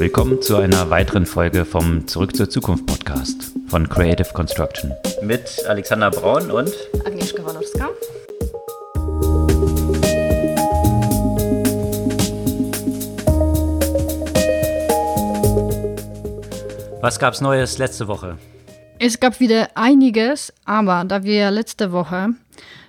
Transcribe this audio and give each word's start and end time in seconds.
Willkommen 0.00 0.40
zu 0.40 0.56
einer 0.56 0.88
weiteren 0.88 1.26
Folge 1.26 1.66
vom 1.66 2.08
Zurück 2.08 2.34
zur 2.34 2.48
Zukunft 2.48 2.86
Podcast 2.86 3.52
von 3.68 3.86
Creative 3.86 4.32
Construction. 4.32 4.94
Mit 5.20 5.62
Alexander 5.68 6.10
Braun 6.10 6.50
und 6.50 6.72
Agnieszka 7.04 7.44
Walorska. 7.44 7.90
Was 17.02 17.18
gab's 17.18 17.42
Neues 17.42 17.76
letzte 17.76 18.08
Woche? 18.08 18.38
Es 18.98 19.20
gab 19.20 19.38
wieder 19.38 19.68
einiges, 19.74 20.50
aber 20.64 21.04
da 21.04 21.24
wir 21.24 21.50
letzte 21.50 21.92
Woche 21.92 22.30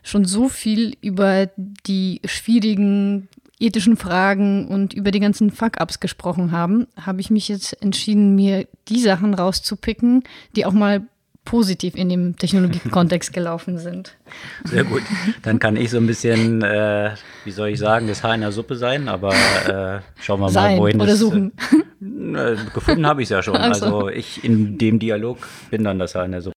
schon 0.02 0.24
so 0.24 0.48
viel 0.48 0.96
über 1.02 1.50
die 1.58 2.22
schwierigen 2.24 3.28
ethischen 3.62 3.96
Fragen 3.96 4.68
und 4.68 4.94
über 4.94 5.12
die 5.12 5.20
ganzen 5.20 5.52
Fuck-Ups 5.52 6.00
gesprochen 6.00 6.52
haben, 6.52 6.88
habe 7.00 7.22
ich 7.22 7.30
mich 7.30 7.48
jetzt 7.48 7.82
entschieden, 7.82 8.36
mir 8.36 8.68
die 8.88 9.00
Sachen 9.00 9.34
rauszupicken, 9.34 10.24
die 10.56 10.66
auch 10.66 10.74
mal 10.74 11.04
positiv 11.46 11.96
in 11.96 12.10
dem 12.10 12.38
Technologiekontext 12.38 13.34
gelaufen 13.34 13.78
sind. 13.78 14.18
Sehr 14.64 14.84
gut. 14.84 15.02
Dann 15.42 15.60
kann 15.60 15.76
ich 15.76 15.90
so 15.90 15.98
ein 15.98 16.08
bisschen, 16.08 16.62
äh, 16.62 17.12
wie 17.46 17.52
soll 17.52 17.70
ich 17.70 17.80
sagen, 17.80 18.08
das 18.08 18.24
Haar 18.24 18.36
in 18.36 18.42
der 18.42 18.52
Suppe 18.52 18.76
sein, 18.76 19.08
aber 19.08 19.34
äh, 19.34 20.02
schauen 20.22 20.40
wir 20.40 20.50
sein 20.50 20.78
mal, 20.78 20.82
wohin 20.82 20.98
oder 20.98 21.12
das, 21.12 21.20
suchen. 21.20 21.54
Äh, 22.02 22.56
gefunden 22.74 23.06
habe 23.06 23.22
ich 23.22 23.28
es 23.28 23.30
ja 23.30 23.44
schon. 23.44 23.56
Ach 23.56 23.76
so. 23.76 23.86
Also 23.86 24.10
ich 24.10 24.44
in 24.44 24.80
dem 24.80 24.98
Dialog 24.98 25.38
bin 25.70 25.84
dann 25.84 26.00
das 26.00 26.16
Haar 26.16 26.26
in 26.26 26.32
der 26.32 26.42
Suppe. 26.42 26.56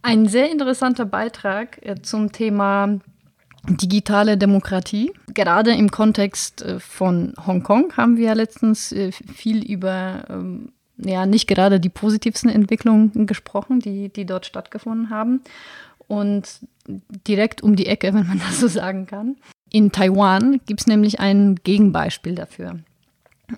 Ein 0.00 0.28
sehr 0.28 0.50
interessanter 0.50 1.04
Beitrag 1.04 1.78
äh, 1.84 2.00
zum 2.00 2.32
Thema 2.32 3.00
digitale 3.68 4.36
Demokratie. 4.36 5.12
Gerade 5.32 5.72
im 5.72 5.90
Kontext 5.90 6.62
äh, 6.62 6.80
von 6.80 7.34
Hongkong 7.46 7.96
haben 7.96 8.16
wir 8.16 8.26
ja 8.26 8.32
letztens 8.32 8.92
äh, 8.92 9.12
viel 9.12 9.64
über 9.64 10.24
ähm, 10.28 10.72
ja 10.96 11.26
nicht 11.26 11.46
gerade 11.46 11.80
die 11.80 11.88
positivsten 11.88 12.50
Entwicklungen 12.50 13.26
gesprochen, 13.26 13.80
die, 13.80 14.08
die 14.08 14.26
dort 14.26 14.46
stattgefunden 14.46 15.10
haben. 15.10 15.42
Und 16.08 16.60
direkt 16.86 17.62
um 17.62 17.76
die 17.76 17.86
Ecke, 17.86 18.08
wenn 18.14 18.26
man 18.26 18.38
das 18.38 18.60
so 18.60 18.68
sagen 18.68 19.06
kann. 19.06 19.36
In 19.70 19.92
Taiwan 19.92 20.60
gibt 20.66 20.80
es 20.80 20.86
nämlich 20.86 21.20
ein 21.20 21.56
Gegenbeispiel 21.62 22.34
dafür. 22.34 22.80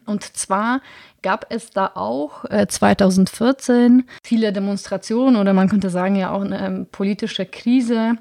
Und 0.06 0.24
zwar 0.36 0.80
gab 1.22 1.46
es 1.50 1.70
da 1.70 1.92
auch 1.94 2.44
äh, 2.46 2.66
2014 2.66 4.04
viele 4.24 4.52
Demonstrationen 4.52 5.36
oder 5.36 5.52
man 5.52 5.68
könnte 5.68 5.90
sagen 5.90 6.16
ja 6.16 6.32
auch 6.32 6.42
eine 6.42 6.66
ähm, 6.66 6.86
politische 6.90 7.46
Krise, 7.46 8.16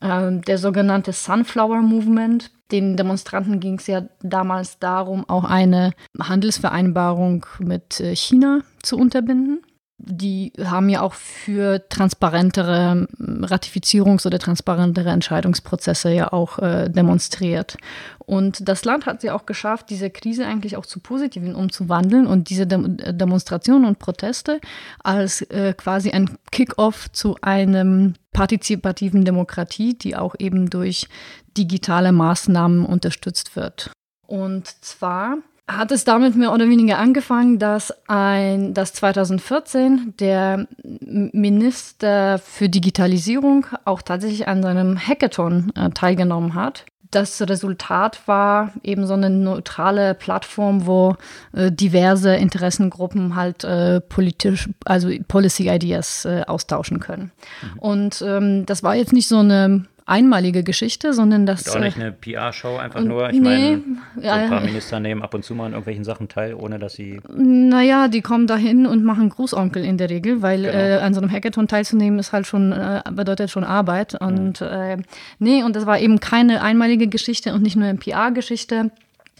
der 0.00 0.58
sogenannte 0.58 1.12
Sunflower 1.12 1.82
Movement. 1.82 2.50
Den 2.72 2.96
Demonstranten 2.96 3.60
ging 3.60 3.78
es 3.78 3.86
ja 3.86 4.02
damals 4.22 4.78
darum, 4.78 5.28
auch 5.28 5.44
eine 5.44 5.92
Handelsvereinbarung 6.18 7.44
mit 7.58 8.00
äh, 8.00 8.14
China 8.14 8.60
zu 8.82 8.96
unterbinden. 8.96 9.62
Die 10.02 10.52
haben 10.64 10.88
ja 10.88 11.02
auch 11.02 11.14
für 11.14 11.86
transparentere 11.88 13.06
ähm, 13.18 13.44
Ratifizierungs- 13.44 14.26
oder 14.26 14.38
transparentere 14.38 15.10
Entscheidungsprozesse 15.10 16.10
ja 16.10 16.32
auch 16.32 16.58
äh, 16.58 16.88
demonstriert. 16.88 17.76
Und 18.18 18.68
das 18.68 18.84
Land 18.84 19.06
hat 19.06 19.20
sie 19.20 19.30
auch 19.30 19.44
geschafft, 19.44 19.90
diese 19.90 20.08
Krise 20.08 20.46
eigentlich 20.46 20.76
auch 20.76 20.86
zu 20.86 21.00
Positiven 21.00 21.54
umzuwandeln 21.54 22.26
und 22.26 22.48
diese 22.48 22.66
Dem 22.66 22.96
Demonstrationen 22.96 23.84
und 23.84 23.98
Proteste 23.98 24.60
als 25.02 25.42
äh, 25.42 25.74
quasi 25.76 26.10
ein 26.10 26.38
Kick-off 26.50 27.10
zu 27.12 27.36
einem 27.42 28.14
partizipativen 28.32 29.24
Demokratie, 29.24 29.94
die 29.94 30.16
auch 30.16 30.34
eben 30.38 30.70
durch 30.70 31.08
digitale 31.56 32.12
Maßnahmen 32.12 32.86
unterstützt 32.86 33.56
wird. 33.56 33.90
Und 34.26 34.68
zwar 34.84 35.38
hat 35.76 35.92
es 35.92 36.04
damit 36.04 36.36
mehr 36.36 36.52
oder 36.52 36.68
weniger 36.68 36.98
angefangen, 36.98 37.58
dass 37.58 37.92
ein, 38.08 38.74
dass 38.74 38.92
2014 38.94 40.14
der 40.18 40.66
Minister 40.82 42.38
für 42.38 42.68
Digitalisierung 42.68 43.66
auch 43.84 44.02
tatsächlich 44.02 44.48
an 44.48 44.62
seinem 44.62 44.98
Hackathon 44.98 45.72
äh, 45.76 45.90
teilgenommen 45.90 46.54
hat. 46.54 46.84
Das 47.10 47.42
Resultat 47.42 48.20
war 48.26 48.72
eben 48.84 49.04
so 49.04 49.14
eine 49.14 49.30
neutrale 49.30 50.14
Plattform, 50.14 50.86
wo 50.86 51.16
äh, 51.52 51.72
diverse 51.72 52.36
Interessengruppen 52.36 53.34
halt 53.34 53.64
äh, 53.64 54.00
politisch, 54.00 54.68
also 54.84 55.10
Policy 55.26 55.68
Ideas 55.68 56.24
äh, 56.24 56.44
austauschen 56.46 57.00
können. 57.00 57.32
Mhm. 57.62 57.78
Und 57.80 58.24
ähm, 58.24 58.66
das 58.66 58.84
war 58.84 58.94
jetzt 58.94 59.12
nicht 59.12 59.26
so 59.26 59.38
eine 59.38 59.86
einmalige 60.10 60.62
Geschichte, 60.64 61.12
sondern 61.12 61.46
das. 61.46 61.66
Und 61.68 61.76
auch 61.76 61.80
nicht 61.80 61.96
eine 61.96 62.12
PR-Show, 62.12 62.76
einfach 62.76 63.00
nur. 63.00 63.30
Ich 63.30 63.40
nee, 63.40 63.40
meine, 63.40 63.82
so 64.20 64.28
ein 64.28 64.50
paar. 64.50 64.60
Minister 64.60 65.00
nehmen 65.00 65.22
ab 65.22 65.34
und 65.34 65.44
zu 65.44 65.54
mal 65.54 65.66
an 65.66 65.72
irgendwelchen 65.72 66.04
Sachen 66.04 66.28
teil, 66.28 66.54
ohne 66.54 66.78
dass 66.78 66.94
sie. 66.94 67.20
Naja, 67.34 68.08
die 68.08 68.20
kommen 68.20 68.46
dahin 68.46 68.86
und 68.86 69.04
machen 69.04 69.28
Großonkel 69.28 69.84
in 69.84 69.96
der 69.96 70.10
Regel, 70.10 70.42
weil 70.42 70.62
Genau. 70.62 70.74
äh, 70.74 70.98
an 70.98 71.14
so 71.14 71.20
einem 71.20 71.30
Hackathon 71.30 71.68
teilzunehmen 71.68 72.18
ist 72.18 72.32
halt 72.32 72.46
schon, 72.46 72.72
äh, 72.72 73.02
bedeutet 73.12 73.50
schon 73.50 73.64
Arbeit. 73.64 74.20
Und 74.20 74.60
äh, 74.60 74.98
nee, 75.38 75.62
und 75.62 75.76
das 75.76 75.86
war 75.86 75.98
eben 75.98 76.20
keine 76.20 76.62
einmalige 76.62 77.08
Geschichte 77.08 77.54
und 77.54 77.62
nicht 77.62 77.76
nur 77.76 77.86
eine 77.86 77.98
PR-Geschichte 77.98 78.90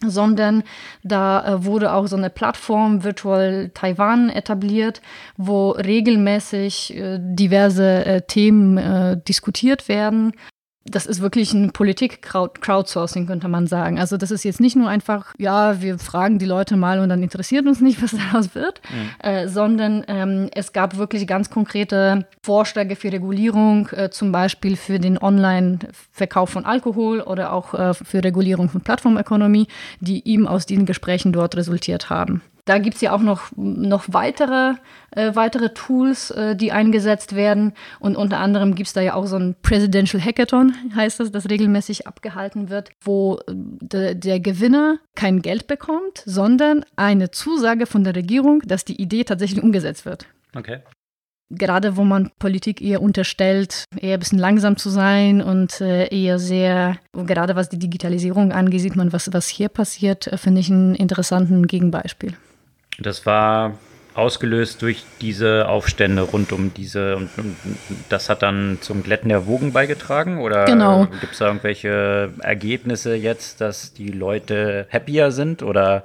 sondern 0.06 0.62
da 1.02 1.44
äh, 1.46 1.64
wurde 1.64 1.92
auch 1.92 2.06
so 2.06 2.16
eine 2.16 2.30
Plattform 2.30 3.04
Virtual 3.04 3.70
Taiwan 3.74 4.30
etabliert, 4.30 5.02
wo 5.36 5.70
regelmäßig 5.72 6.96
äh, 6.96 7.18
diverse 7.20 8.04
äh, 8.06 8.22
Themen 8.22 8.78
äh, 8.78 9.16
diskutiert 9.28 9.88
werden. 9.88 10.32
Das 10.86 11.04
ist 11.04 11.20
wirklich 11.20 11.52
ein 11.52 11.72
Politik-Crowdsourcing, 11.72 13.26
könnte 13.26 13.48
man 13.48 13.66
sagen. 13.66 13.98
Also 13.98 14.16
das 14.16 14.30
ist 14.30 14.44
jetzt 14.44 14.60
nicht 14.60 14.76
nur 14.76 14.88
einfach, 14.88 15.34
ja, 15.38 15.82
wir 15.82 15.98
fragen 15.98 16.38
die 16.38 16.46
Leute 16.46 16.76
mal 16.76 17.00
und 17.00 17.10
dann 17.10 17.22
interessiert 17.22 17.66
uns 17.66 17.80
nicht, 17.82 18.02
was 18.02 18.12
daraus 18.12 18.54
wird, 18.54 18.80
äh, 19.18 19.46
sondern 19.46 20.04
ähm, 20.08 20.48
es 20.54 20.72
gab 20.72 20.96
wirklich 20.96 21.26
ganz 21.26 21.50
konkrete 21.50 22.26
Vorschläge 22.42 22.96
für 22.96 23.12
Regulierung, 23.12 23.88
äh, 23.90 24.10
zum 24.10 24.32
Beispiel 24.32 24.76
für 24.76 24.98
den 24.98 25.18
Online-Verkauf 25.18 26.48
von 26.48 26.64
Alkohol 26.64 27.20
oder 27.20 27.52
auch 27.52 27.74
äh, 27.74 27.92
für 27.92 28.24
Regulierung 28.24 28.70
von 28.70 28.80
Plattformökonomie, 28.80 29.68
die 30.00 30.20
ihm 30.20 30.46
aus 30.46 30.64
diesen 30.64 30.86
Gesprächen 30.86 31.32
dort 31.32 31.56
resultiert 31.56 32.08
haben. 32.08 32.42
Da 32.64 32.78
gibt 32.78 32.96
es 32.96 33.00
ja 33.00 33.12
auch 33.12 33.20
noch, 33.20 33.50
noch 33.56 34.04
weitere, 34.08 34.74
äh, 35.10 35.34
weitere 35.34 35.72
Tools, 35.74 36.30
äh, 36.30 36.56
die 36.56 36.72
eingesetzt 36.72 37.34
werden. 37.34 37.72
Und 37.98 38.16
unter 38.16 38.38
anderem 38.38 38.74
gibt 38.74 38.88
es 38.88 38.92
da 38.92 39.00
ja 39.00 39.14
auch 39.14 39.26
so 39.26 39.36
ein 39.36 39.56
Presidential 39.62 40.22
Hackathon, 40.22 40.74
heißt 40.94 41.20
das, 41.20 41.32
das 41.32 41.48
regelmäßig 41.48 42.06
abgehalten 42.06 42.70
wird, 42.70 42.90
wo 43.02 43.38
äh, 43.46 43.52
de, 43.54 44.14
der 44.14 44.40
Gewinner 44.40 44.98
kein 45.14 45.42
Geld 45.42 45.66
bekommt, 45.66 46.22
sondern 46.26 46.84
eine 46.96 47.30
Zusage 47.30 47.86
von 47.86 48.04
der 48.04 48.14
Regierung, 48.14 48.60
dass 48.64 48.84
die 48.84 49.00
Idee 49.00 49.24
tatsächlich 49.24 49.62
umgesetzt 49.62 50.04
wird 50.04 50.26
Okay. 50.56 50.80
gerade 51.50 51.96
wo 51.96 52.04
man 52.04 52.30
Politik 52.38 52.80
eher 52.80 53.02
unterstellt, 53.02 53.84
eher 53.96 54.14
ein 54.14 54.20
bisschen 54.20 54.38
langsam 54.38 54.76
zu 54.76 54.88
sein 54.88 55.42
und 55.42 55.80
äh, 55.80 56.06
eher 56.08 56.38
sehr, 56.38 56.98
gerade 57.12 57.56
was 57.56 57.68
die 57.68 57.78
Digitalisierung 57.78 58.52
angeht, 58.52 58.80
sieht 58.80 58.96
man, 58.96 59.12
was, 59.12 59.32
was 59.32 59.48
hier 59.48 59.68
passiert, 59.68 60.26
äh, 60.26 60.36
finde 60.36 60.60
ich 60.60 60.70
einen 60.70 60.94
interessanten 60.94 61.66
Gegenbeispiel. 61.66 62.34
Das 63.00 63.26
war 63.26 63.78
ausgelöst 64.14 64.82
durch 64.82 65.04
diese 65.20 65.68
Aufstände 65.68 66.22
rund 66.22 66.52
um 66.52 66.74
diese 66.74 67.16
und, 67.16 67.30
und 67.38 67.56
das 68.08 68.28
hat 68.28 68.42
dann 68.42 68.78
zum 68.80 69.02
Glätten 69.02 69.28
der 69.28 69.46
Wogen 69.46 69.72
beigetragen? 69.72 70.38
Oder 70.38 70.64
Genau. 70.64 71.06
gibt 71.06 71.32
es 71.32 71.38
da 71.38 71.46
irgendwelche 71.46 72.30
Ergebnisse 72.42 73.14
jetzt, 73.14 73.60
dass 73.60 73.92
die 73.94 74.08
Leute 74.08 74.86
happier 74.92 75.30
sind? 75.30 75.62
Oder 75.62 76.04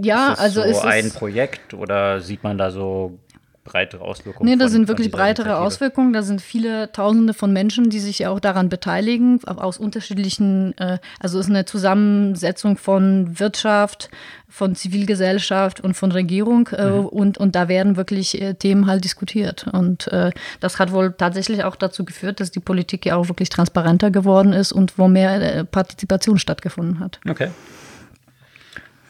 Ja, 0.00 0.32
ist 0.32 0.38
also 0.38 0.62
so 0.62 0.68
ist 0.68 0.80
ein 0.84 1.10
Projekt? 1.10 1.74
Oder 1.74 2.20
sieht 2.20 2.44
man 2.44 2.56
da 2.56 2.70
so 2.70 3.18
breitere 3.66 4.02
Auswirkungen? 4.02 4.48
Nee, 4.48 4.56
da 4.56 4.68
sind 4.68 4.88
wirklich 4.88 5.10
breitere? 5.10 5.58
Auswirkungen. 5.58 6.12
Da 6.12 6.22
sind 6.22 6.40
viele 6.40 6.90
Tausende 6.92 7.34
von 7.34 7.52
Menschen, 7.52 7.90
die 7.90 8.00
sich 8.00 8.20
ja 8.20 8.30
auch 8.30 8.40
daran 8.40 8.68
beteiligen, 8.68 9.44
aus 9.44 9.76
unterschiedlichen, 9.76 10.76
äh, 10.78 10.98
also 11.20 11.38
es 11.38 11.46
ist 11.46 11.50
eine 11.50 11.64
Zusammensetzung 11.66 12.78
von 12.78 13.38
Wirtschaft, 13.38 14.08
von 14.48 14.74
Zivilgesellschaft 14.74 15.80
und 15.80 15.94
von 15.94 16.12
Regierung 16.12 16.68
äh, 16.72 16.86
und, 16.86 17.36
und 17.36 17.54
da 17.54 17.68
werden 17.68 17.96
wirklich 17.96 18.40
äh, 18.40 18.54
Themen 18.54 18.86
halt 18.86 19.04
diskutiert. 19.04 19.66
Und 19.72 20.08
äh, 20.08 20.30
das 20.60 20.78
hat 20.78 20.92
wohl 20.92 21.12
tatsächlich 21.12 21.64
auch 21.64 21.76
dazu 21.76 22.04
geführt, 22.04 22.40
dass 22.40 22.52
die 22.52 22.60
Politik 22.60 23.04
ja 23.04 23.16
auch 23.16 23.28
wirklich 23.28 23.48
transparenter 23.48 24.10
geworden 24.10 24.52
ist 24.52 24.72
und 24.72 24.98
wo 24.98 25.08
mehr 25.08 25.42
äh, 25.42 25.64
Partizipation 25.64 26.38
stattgefunden 26.38 27.00
hat. 27.00 27.20
Okay. 27.28 27.50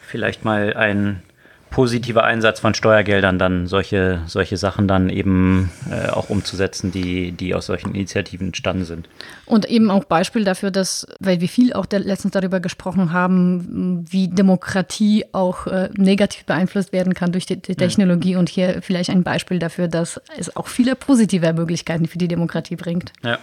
Vielleicht 0.01 0.43
mal 0.43 0.73
ein 0.73 1.21
positiver 1.69 2.23
Einsatz 2.23 2.59
von 2.59 2.73
Steuergeldern, 2.73 3.37
dann 3.39 3.67
solche, 3.67 4.21
solche 4.25 4.57
Sachen 4.57 4.87
dann 4.87 5.09
eben 5.09 5.69
äh, 5.89 6.09
auch 6.09 6.29
umzusetzen, 6.29 6.91
die, 6.91 7.31
die 7.31 7.53
aus 7.53 7.67
solchen 7.67 7.93
Initiativen 7.93 8.47
entstanden 8.47 8.85
sind. 8.85 9.09
Und 9.45 9.65
eben 9.65 9.91
auch 9.91 10.05
Beispiel 10.05 10.43
dafür, 10.43 10.71
dass, 10.71 11.07
weil 11.19 11.41
wir 11.41 11.49
viel 11.49 11.73
auch 11.73 11.85
der, 11.85 11.99
letztens 11.99 12.33
darüber 12.33 12.59
gesprochen 12.59 13.11
haben, 13.11 14.05
wie 14.09 14.27
Demokratie 14.27 15.25
auch 15.33 15.67
äh, 15.67 15.89
negativ 15.95 16.45
beeinflusst 16.45 16.93
werden 16.93 17.13
kann 17.13 17.31
durch 17.31 17.45
die, 17.45 17.61
die 17.61 17.75
Technologie. 17.75 18.35
Und 18.35 18.49
hier 18.49 18.81
vielleicht 18.81 19.09
ein 19.09 19.23
Beispiel 19.23 19.59
dafür, 19.59 19.87
dass 19.87 20.21
es 20.37 20.55
auch 20.55 20.67
viele 20.67 20.95
positive 20.95 21.51
Möglichkeiten 21.53 22.07
für 22.07 22.17
die 22.17 22.27
Demokratie 22.27 22.75
bringt. 22.75 23.13
Ja. 23.23 23.39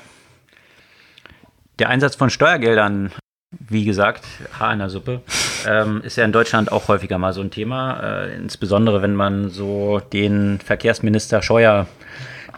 Der 1.79 1.89
Einsatz 1.89 2.15
von 2.15 2.31
Steuergeldern, 2.31 3.11
wie 3.51 3.85
gesagt, 3.85 4.25
Haar 4.59 4.73
in 4.73 4.79
der 4.79 4.91
Suppe. 4.91 5.23
Ähm, 5.67 6.03
ist 6.03 6.17
ja 6.17 6.25
in 6.25 6.33
Deutschland 6.33 6.73
auch 6.73 6.89
häufiger 6.89 7.19
mal 7.19 7.33
so 7.33 7.41
ein 7.41 7.51
Thema, 7.51 8.01
äh, 8.01 8.37
insbesondere 8.37 9.03
wenn 9.03 9.15
man 9.15 9.51
so 9.51 10.01
den 10.13 10.61
Verkehrsminister 10.61 11.43
Scheuer 11.43 11.87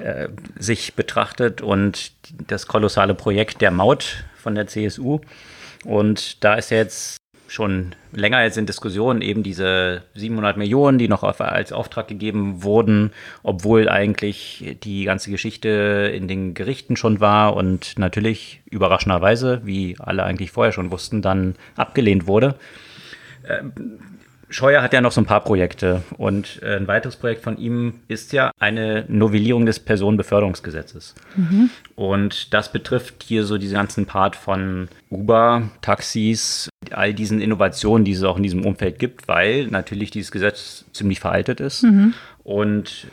äh, 0.01 0.29
sich 0.59 0.95
betrachtet 0.95 1.61
und 1.61 2.13
das 2.47 2.67
kolossale 2.67 3.15
Projekt 3.15 3.61
der 3.61 3.71
Maut 3.71 4.25
von 4.37 4.55
der 4.55 4.67
CSU. 4.67 5.21
Und 5.85 6.45
da 6.45 6.55
ist 6.55 6.71
jetzt 6.71 7.17
schon 7.49 7.95
länger 8.13 8.43
jetzt 8.43 8.59
in 8.59 8.67
Diskussion 8.67 9.23
eben 9.23 9.43
diese 9.43 10.03
700 10.15 10.57
Millionen, 10.57 10.99
die 10.99 11.09
noch 11.09 11.23
auf, 11.23 11.41
als 11.41 11.73
Auftrag 11.73 12.09
gegeben 12.09 12.63
wurden, 12.63 13.13
obwohl 13.43 13.89
eigentlich 13.89 14.77
die 14.83 15.05
ganze 15.05 15.31
Geschichte 15.31 16.13
in 16.15 16.29
den 16.29 16.55
Gerichten 16.55 16.97
schon 16.97 17.21
war 17.21 17.55
und 17.55 17.99
natürlich 17.99 18.63
überraschenderweise, 18.67 19.61
wie 19.65 19.97
alle 19.99 20.25
eigentlich 20.25 20.51
vorher 20.51 20.73
schon 20.73 20.91
wussten, 20.91 21.23
dann 21.23 21.55
abgelehnt 21.77 22.27
wurde. 22.27 22.57
Ähm, 23.49 23.73
Scheuer 24.49 24.81
hat 24.81 24.93
ja 24.93 25.01
noch 25.01 25.11
so 25.11 25.21
ein 25.21 25.27
paar 25.27 25.43
Projekte 25.43 26.03
und 26.19 26.63
äh, 26.63 26.77
ein 26.77 26.87
weiteres 26.87 27.17
Projekt 27.17 27.43
von 27.43 27.59
ihm 27.59 27.95
ist 28.07 28.33
ja 28.33 28.53
eine 28.61 29.05
Novellierung 29.09 29.67
des 29.67 29.81
Personenbeförderungsgesetzes. 29.81 31.17
Mhm. 31.35 31.71
Und 31.97 32.55
das 32.55 32.71
betrifft 32.71 33.25
hier 33.25 33.45
so 33.45 33.59
diesen 33.59 33.75
ganzen 33.75 34.07
Part 34.07 34.37
von 34.37 34.89
Uber, 35.11 35.71
Taxis, 35.83 36.69
all 36.91 37.13
diesen 37.13 37.41
Innovationen, 37.41 38.05
die 38.05 38.13
es 38.13 38.23
auch 38.23 38.37
in 38.37 38.45
diesem 38.45 38.65
Umfeld 38.65 39.01
gibt, 39.01 39.27
weil 39.27 39.67
natürlich 39.67 40.13
dieses 40.13 40.31
Gesetz 40.31 40.85
ziemlich 40.93 41.19
veraltet 41.19 41.59
ist. 41.59 41.83
Mhm. 41.83 42.15
Und 42.45 43.09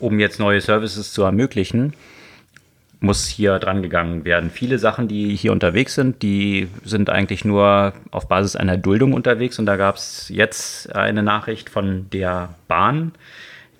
um 0.00 0.20
jetzt 0.20 0.38
neue 0.38 0.60
Services 0.60 1.14
zu 1.14 1.22
ermöglichen, 1.22 1.94
muss 3.02 3.26
hier 3.26 3.58
dran 3.58 3.82
gegangen 3.82 4.24
werden. 4.24 4.50
Viele 4.50 4.78
Sachen, 4.78 5.08
die 5.08 5.34
hier 5.34 5.52
unterwegs 5.52 5.94
sind, 5.94 6.22
die 6.22 6.68
sind 6.84 7.10
eigentlich 7.10 7.44
nur 7.44 7.94
auf 8.12 8.28
Basis 8.28 8.54
einer 8.54 8.76
Duldung 8.76 9.12
unterwegs. 9.12 9.58
Und 9.58 9.66
da 9.66 9.76
gab 9.76 9.96
es 9.96 10.28
jetzt 10.28 10.94
eine 10.94 11.22
Nachricht 11.22 11.68
von 11.68 12.08
der 12.10 12.54
Bahn. 12.68 13.12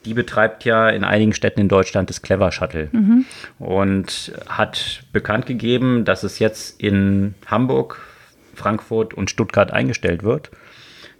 Die 0.04 0.14
betreibt 0.14 0.64
ja 0.64 0.88
in 0.88 1.04
einigen 1.04 1.32
Städten 1.32 1.60
in 1.60 1.68
Deutschland 1.68 2.10
das 2.10 2.22
Clever 2.22 2.50
Shuttle 2.50 2.88
mhm. 2.90 3.24
und 3.60 4.32
hat 4.48 5.04
bekannt 5.12 5.46
gegeben, 5.46 6.04
dass 6.04 6.24
es 6.24 6.40
jetzt 6.40 6.80
in 6.80 7.36
Hamburg, 7.46 8.00
Frankfurt 8.54 9.14
und 9.14 9.30
Stuttgart 9.30 9.70
eingestellt 9.72 10.24
wird. 10.24 10.50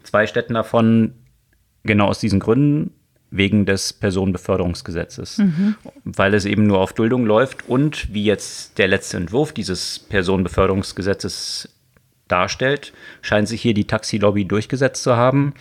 Zwei 0.02 0.26
Städten 0.26 0.55
davon 0.55 1.14
genau 1.84 2.06
aus 2.08 2.19
diesen 2.19 2.40
Gründen 2.40 2.93
wegen 3.32 3.64
des 3.64 3.93
Personenbeförderungsgesetzes, 3.94 5.38
mhm. 5.38 5.75
weil 6.05 6.34
es 6.34 6.44
eben 6.44 6.67
nur 6.67 6.79
auf 6.79 6.93
Duldung 6.93 7.25
läuft 7.25 7.69
und 7.69 8.12
wie 8.12 8.25
jetzt 8.25 8.79
der 8.79 8.88
letzte 8.88 9.17
Entwurf 9.17 9.52
dieses 9.52 9.99
Personenbeförderungsgesetzes 9.99 11.70
darstellt, 12.29 12.93
scheint 13.23 13.49
sich 13.49 13.62
hier 13.62 13.75
die 13.75 13.87
Taxilobby 13.87 14.44
durchgesetzt 14.44 15.02
zu 15.02 15.17
haben, 15.17 15.55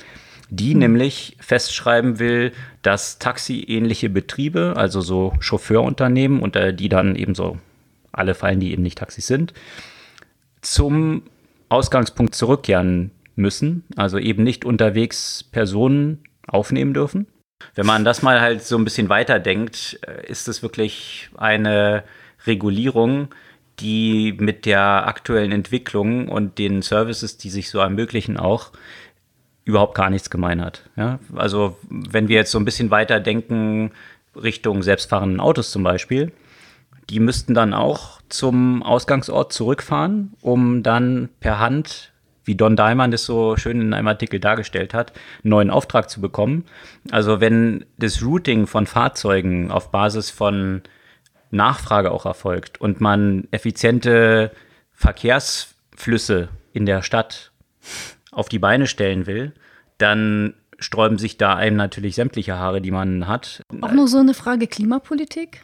die 0.49 0.73
mhm. 0.73 0.81
nämlich 0.81 1.37
festschreiben 1.39 2.19
will, 2.19 2.51
dass 2.81 3.19
taxiähnliche 3.19 4.09
Betriebe, 4.09 4.73
also 4.75 4.99
so 4.99 5.33
Chauffeurunternehmen, 5.39 6.41
unter 6.41 6.73
die 6.73 6.89
dann 6.89 7.15
eben 7.15 7.35
so 7.35 7.57
alle 8.11 8.35
fallen, 8.35 8.59
die 8.59 8.73
eben 8.73 8.83
nicht 8.83 8.97
Taxis 8.97 9.27
sind, 9.27 9.53
zum 10.61 11.23
Ausgangspunkt 11.69 12.35
zurückkehren 12.35 13.11
müssen, 13.37 13.85
also 13.95 14.17
eben 14.17 14.43
nicht 14.43 14.65
unterwegs 14.65 15.43
Personen 15.43 16.19
aufnehmen 16.47 16.93
dürfen, 16.93 17.27
wenn 17.75 17.85
man 17.85 18.05
das 18.05 18.21
mal 18.21 18.41
halt 18.41 18.63
so 18.63 18.77
ein 18.77 18.83
bisschen 18.83 19.09
weiterdenkt, 19.09 19.99
äh, 20.07 20.25
ist 20.27 20.47
es 20.47 20.61
wirklich 20.61 21.29
eine 21.37 22.03
Regulierung, 22.45 23.29
die 23.79 24.33
mit 24.37 24.65
der 24.65 25.07
aktuellen 25.07 25.51
Entwicklung 25.51 26.27
und 26.27 26.57
den 26.57 26.81
Services, 26.81 27.37
die 27.37 27.49
sich 27.49 27.69
so 27.69 27.79
ermöglichen, 27.79 28.37
auch 28.37 28.71
überhaupt 29.63 29.95
gar 29.95 30.09
nichts 30.09 30.29
gemein 30.29 30.63
hat. 30.63 30.89
Ja? 30.95 31.19
Also 31.35 31.77
wenn 31.89 32.27
wir 32.27 32.37
jetzt 32.37 32.51
so 32.51 32.59
ein 32.59 32.65
bisschen 32.65 32.91
weiter 32.91 33.19
denken 33.19 33.91
Richtung 34.35 34.83
selbstfahrenden 34.83 35.39
Autos 35.39 35.71
zum 35.71 35.83
Beispiel, 35.83 36.31
die 37.09 37.19
müssten 37.19 37.53
dann 37.53 37.73
auch 37.73 38.21
zum 38.29 38.83
Ausgangsort 38.83 39.51
zurückfahren, 39.51 40.33
um 40.41 40.83
dann 40.83 41.29
per 41.39 41.59
Hand 41.59 42.11
wie 42.43 42.55
Don 42.55 42.75
Dahlmann 42.75 43.11
das 43.11 43.25
so 43.25 43.55
schön 43.57 43.81
in 43.81 43.93
einem 43.93 44.07
Artikel 44.07 44.39
dargestellt 44.39 44.93
hat, 44.93 45.13
einen 45.43 45.51
neuen 45.51 45.69
Auftrag 45.69 46.09
zu 46.09 46.21
bekommen. 46.21 46.65
Also 47.11 47.39
wenn 47.39 47.85
das 47.97 48.23
Routing 48.23 48.67
von 48.67 48.87
Fahrzeugen 48.87 49.71
auf 49.71 49.91
Basis 49.91 50.29
von 50.29 50.81
Nachfrage 51.51 52.11
auch 52.11 52.25
erfolgt 52.25 52.79
und 52.79 53.01
man 53.01 53.47
effiziente 53.51 54.51
Verkehrsflüsse 54.93 56.49
in 56.73 56.85
der 56.85 57.01
Stadt 57.01 57.51
auf 58.31 58.49
die 58.49 58.59
Beine 58.59 58.87
stellen 58.87 59.27
will, 59.27 59.53
dann 59.97 60.53
sträuben 60.79 61.17
sich 61.17 61.37
da 61.37 61.55
einem 61.55 61.77
natürlich 61.77 62.15
sämtliche 62.15 62.57
Haare, 62.57 62.81
die 62.81 62.91
man 62.91 63.27
hat. 63.27 63.61
Auch 63.81 63.91
nur 63.91 64.07
so 64.07 64.17
eine 64.17 64.33
Frage 64.33 64.67
Klimapolitik. 64.67 65.63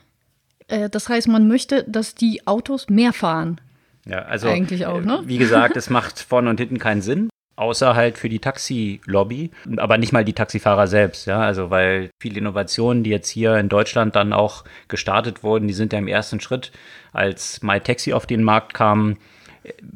Äh, 0.68 0.89
das 0.89 1.09
heißt, 1.09 1.27
man 1.27 1.47
möchte, 1.47 1.83
dass 1.85 2.13
die 2.13 2.45
Autos 2.45 2.89
mehr 2.89 3.13
fahren. 3.13 3.59
Ja, 4.07 4.19
also 4.19 4.48
eigentlich 4.48 4.86
auch, 4.86 5.01
ne? 5.01 5.21
Wie 5.25 5.38
gesagt, 5.38 5.75
es 5.77 5.89
macht 5.89 6.19
vorne 6.19 6.50
und 6.50 6.59
hinten 6.59 6.80
keinen 6.80 7.01
Sinn. 7.01 7.30
Außer 7.57 7.95
halt 7.95 8.19
für 8.19 8.30
die 8.30 8.38
Taxi-Lobby, 8.38 9.50
aber 9.77 9.98
nicht 9.98 10.13
mal 10.13 10.24
die 10.24 10.33
Taxifahrer 10.33 10.86
selbst, 10.86 11.25
ja. 11.25 11.39
Also 11.39 11.71
weil 11.71 12.12
viele 12.21 12.38
Innovationen, 12.38 13.04
die 13.04 13.09
jetzt 13.09 13.30
hier 13.30 13.57
in 13.57 13.68
Deutschland 13.68 14.15
dann 14.15 14.31
auch 14.31 14.63
gestartet 14.88 15.42
wurden, 15.42 15.68
die 15.68 15.74
sind 15.74 15.92
ja 15.92 15.98
im 15.98 16.07
ersten 16.07 16.39
Schritt, 16.39 16.71
als 17.13 17.63
MyTaxi 17.63 18.13
auf 18.13 18.27
den 18.27 18.44
Markt 18.44 18.75
kam, 18.75 19.18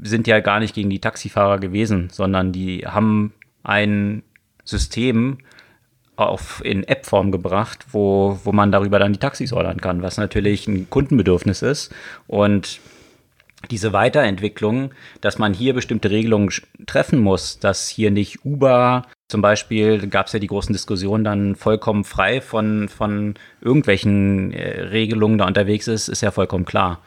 sind 0.02 0.26
ja 0.26 0.40
gar 0.40 0.60
nicht 0.60 0.74
gegen 0.74 0.90
die 0.90 1.00
Taxifahrer 1.00 1.60
gewesen, 1.60 2.10
sondern 2.12 2.52
die 2.52 2.80
haben 2.88 3.32
ein 3.64 4.24
System 4.64 5.38
auf, 6.16 6.62
in 6.66 6.84
App-Form 6.84 7.32
gebracht, 7.32 7.86
wo, 7.92 8.40
wo 8.44 8.52
man 8.52 8.72
darüber 8.72 9.00
dann 9.00 9.14
die 9.14 9.20
Taxis 9.20 9.54
ordern 9.54 9.82
kann, 9.82 10.02
was 10.02 10.18
natürlich 10.18 10.68
ein 10.68 10.90
Kundenbedürfnis 10.90 11.62
ist. 11.62 11.94
Und 12.28 12.80
diese 13.70 13.94
Weiterentwicklung, 13.94 14.92
dass 15.22 15.38
man 15.38 15.54
hier 15.54 15.74
bestimmte 15.74 16.10
Regelungen 16.10 16.50
treffen 16.88 17.20
muss, 17.20 17.60
dass 17.60 17.88
hier 17.88 18.12
nicht 18.12 18.44
Uber 18.44 19.06
zum 19.28 19.42
Beispiel, 19.42 20.08
gab 20.08 20.28
es 20.28 20.34
ja 20.34 20.40
die 20.40 20.48
großen 20.48 20.74
Diskussionen, 20.74 21.24
dann 21.24 21.56
vollkommen 21.56 22.04
frei 22.04 22.42
von, 22.42 22.90
von 22.90 23.36
irgendwelchen 23.62 24.52
äh, 24.52 24.82
Regelungen 24.82 25.38
da 25.38 25.48
unterwegs 25.48 25.88
ist, 25.88 26.10
ist 26.10 26.22
ja 26.22 26.32
vollkommen 26.32 26.66
klar. 26.66 27.00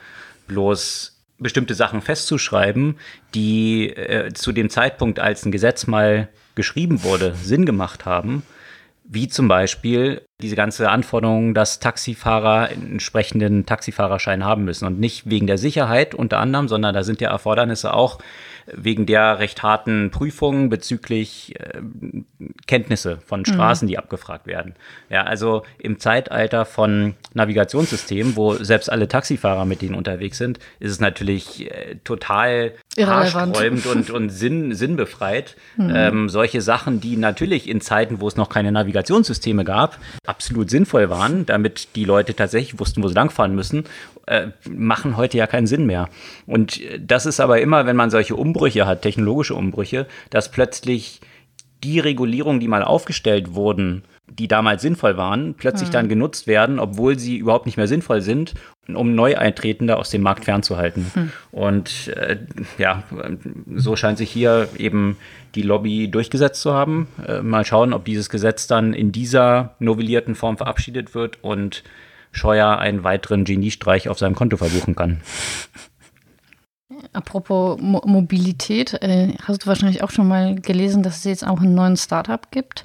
Bloß 0.46 1.22
bestimmte 1.38 1.74
Sachen 1.74 2.00
festzuschreiben, 2.00 2.96
die 3.34 3.90
äh, 3.90 4.32
zu 4.32 4.52
dem 4.52 4.70
Zeitpunkt, 4.70 5.18
als 5.18 5.44
ein 5.44 5.52
Gesetz 5.52 5.86
mal 5.86 6.28
geschrieben 6.54 7.02
wurde, 7.02 7.34
Sinn 7.34 7.66
gemacht 7.66 8.06
haben, 8.06 8.42
wie 9.04 9.28
zum 9.28 9.48
Beispiel 9.48 10.22
diese 10.44 10.56
ganze 10.56 10.90
Anforderung, 10.90 11.54
dass 11.54 11.80
Taxifahrer 11.80 12.68
einen 12.68 12.92
entsprechenden 12.92 13.64
Taxifahrerschein 13.64 14.44
haben 14.44 14.64
müssen. 14.64 14.86
Und 14.86 15.00
nicht 15.00 15.28
wegen 15.28 15.46
der 15.46 15.56
Sicherheit 15.56 16.14
unter 16.14 16.38
anderem, 16.38 16.68
sondern 16.68 16.94
da 16.94 17.02
sind 17.02 17.22
ja 17.22 17.30
Erfordernisse 17.30 17.94
auch 17.94 18.18
wegen 18.72 19.06
der 19.06 19.38
recht 19.38 19.62
harten 19.62 20.10
Prüfungen 20.10 20.68
bezüglich 20.68 21.54
äh, 21.58 21.80
Kenntnisse 22.66 23.18
von 23.24 23.40
mhm. 23.40 23.46
Straßen, 23.46 23.86
mhm. 23.86 23.90
die 23.90 23.98
abgefragt 23.98 24.46
werden. 24.46 24.74
Ja, 25.10 25.24
also 25.24 25.62
im 25.78 25.98
Zeitalter 25.98 26.64
von 26.64 27.14
Navigationssystemen, 27.34 28.36
wo 28.36 28.54
selbst 28.54 28.90
alle 28.90 29.08
Taxifahrer 29.08 29.64
mit 29.64 29.82
denen 29.82 29.94
unterwegs 29.94 30.38
sind, 30.38 30.58
ist 30.80 30.92
es 30.92 31.00
natürlich 31.00 31.70
äh, 31.70 31.96
total 32.04 32.72
haarsträubend 32.98 33.86
und, 33.86 34.10
und 34.10 34.30
sinn, 34.30 34.74
sinnbefreit. 34.74 35.56
Mhm. 35.76 35.92
Ähm, 35.94 36.28
solche 36.28 36.60
Sachen, 36.60 37.00
die 37.00 37.16
natürlich 37.16 37.68
in 37.68 37.80
Zeiten, 37.80 38.20
wo 38.20 38.28
es 38.28 38.36
noch 38.36 38.48
keine 38.48 38.72
Navigationssysteme 38.72 39.64
gab, 39.64 39.98
absolut 40.34 40.68
sinnvoll 40.68 41.10
waren, 41.10 41.46
damit 41.46 41.94
die 41.94 42.04
Leute 42.04 42.34
tatsächlich 42.34 42.80
wussten, 42.80 43.02
wo 43.02 43.08
sie 43.08 43.14
langfahren 43.14 43.54
müssen, 43.54 43.84
äh, 44.26 44.48
machen 44.68 45.16
heute 45.16 45.38
ja 45.38 45.46
keinen 45.46 45.66
Sinn 45.66 45.86
mehr. 45.86 46.08
Und 46.46 46.80
das 46.98 47.24
ist 47.24 47.40
aber 47.40 47.60
immer, 47.60 47.86
wenn 47.86 47.96
man 47.96 48.10
solche 48.10 48.34
Umbrüche 48.34 48.86
hat, 48.86 49.02
technologische 49.02 49.54
Umbrüche, 49.54 50.06
dass 50.30 50.50
plötzlich 50.50 51.20
die 51.84 52.00
Regulierungen, 52.00 52.60
die 52.60 52.68
mal 52.68 52.82
aufgestellt 52.82 53.54
wurden, 53.54 54.02
die 54.26 54.48
damals 54.48 54.82
sinnvoll 54.82 55.16
waren, 55.16 55.54
plötzlich 55.54 55.90
mhm. 55.90 55.92
dann 55.92 56.08
genutzt 56.08 56.46
werden, 56.46 56.78
obwohl 56.78 57.18
sie 57.18 57.36
überhaupt 57.36 57.66
nicht 57.66 57.76
mehr 57.76 57.86
sinnvoll 57.86 58.20
sind, 58.20 58.54
um 58.88 59.14
Neueintretende 59.14 59.96
aus 59.96 60.10
dem 60.10 60.22
Markt 60.22 60.44
fernzuhalten. 60.44 61.10
Mhm. 61.14 61.32
Und 61.52 62.08
äh, 62.16 62.38
ja, 62.78 63.02
so 63.74 63.96
scheint 63.96 64.18
sich 64.18 64.30
hier 64.30 64.68
eben 64.78 65.16
die 65.54 65.62
Lobby 65.62 66.10
durchgesetzt 66.10 66.62
zu 66.62 66.72
haben. 66.72 67.08
Äh, 67.26 67.42
mal 67.42 67.64
schauen, 67.64 67.92
ob 67.92 68.04
dieses 68.04 68.30
Gesetz 68.30 68.66
dann 68.66 68.94
in 68.94 69.12
dieser 69.12 69.74
novellierten 69.78 70.34
Form 70.34 70.56
verabschiedet 70.56 71.14
wird 71.14 71.42
und 71.42 71.84
Scheuer 72.32 72.78
einen 72.78 73.04
weiteren 73.04 73.44
Geniestreich 73.44 74.08
auf 74.08 74.18
seinem 74.18 74.34
Konto 74.34 74.56
verbuchen 74.56 74.96
kann. 74.96 75.20
Apropos 77.12 77.80
Mo 77.80 78.02
Mobilität, 78.04 78.94
äh, 78.94 79.34
hast 79.42 79.62
du 79.62 79.66
wahrscheinlich 79.66 80.02
auch 80.02 80.10
schon 80.10 80.28
mal 80.28 80.54
gelesen, 80.56 81.02
dass 81.02 81.18
es 81.18 81.24
jetzt 81.24 81.46
auch 81.46 81.60
einen 81.60 81.74
neuen 81.74 81.96
Startup 81.96 82.50
gibt, 82.50 82.84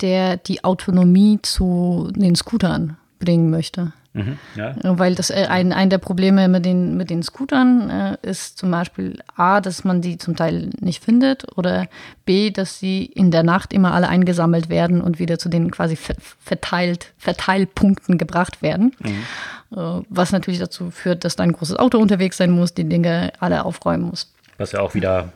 der 0.00 0.36
die 0.36 0.64
Autonomie 0.64 1.40
zu 1.42 2.10
den 2.14 2.34
Scootern 2.34 2.96
bringen 3.18 3.50
möchte. 3.50 3.92
Mhm, 4.14 4.38
ja. 4.56 4.74
Weil 4.82 5.14
das 5.14 5.30
äh, 5.30 5.46
ein, 5.48 5.72
ein 5.72 5.90
der 5.90 5.98
Probleme 5.98 6.48
mit 6.48 6.64
den, 6.64 6.96
mit 6.96 7.10
den 7.10 7.22
Scootern 7.22 7.90
äh, 7.90 8.16
ist 8.22 8.58
zum 8.58 8.70
Beispiel 8.70 9.18
A, 9.36 9.60
dass 9.60 9.84
man 9.84 10.00
die 10.00 10.18
zum 10.18 10.34
Teil 10.34 10.70
nicht 10.80 11.04
findet 11.04 11.56
oder 11.56 11.86
B, 12.24 12.50
dass 12.50 12.78
sie 12.78 13.04
in 13.04 13.30
der 13.30 13.42
Nacht 13.42 13.72
immer 13.72 13.94
alle 13.94 14.08
eingesammelt 14.08 14.68
werden 14.68 15.00
und 15.00 15.18
wieder 15.18 15.38
zu 15.38 15.48
den 15.48 15.70
quasi 15.70 15.96
verteilt, 15.96 17.12
Verteilpunkten 17.18 18.18
gebracht 18.18 18.62
werden. 18.62 18.94
Mhm. 18.98 19.78
Äh, 19.78 20.02
was 20.08 20.32
natürlich 20.32 20.60
dazu 20.60 20.90
führt, 20.90 21.24
dass 21.24 21.36
da 21.36 21.44
ein 21.44 21.52
großes 21.52 21.76
Auto 21.76 21.98
unterwegs 21.98 22.38
sein 22.38 22.50
muss, 22.50 22.74
die 22.74 22.88
Dinge 22.88 23.32
alle 23.38 23.64
aufräumen 23.64 24.04
muss. 24.04 24.32
Was 24.56 24.72
ja 24.72 24.80
auch 24.80 24.94
wieder 24.94 25.32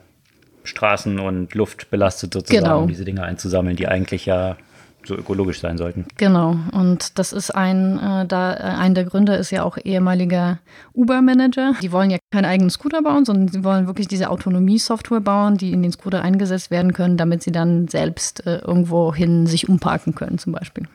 Straßen 0.65 1.19
und 1.19 1.55
Luft 1.55 1.91
belastet 1.91 2.33
sozusagen, 2.33 2.65
genau. 2.65 2.83
um 2.83 2.89
diese 2.89 3.05
Dinge 3.05 3.23
einzusammeln, 3.25 3.77
die 3.77 3.89
eigentlich 3.89 4.27
ja 4.27 4.57
so 5.05 5.17
ökologisch 5.17 5.61
sein 5.61 5.79
sollten. 5.79 6.07
Genau, 6.17 6.57
und 6.73 7.19
das 7.19 7.33
ist 7.33 7.51
ein, 7.51 7.99
äh, 7.99 8.27
da, 8.27 8.55
äh, 8.55 8.61
ein 8.79 8.95
der 8.95 9.05
Gründer 9.05 9.37
ist 9.37 9.51
ja 9.51 9.65
auch 9.65 9.79
ehemaliger 9.83 10.61
Uber-Manager. 10.95 11.75
Die 11.83 11.93
wollen 11.93 12.11
ja 12.11 12.19
keinen 12.31 12.45
eigenen 12.45 12.71
Scooter 12.71 13.03
bauen, 13.03 13.25
sondern 13.25 13.49
sie 13.49 13.65
wollen 13.65 13.87
wirklich 13.87 14.07
diese 14.07 14.31
Autonomie-Software 14.31 15.21
bauen, 15.21 15.57
die 15.57 15.73
in 15.73 15.83
den 15.83 15.93
Scooter 15.93 16.23
eingesetzt 16.23 16.71
werden 16.71 16.93
können, 16.93 17.17
damit 17.17 17.43
sie 17.43 17.53
dann 17.53 17.89
selbst 17.89 18.47
äh, 18.47 18.59
irgendwo 18.59 19.15
hin 19.15 19.47
sich 19.47 19.69
umparken 19.69 20.15
können, 20.15 20.39
zum 20.39 20.53
Beispiel. 20.53 20.87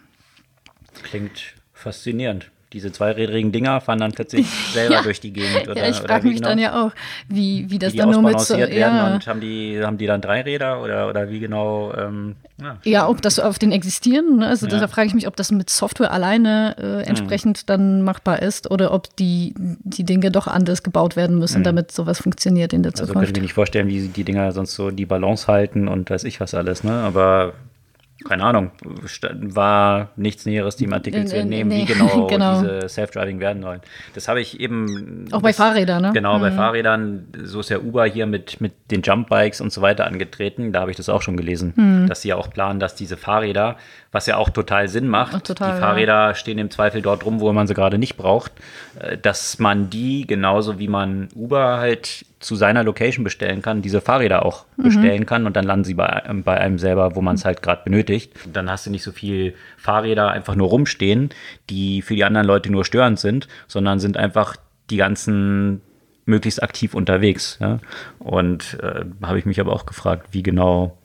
Klingt 1.04 1.56
faszinierend 1.74 2.50
diese 2.74 2.92
zweirädrigen 2.92 3.52
Dinger 3.52 3.80
fahren 3.80 4.00
dann 4.00 4.12
plötzlich 4.12 4.48
selber 4.74 4.96
ja. 4.96 5.02
durch 5.02 5.22
die 5.22 5.32
Gegend. 5.32 5.70
Oder, 5.70 5.78
ja, 5.84 5.90
ich 5.90 5.98
frage 5.98 6.28
mich 6.28 6.38
genau? 6.38 6.50
dann 6.50 6.60
ja 6.60 6.86
auch, 6.86 6.92
wie, 7.30 7.70
wie 7.70 7.80
das 7.80 7.94
wie 7.94 7.98
dann 7.98 8.12
nur 8.12 8.22
mit 8.22 8.40
so, 8.42 8.58
ja. 8.58 9.14
und 9.14 9.26
haben 9.26 9.40
die, 9.40 9.80
haben 9.82 9.98
die 9.98 10.06
dann 10.06 10.20
drei 10.20 10.42
Räder 10.42 10.82
oder, 10.82 11.08
oder 11.08 11.30
wie 11.30 11.40
genau? 11.40 11.94
Ähm, 11.94 12.36
ja. 12.62 12.78
ja, 12.84 13.08
ob 13.08 13.22
das 13.22 13.40
auf 13.40 13.60
den 13.60 13.72
existieren, 13.72 14.38
ne? 14.38 14.48
also 14.48 14.68
da 14.68 14.88
frage 14.88 15.08
ich 15.08 15.14
mich, 15.14 15.28
ob 15.28 15.36
das 15.36 15.52
mit 15.52 15.70
Software 15.70 16.12
alleine 16.12 16.76
äh, 16.78 17.08
entsprechend 17.08 17.60
mhm. 17.60 17.66
dann 17.68 18.02
machbar 18.02 18.42
ist 18.42 18.70
oder 18.70 18.94
ob 18.94 19.16
die, 19.16 19.54
die 19.58 20.04
Dinge 20.04 20.32
doch 20.32 20.48
anders 20.48 20.84
gebaut 20.84 21.16
werden 21.16 21.38
müssen, 21.38 21.60
mhm. 21.60 21.66
damit 21.66 21.92
sowas 21.92 22.20
funktioniert 22.20 22.74
in 22.74 22.84
der 22.84 22.94
Zukunft. 22.94 23.12
Also 23.12 23.20
könnte 23.20 23.32
ich 23.32 23.38
mir 23.38 23.44
nicht 23.44 23.54
vorstellen, 23.54 23.88
wie 23.88 24.08
die 24.08 24.24
Dinger 24.24 24.52
sonst 24.52 24.74
so 24.74 24.92
die 24.92 25.06
Balance 25.06 25.48
halten 25.48 25.88
und 25.88 26.10
weiß 26.10 26.24
ich 26.24 26.40
was 26.40 26.54
alles, 26.54 26.84
ne? 26.84 26.92
aber 26.92 27.54
keine 28.26 28.44
Ahnung, 28.44 28.72
war 29.42 30.10
nichts 30.16 30.46
Näheres, 30.46 30.76
die 30.76 30.86
im 30.86 30.94
Artikel 30.94 31.26
zu 31.28 31.38
entnehmen, 31.38 31.70
nee, 31.70 31.82
wie 31.82 31.86
genau, 31.94 32.28
genau. 32.28 32.62
diese 32.62 32.90
Self-Driving 32.90 33.40
werden 33.40 33.62
sollen. 33.62 33.82
Das 34.16 34.28
habe 34.28 34.42
ich 34.42 34.60
eben. 34.60 35.26
Auch 35.32 35.42
bei 35.42 35.54
Fahrrädern, 35.54 36.02
ne? 36.02 36.12
Genau, 36.14 36.38
mhm. 36.38 36.42
bei 36.42 36.52
Fahrrädern. 36.52 37.28
So 37.44 37.60
ist 37.60 37.70
ja 37.70 37.80
Uber 37.80 38.06
hier 38.06 38.26
mit, 38.26 38.60
mit 38.60 38.74
den 38.90 39.02
Jump-Bikes 39.04 39.62
und 39.62 39.72
so 39.72 39.82
weiter 39.82 40.08
angetreten. 40.08 40.72
Da 40.72 40.82
habe 40.82 40.92
ich 40.92 40.98
das 40.98 41.10
auch 41.10 41.22
schon 41.22 41.38
gelesen, 41.38 41.74
mhm. 41.76 42.08
dass 42.08 42.22
sie 42.22 42.30
ja 42.30 42.38
auch 42.38 42.50
planen, 42.50 42.80
dass 42.80 42.96
diese 42.96 43.18
Fahrräder, 43.18 43.78
was 44.12 44.26
ja 44.26 44.38
auch 44.38 44.50
total 44.50 44.88
Sinn 44.88 45.08
macht, 45.08 45.34
Ach, 45.36 45.42
total, 45.42 45.74
die 45.74 45.80
Fahrräder 45.80 46.28
ja. 46.28 46.36
stehen 46.36 46.58
im 46.58 46.72
Zweifel 46.72 47.02
dort 47.02 47.26
rum, 47.26 47.40
wo 47.40 47.52
man 47.54 47.68
sie 47.68 47.74
gerade 47.74 47.98
nicht 47.98 48.18
braucht, 48.18 48.52
äh, 49.00 49.18
dass 49.18 49.60
man 49.60 49.90
die 49.90 50.26
genauso 50.26 50.80
wie 50.80 50.88
man 50.88 51.30
Uber 51.36 51.78
halt 51.78 52.26
zu 52.40 52.56
seiner 52.56 52.84
Location 52.84 53.24
bestellen 53.24 53.62
kann, 53.62 53.82
diese 53.82 54.02
Fahrräder 54.02 54.46
auch 54.46 54.66
mhm. 54.78 54.84
bestellen 54.84 55.26
kann 55.26 55.46
und 55.46 55.56
dann 55.56 55.66
landen 55.66 55.86
sie 55.86 55.96
bei, 55.96 56.24
bei 56.44 56.58
einem 56.58 56.78
selber, 56.78 57.16
wo 57.16 57.22
man 57.22 57.36
es 57.36 57.46
halt 57.46 57.62
gerade 57.62 57.84
benötigt. 57.84 58.34
Dann 58.52 58.70
hast 58.70 58.86
du 58.86 58.92
nicht 58.92 59.04
so 59.04 59.12
viel 59.12 59.56
Fahrräder 59.78 60.32
einfach 60.32 60.56
nur 60.56 60.70
rumstehen, 60.70 61.30
die 61.70 62.02
für 62.02 62.16
die 62.16 62.24
anderen 62.24 62.48
Leute 62.48 62.72
nur 62.72 62.86
störend 62.86 63.20
sind, 63.20 63.48
sondern 63.68 64.00
sind 64.00 64.18
einfach 64.18 64.56
die 64.90 64.98
ganzen 64.98 65.82
möglichst 66.26 66.62
aktiv 66.62 66.94
unterwegs. 66.94 67.58
Ja? 67.60 67.80
Und 68.20 68.78
äh, 68.82 69.06
habe 69.24 69.40
ich 69.40 69.46
mich 69.46 69.60
aber 69.60 69.74
auch 69.74 69.86
gefragt, 69.86 70.28
wie 70.32 70.44
genau 70.44 70.98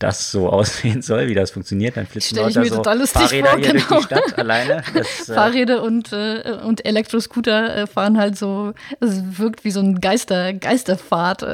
das 0.00 0.32
so 0.32 0.48
aussehen 0.50 1.02
soll, 1.02 1.28
wie 1.28 1.34
das 1.34 1.52
funktioniert, 1.52 1.96
dann 1.96 2.06
flitzen 2.06 2.36
Stell 2.36 2.62
mir 2.62 2.68
so 2.68 2.82
Fahrräder 2.82 3.50
vor, 3.50 3.58
hier 3.58 3.72
genau. 3.72 3.86
durch 3.86 4.00
die 4.00 4.04
Stadt 4.04 4.38
alleine. 4.38 4.82
Das, 4.92 5.06
äh 5.28 5.34
Fahrräder 5.34 5.82
und, 5.82 6.12
äh, 6.12 6.58
und 6.64 6.84
Elektroscooter 6.84 7.76
äh, 7.76 7.86
fahren 7.86 8.18
halt 8.18 8.36
so, 8.36 8.72
es 8.98 9.38
wirkt 9.38 9.64
wie 9.64 9.70
so 9.70 9.80
ein 9.80 10.00
Geister, 10.00 10.52
Geisterfahrt. 10.52 11.44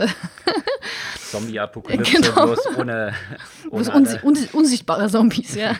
Zombie-Apokalypse, 1.31 2.13
genau. 2.13 2.47
bloß 2.47 2.77
ohne, 2.79 3.13
ohne 3.71 3.91
uns, 3.93 4.23
uns, 4.23 4.47
unsichtbare 4.55 5.11
Zombies, 5.11 5.55
ja. 5.55 5.75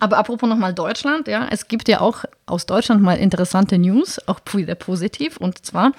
Aber 0.00 0.18
apropos 0.18 0.48
nochmal 0.48 0.72
Deutschland, 0.72 1.28
ja, 1.28 1.48
es 1.50 1.68
gibt 1.68 1.88
ja 1.88 2.00
auch 2.00 2.24
aus 2.46 2.66
Deutschland 2.66 3.02
mal 3.02 3.14
interessante 3.14 3.78
News, 3.78 4.20
auch 4.26 4.40
wieder 4.52 4.74
positiv. 4.74 5.36
Und 5.36 5.64
zwar 5.66 5.92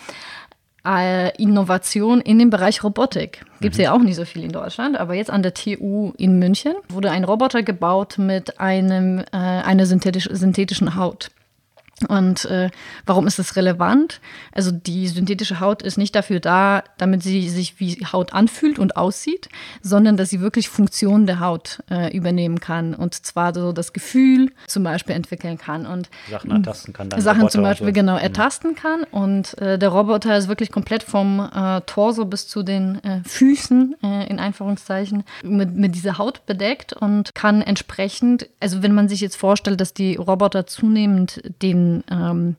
äh, 0.87 1.35
Innovation 1.41 2.21
in 2.21 2.39
dem 2.39 2.49
Bereich 2.49 2.83
Robotik. 2.83 3.45
Gibt 3.61 3.73
es 3.73 3.77
mhm. 3.77 3.83
ja 3.83 3.93
auch 3.93 3.99
nicht 3.99 4.15
so 4.15 4.25
viel 4.25 4.43
in 4.43 4.51
Deutschland, 4.51 4.97
aber 4.97 5.13
jetzt 5.13 5.29
an 5.29 5.43
der 5.43 5.53
TU 5.53 6.13
in 6.17 6.39
München 6.39 6.73
wurde 6.89 7.11
ein 7.11 7.23
Roboter 7.23 7.63
gebaut 7.63 8.17
mit 8.17 8.59
einem, 8.59 9.19
äh, 9.19 9.23
einer 9.31 9.85
synthetisch, 9.85 10.29
synthetischen 10.31 10.95
Haut. 10.95 11.31
Und 12.05 12.45
äh, 12.45 12.69
warum 13.05 13.27
ist 13.27 13.39
das 13.39 13.55
relevant? 13.55 14.21
Also 14.51 14.71
die 14.71 15.07
synthetische 15.07 15.59
Haut 15.59 15.81
ist 15.81 15.97
nicht 15.97 16.15
dafür 16.15 16.39
da, 16.39 16.83
damit 16.97 17.23
sie 17.23 17.49
sich 17.49 17.79
wie 17.79 18.05
Haut 18.05 18.33
anfühlt 18.33 18.79
und 18.79 18.97
aussieht, 18.97 19.49
sondern 19.81 20.17
dass 20.17 20.29
sie 20.29 20.41
wirklich 20.41 20.69
Funktionen 20.69 21.27
der 21.27 21.39
Haut 21.39 21.83
äh, 21.89 22.15
übernehmen 22.15 22.59
kann 22.59 22.93
und 22.93 23.13
zwar 23.13 23.53
so 23.53 23.71
das 23.71 23.93
Gefühl 23.93 24.51
zum 24.67 24.83
Beispiel 24.83 25.15
entwickeln 25.15 25.57
kann 25.57 25.85
und 25.85 26.09
Sachen 26.29 26.51
ertasten 26.51 26.93
kann. 26.93 27.09
Sachen 27.11 27.41
Roboter 27.41 27.49
zum 27.49 27.63
Beispiel 27.63 27.87
so. 27.87 27.93
genau 27.93 28.13
mhm. 28.13 28.23
ertasten 28.23 28.75
kann 28.75 29.03
und 29.03 29.57
äh, 29.59 29.77
der 29.77 29.89
Roboter 29.89 30.37
ist 30.37 30.47
wirklich 30.47 30.71
komplett 30.71 31.03
vom 31.03 31.39
äh, 31.39 31.81
Torso 31.81 32.25
bis 32.25 32.47
zu 32.47 32.63
den 32.63 33.03
äh, 33.03 33.21
Füßen 33.23 33.95
äh, 34.03 34.29
in 34.29 34.39
Anführungszeichen 34.39 35.23
mit, 35.43 35.75
mit 35.75 35.95
dieser 35.95 36.17
Haut 36.17 36.45
bedeckt 36.45 36.93
und 36.93 37.35
kann 37.35 37.61
entsprechend, 37.61 38.49
also 38.59 38.83
wenn 38.83 38.93
man 38.93 39.09
sich 39.09 39.21
jetzt 39.21 39.35
vorstellt, 39.35 39.79
dass 39.81 39.93
die 39.93 40.15
Roboter 40.15 40.65
zunehmend 40.65 41.41
den 41.61 41.92
ähm, 42.09 42.55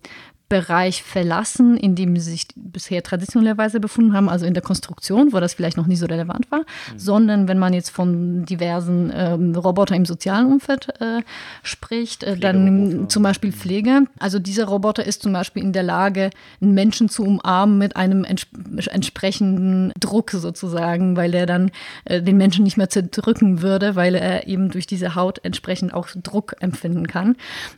Bereich 0.54 1.02
verlassen, 1.02 1.76
in 1.76 1.96
dem 1.96 2.16
sie 2.16 2.30
sich 2.30 2.46
bisher 2.54 3.02
traditionellerweise 3.02 3.80
befunden 3.80 4.12
haben, 4.12 4.28
also 4.28 4.46
in 4.46 4.54
der 4.54 4.62
Konstruktion, 4.62 5.32
wo 5.32 5.40
das 5.40 5.54
vielleicht 5.54 5.76
noch 5.76 5.88
nie 5.88 5.96
so 5.96 6.06
relevant 6.06 6.48
war, 6.52 6.60
mhm. 6.60 6.96
sondern 6.96 7.48
wenn 7.48 7.58
man 7.58 7.72
jetzt 7.72 7.90
von 7.90 8.44
diversen 8.44 9.10
ähm, 9.12 9.56
Robotern 9.56 9.96
im 9.96 10.04
sozialen 10.04 10.46
Umfeld 10.46 10.90
äh, 11.00 11.22
spricht, 11.64 12.22
äh, 12.22 12.36
dann 12.36 13.08
zum 13.08 13.24
Beispiel 13.24 13.50
Pflege. 13.50 14.02
Also 14.20 14.38
dieser 14.38 14.66
Roboter 14.66 15.04
ist 15.04 15.22
zum 15.22 15.32
Beispiel 15.32 15.64
in 15.64 15.72
der 15.72 15.82
Lage, 15.82 16.30
einen 16.60 16.72
Menschen 16.72 17.08
zu 17.08 17.24
umarmen 17.24 17.76
mit 17.76 17.96
einem 17.96 18.22
ents 18.22 18.46
entsprechenden 18.86 19.92
Druck 19.98 20.30
sozusagen, 20.30 21.16
weil 21.16 21.34
er 21.34 21.46
dann 21.46 21.72
äh, 22.04 22.22
den 22.22 22.36
Menschen 22.36 22.62
nicht 22.62 22.76
mehr 22.76 22.90
zerdrücken 22.90 23.60
würde, 23.60 23.96
weil 23.96 24.14
er 24.14 24.46
eben 24.46 24.70
durch 24.70 24.86
diese 24.86 25.16
Haut 25.16 25.40
entsprechend 25.42 25.92
auch 25.94 26.06
Druck 26.22 26.54
empfinden 26.60 27.08
kann. 27.08 27.34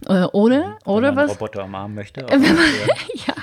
Äh, 0.06 0.24
oder, 0.24 0.76
wenn 0.84 0.92
oder 0.92 1.12
man 1.12 1.24
was? 1.24 1.30
Roboter 1.36 1.64
umarmen 1.64 1.94
möchte. 1.94 2.26
Ja. 3.26 3.34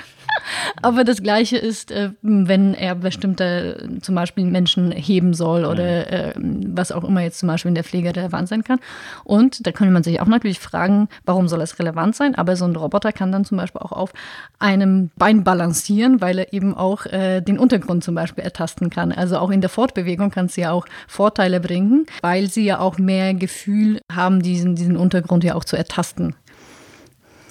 Aber 0.82 1.04
das 1.04 1.22
Gleiche 1.22 1.56
ist, 1.56 1.90
äh, 1.90 2.10
wenn 2.22 2.74
er 2.74 2.94
bestimmte 2.94 3.88
zum 4.02 4.14
Beispiel 4.14 4.44
Menschen 4.44 4.90
heben 4.92 5.34
soll 5.34 5.64
oder 5.64 6.12
äh, 6.12 6.34
was 6.36 6.92
auch 6.92 7.04
immer 7.04 7.22
jetzt 7.22 7.38
zum 7.38 7.46
Beispiel 7.46 7.70
in 7.70 7.74
der 7.74 7.84
Pflege 7.84 8.14
relevant 8.14 8.48
sein 8.48 8.64
kann. 8.64 8.80
Und 9.24 9.66
da 9.66 9.72
könnte 9.72 9.92
man 9.92 10.02
sich 10.02 10.20
auch 10.20 10.26
natürlich 10.26 10.60
fragen, 10.60 11.08
warum 11.24 11.48
soll 11.48 11.62
es 11.62 11.78
relevant 11.78 12.16
sein? 12.16 12.34
Aber 12.34 12.56
so 12.56 12.64
ein 12.64 12.76
Roboter 12.76 13.12
kann 13.12 13.32
dann 13.32 13.44
zum 13.44 13.58
Beispiel 13.58 13.80
auch 13.80 13.92
auf 13.92 14.12
einem 14.58 15.10
Bein 15.16 15.44
balancieren, 15.44 16.20
weil 16.20 16.38
er 16.38 16.52
eben 16.52 16.74
auch 16.74 17.06
äh, 17.06 17.40
den 17.40 17.58
Untergrund 17.58 18.04
zum 18.04 18.14
Beispiel 18.14 18.44
ertasten 18.44 18.90
kann. 18.90 19.12
Also 19.12 19.38
auch 19.38 19.50
in 19.50 19.60
der 19.60 19.70
Fortbewegung 19.70 20.30
kann 20.30 20.46
es 20.46 20.56
ja 20.56 20.72
auch 20.72 20.86
Vorteile 21.08 21.60
bringen, 21.60 22.06
weil 22.20 22.50
sie 22.50 22.64
ja 22.64 22.80
auch 22.80 22.98
mehr 22.98 23.34
Gefühl 23.34 24.00
haben, 24.12 24.42
diesen, 24.42 24.76
diesen 24.76 24.96
Untergrund 24.96 25.44
ja 25.44 25.54
auch 25.54 25.64
zu 25.64 25.76
ertasten. 25.76 26.34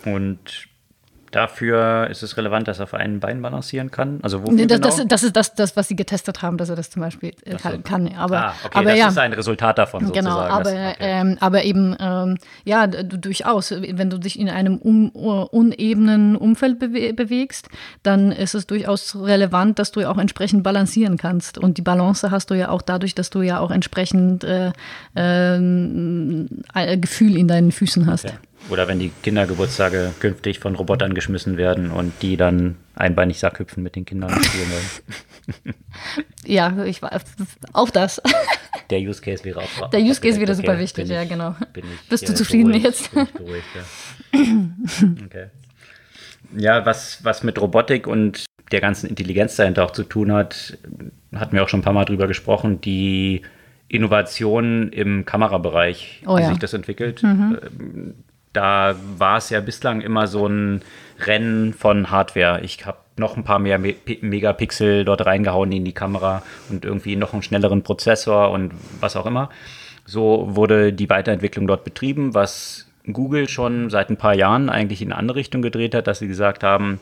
Und 0.05 0.67
Dafür 1.33 2.09
ist 2.11 2.21
es 2.21 2.37
relevant, 2.37 2.67
dass 2.67 2.77
er 2.77 2.83
auf 2.83 2.93
einem 2.93 3.19
Bein 3.19 3.41
balancieren 3.41 3.89
kann. 3.89 4.19
Also 4.21 4.43
wofür 4.43 4.53
nee, 4.53 4.67
das, 4.67 4.79
genau? 4.79 4.95
das, 4.95 5.07
das, 5.07 5.23
ist 5.23 5.35
das, 5.35 5.55
das, 5.55 5.75
was 5.75 5.87
sie 5.87 5.95
getestet 5.95 6.43
haben, 6.43 6.57
dass 6.57 6.69
er 6.69 6.75
das 6.75 6.91
zum 6.91 7.01
Beispiel 7.01 7.31
äh, 7.43 7.57
so. 7.57 7.69
kann. 7.83 8.13
Aber, 8.15 8.37
ah, 8.37 8.53
okay, 8.63 8.77
aber 8.77 8.89
das 8.91 8.99
ja. 8.99 9.07
ist 9.07 9.17
ein 9.17 9.33
Resultat 9.33 9.79
davon 9.79 10.11
genau, 10.11 10.29
sozusagen. 10.29 10.63
Genau, 10.63 10.79
aber, 10.79 10.91
okay. 10.91 10.95
ähm, 10.99 11.37
aber 11.39 11.63
eben, 11.63 11.95
ähm, 11.99 12.37
ja, 12.65 12.85
durchaus. 12.85 13.71
Wenn 13.71 14.11
du 14.11 14.19
dich 14.19 14.39
in 14.39 14.47
einem 14.47 14.79
un, 14.79 15.09
unebenen 15.09 16.35
Umfeld 16.35 16.77
bewe 16.77 17.13
bewegst, 17.13 17.67
dann 18.03 18.31
ist 18.31 18.53
es 18.53 18.67
durchaus 18.67 19.15
relevant, 19.15 19.79
dass 19.79 19.91
du 19.91 20.01
ja 20.01 20.11
auch 20.11 20.19
entsprechend 20.19 20.61
balancieren 20.61 21.17
kannst. 21.17 21.57
Und 21.57 21.79
die 21.79 21.81
Balance 21.81 22.29
hast 22.29 22.51
du 22.51 22.53
ja 22.53 22.69
auch 22.69 22.83
dadurch, 22.83 23.15
dass 23.15 23.31
du 23.31 23.41
ja 23.41 23.59
auch 23.59 23.71
entsprechend 23.71 24.43
äh, 24.43 24.71
äh, 25.15 26.97
Gefühl 26.97 27.37
in 27.37 27.47
deinen 27.47 27.71
Füßen 27.71 28.05
hast. 28.05 28.25
Okay. 28.25 28.35
Oder 28.70 28.88
wenn 28.88 29.00
die 29.00 29.12
Kindergeburtstage 29.24 30.13
künftig 30.20 30.60
von 30.60 30.75
Robotern 30.75 31.13
geschmissen 31.13 31.58
werden 31.58 31.91
und 31.91 32.13
die 32.22 32.38
dann 32.38 32.77
einbeinig 32.96 33.39
Sackhüpfen 33.39 33.84
mit 33.84 33.96
den 33.96 34.05
Kindern 34.05 34.32
spielen 34.43 34.72
wollen. 34.72 35.75
ja, 36.46 36.86
ich 36.86 37.01
war 37.01 37.12
auch 37.74 37.89
das. 37.89 38.22
Der 38.89 39.00
Use 39.00 39.22
Case 39.22 39.43
wäre 39.43 39.62
auch. 39.62 39.89
Der 39.89 40.00
Use 40.00 40.22
Case 40.22 40.39
wäre 40.39 40.55
super 40.55 40.77
wichtig, 40.77 41.10
ja, 41.10 41.24
genau. 41.24 41.55
Bist 42.10 42.27
du 42.27 42.34
zufrieden 42.34 42.72
beruhigt, 42.72 42.86
jetzt? 42.86 43.10
Ich 43.13 43.34
beruhigt, 43.34 43.65
ja. 43.75 44.39
Okay. 45.25 45.48
Ja, 46.55 46.86
was, 46.86 47.24
was 47.24 47.43
mit 47.43 47.60
Robotik 47.60 48.08
und 48.08 48.46
der 48.72 48.82
ganzen 48.82 49.08
Intelligenz 49.08 49.55
dahinter 49.55 49.86
auch 49.86 49.91
zu 49.91 50.03
tun 50.03 50.32
hat, 50.32 50.77
hatten 51.34 51.55
wir 51.55 51.63
auch 51.63 51.70
schon 51.70 51.79
ein 51.79 51.84
paar 51.84 51.93
Mal 51.93 52.05
drüber 52.05 52.27
gesprochen, 52.27 52.82
die 52.82 53.41
Innovation 53.88 54.91
im 54.91 55.25
Kamerabereich, 55.25 56.24
oh, 56.25 56.38
wie 56.38 56.41
ja. 56.41 56.50
sich 56.50 56.60
das 56.60 56.74
entwickelt. 56.74 57.24
Mhm. 57.24 58.13
Da 58.53 58.95
war 59.17 59.38
es 59.38 59.50
ja 59.50 59.60
bislang 59.60 60.01
immer 60.01 60.27
so 60.27 60.48
ein 60.48 60.81
Rennen 61.19 61.74
von 61.74 62.12
Hardware. 62.12 62.62
Ich 62.62 62.86
habe 62.86 62.98
noch 63.17 63.38
ein 63.38 63.43
paar 63.43 63.60
mehr 63.60 63.77
Me 63.77 63.95
Megapixel 64.22 65.05
dort 65.05 65.25
reingehauen 65.25 65.72
in 65.72 65.86
die 65.86 65.93
Kamera 65.93 66.43
und 66.69 66.86
irgendwie 66.86 67.15
noch 67.15 67.33
einen 67.33 67.43
schnelleren 67.43 67.83
Prozessor 67.83 68.51
und 68.51 68.74
was 69.00 69.15
auch 69.15 69.25
immer. 69.25 69.50
So 70.05 70.48
wurde 70.51 70.93
die 70.93 71.10
Weiterentwicklung 71.10 71.67
dort 71.67 71.83
betrieben, 71.83 72.33
was 72.33 72.88
Google 73.12 73.50
schon 73.50 73.89
seit 73.89 74.10
ein 74.10 74.17
paar 74.17 74.33
Jahren 74.33 74.69
eigentlich 74.69 75.01
in 75.01 75.12
eine 75.12 75.19
andere 75.19 75.38
Richtung 75.38 75.62
gedreht 75.62 75.95
hat, 75.95 76.07
dass 76.07 76.19
sie 76.19 76.27
gesagt 76.27 76.63
haben, 76.63 77.00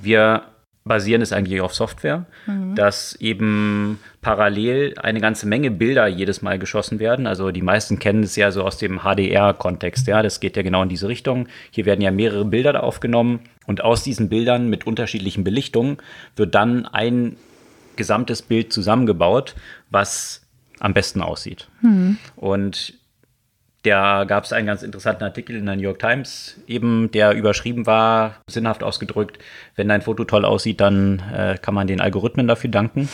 wir 0.00 0.42
basieren 0.84 1.22
es 1.22 1.32
eigentlich 1.32 1.62
auf 1.62 1.74
Software, 1.74 2.26
mhm. 2.46 2.74
dass 2.74 3.14
eben 3.16 3.98
parallel 4.20 4.94
eine 4.98 5.20
ganze 5.20 5.46
Menge 5.46 5.70
Bilder 5.70 6.06
jedes 6.06 6.42
Mal 6.42 6.58
geschossen 6.58 6.98
werden. 6.98 7.26
Also 7.26 7.50
die 7.50 7.62
meisten 7.62 7.98
kennen 7.98 8.22
es 8.22 8.36
ja 8.36 8.50
so 8.50 8.62
aus 8.62 8.76
dem 8.76 9.00
HDR-Kontext. 9.00 10.06
Ja, 10.06 10.22
das 10.22 10.40
geht 10.40 10.56
ja 10.56 10.62
genau 10.62 10.82
in 10.82 10.90
diese 10.90 11.08
Richtung. 11.08 11.48
Hier 11.70 11.86
werden 11.86 12.02
ja 12.02 12.10
mehrere 12.10 12.44
Bilder 12.44 12.82
aufgenommen 12.82 13.40
und 13.66 13.82
aus 13.82 14.02
diesen 14.02 14.28
Bildern 14.28 14.68
mit 14.68 14.86
unterschiedlichen 14.86 15.42
Belichtungen 15.42 15.96
wird 16.36 16.54
dann 16.54 16.84
ein 16.84 17.36
gesamtes 17.96 18.42
Bild 18.42 18.72
zusammengebaut, 18.72 19.54
was 19.90 20.42
am 20.80 20.92
besten 20.92 21.22
aussieht. 21.22 21.68
Mhm. 21.80 22.18
Und 22.36 22.94
da 23.84 24.24
gab 24.24 24.44
es 24.44 24.52
einen 24.52 24.66
ganz 24.66 24.82
interessanten 24.82 25.24
Artikel 25.24 25.56
in 25.56 25.66
der 25.66 25.76
New 25.76 25.82
York 25.82 25.98
Times, 25.98 26.56
eben 26.66 27.10
der 27.10 27.32
überschrieben 27.32 27.86
war, 27.86 28.36
sinnhaft 28.48 28.82
ausgedrückt, 28.82 29.38
wenn 29.76 29.88
dein 29.88 30.02
Foto 30.02 30.24
toll 30.24 30.44
aussieht, 30.44 30.80
dann 30.80 31.22
äh, 31.32 31.58
kann 31.60 31.74
man 31.74 31.86
den 31.86 32.00
Algorithmen 32.00 32.48
dafür 32.48 32.70
danken, 32.70 33.08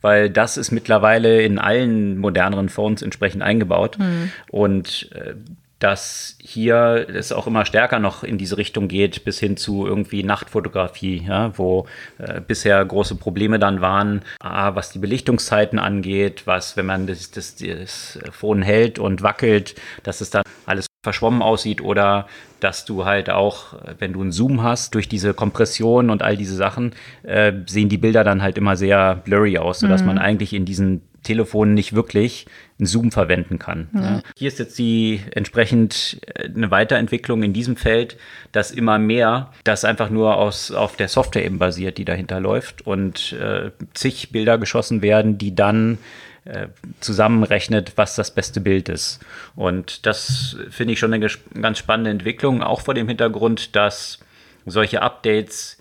weil 0.00 0.30
das 0.30 0.56
ist 0.56 0.70
mittlerweile 0.70 1.42
in 1.42 1.58
allen 1.58 2.18
moderneren 2.18 2.68
Phones 2.68 3.02
entsprechend 3.02 3.42
eingebaut. 3.42 3.98
Mhm. 3.98 4.30
Und 4.50 5.10
äh, 5.12 5.34
dass 5.82 6.36
hier 6.40 7.08
es 7.12 7.32
auch 7.32 7.48
immer 7.48 7.64
stärker 7.64 7.98
noch 7.98 8.22
in 8.22 8.38
diese 8.38 8.56
Richtung 8.56 8.86
geht, 8.86 9.24
bis 9.24 9.40
hin 9.40 9.56
zu 9.56 9.84
irgendwie 9.84 10.22
Nachtfotografie, 10.22 11.24
ja, 11.26 11.56
wo 11.58 11.86
äh, 12.18 12.40
bisher 12.40 12.84
große 12.84 13.16
Probleme 13.16 13.58
dann 13.58 13.80
waren, 13.80 14.22
ah, 14.40 14.76
was 14.76 14.90
die 14.90 15.00
Belichtungszeiten 15.00 15.80
angeht, 15.80 16.42
was, 16.46 16.76
wenn 16.76 16.86
man 16.86 17.08
das, 17.08 17.32
das, 17.32 17.56
das 17.56 18.18
Phone 18.30 18.62
hält 18.62 19.00
und 19.00 19.22
wackelt, 19.22 19.74
dass 20.04 20.20
es 20.20 20.30
dann 20.30 20.44
alles 20.66 20.86
verschwommen 21.02 21.42
aussieht 21.42 21.80
oder 21.80 22.28
dass 22.60 22.84
du 22.84 23.04
halt 23.04 23.28
auch, 23.28 23.74
wenn 23.98 24.12
du 24.12 24.20
einen 24.20 24.30
Zoom 24.30 24.62
hast, 24.62 24.94
durch 24.94 25.08
diese 25.08 25.34
Kompression 25.34 26.10
und 26.10 26.22
all 26.22 26.36
diese 26.36 26.54
Sachen, 26.54 26.94
äh, 27.24 27.52
sehen 27.66 27.88
die 27.88 27.98
Bilder 27.98 28.22
dann 28.22 28.40
halt 28.40 28.56
immer 28.56 28.76
sehr 28.76 29.16
blurry 29.16 29.58
aus, 29.58 29.80
sodass 29.80 30.02
mhm. 30.02 30.06
man 30.06 30.18
eigentlich 30.18 30.52
in 30.52 30.64
diesen 30.64 31.02
Telefonen 31.22 31.74
nicht 31.74 31.94
wirklich 31.94 32.46
einen 32.78 32.86
Zoom 32.86 33.12
verwenden 33.12 33.58
kann. 33.58 33.88
Mhm. 33.92 34.02
Ja. 34.02 34.22
Hier 34.36 34.48
ist 34.48 34.58
jetzt 34.58 34.78
die 34.78 35.20
entsprechend 35.32 36.20
äh, 36.34 36.48
eine 36.48 36.70
Weiterentwicklung 36.70 37.42
in 37.42 37.52
diesem 37.52 37.76
Feld, 37.76 38.16
dass 38.52 38.70
immer 38.70 38.98
mehr 38.98 39.52
das 39.64 39.84
einfach 39.84 40.10
nur 40.10 40.36
aus, 40.36 40.70
auf 40.70 40.96
der 40.96 41.08
Software 41.08 41.44
eben 41.44 41.58
basiert, 41.58 41.98
die 41.98 42.04
dahinter 42.04 42.40
läuft 42.40 42.86
und 42.86 43.32
äh, 43.32 43.70
zig 43.94 44.30
Bilder 44.32 44.58
geschossen 44.58 45.02
werden, 45.02 45.38
die 45.38 45.54
dann 45.54 45.98
äh, 46.44 46.68
zusammenrechnet, 46.98 47.92
was 47.96 48.16
das 48.16 48.34
beste 48.34 48.60
Bild 48.60 48.88
ist. 48.88 49.20
Und 49.54 50.06
das 50.06 50.56
finde 50.70 50.94
ich 50.94 50.98
schon 50.98 51.14
eine 51.14 51.28
ganz 51.60 51.78
spannende 51.78 52.10
Entwicklung, 52.10 52.64
auch 52.64 52.80
vor 52.80 52.94
dem 52.94 53.06
Hintergrund, 53.06 53.76
dass 53.76 54.18
solche 54.66 55.02
Updates 55.02 55.78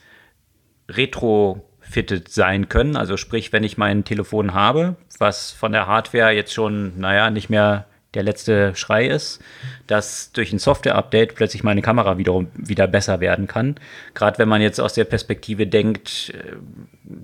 retrofitted 0.87 2.29
sein 2.29 2.69
können. 2.69 2.95
Also 2.95 3.17
sprich, 3.17 3.51
wenn 3.53 3.63
ich 3.63 3.77
mein 3.77 4.03
Telefon 4.03 4.53
habe, 4.53 4.97
was 5.21 5.51
von 5.51 5.71
der 5.71 5.87
Hardware 5.87 6.31
jetzt 6.31 6.53
schon, 6.53 6.99
naja, 6.99 7.29
nicht 7.29 7.49
mehr 7.49 7.85
der 8.13 8.23
letzte 8.23 8.75
Schrei 8.75 9.07
ist, 9.07 9.41
dass 9.87 10.33
durch 10.33 10.51
ein 10.51 10.59
Software-Update 10.59 11.35
plötzlich 11.35 11.63
meine 11.63 11.81
Kamera 11.81 12.17
wiederum 12.17 12.47
wieder 12.55 12.87
besser 12.87 13.21
werden 13.21 13.47
kann. 13.47 13.75
Gerade 14.13 14.37
wenn 14.37 14.49
man 14.49 14.61
jetzt 14.61 14.81
aus 14.81 14.93
der 14.93 15.05
Perspektive 15.05 15.65
denkt, 15.65 16.33
äh, 16.35 16.55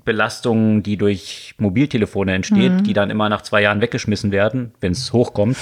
Belastungen, 0.05 0.83
die 0.83 0.97
durch 0.97 1.55
Mobiltelefone 1.57 2.33
entsteht, 2.33 2.71
mhm. 2.71 2.83
die 2.83 2.93
dann 2.93 3.09
immer 3.09 3.27
nach 3.27 3.41
zwei 3.41 3.61
Jahren 3.61 3.81
weggeschmissen 3.81 4.31
werden, 4.31 4.73
wenn 4.79 4.93
es 4.93 5.11
hochkommt, 5.11 5.57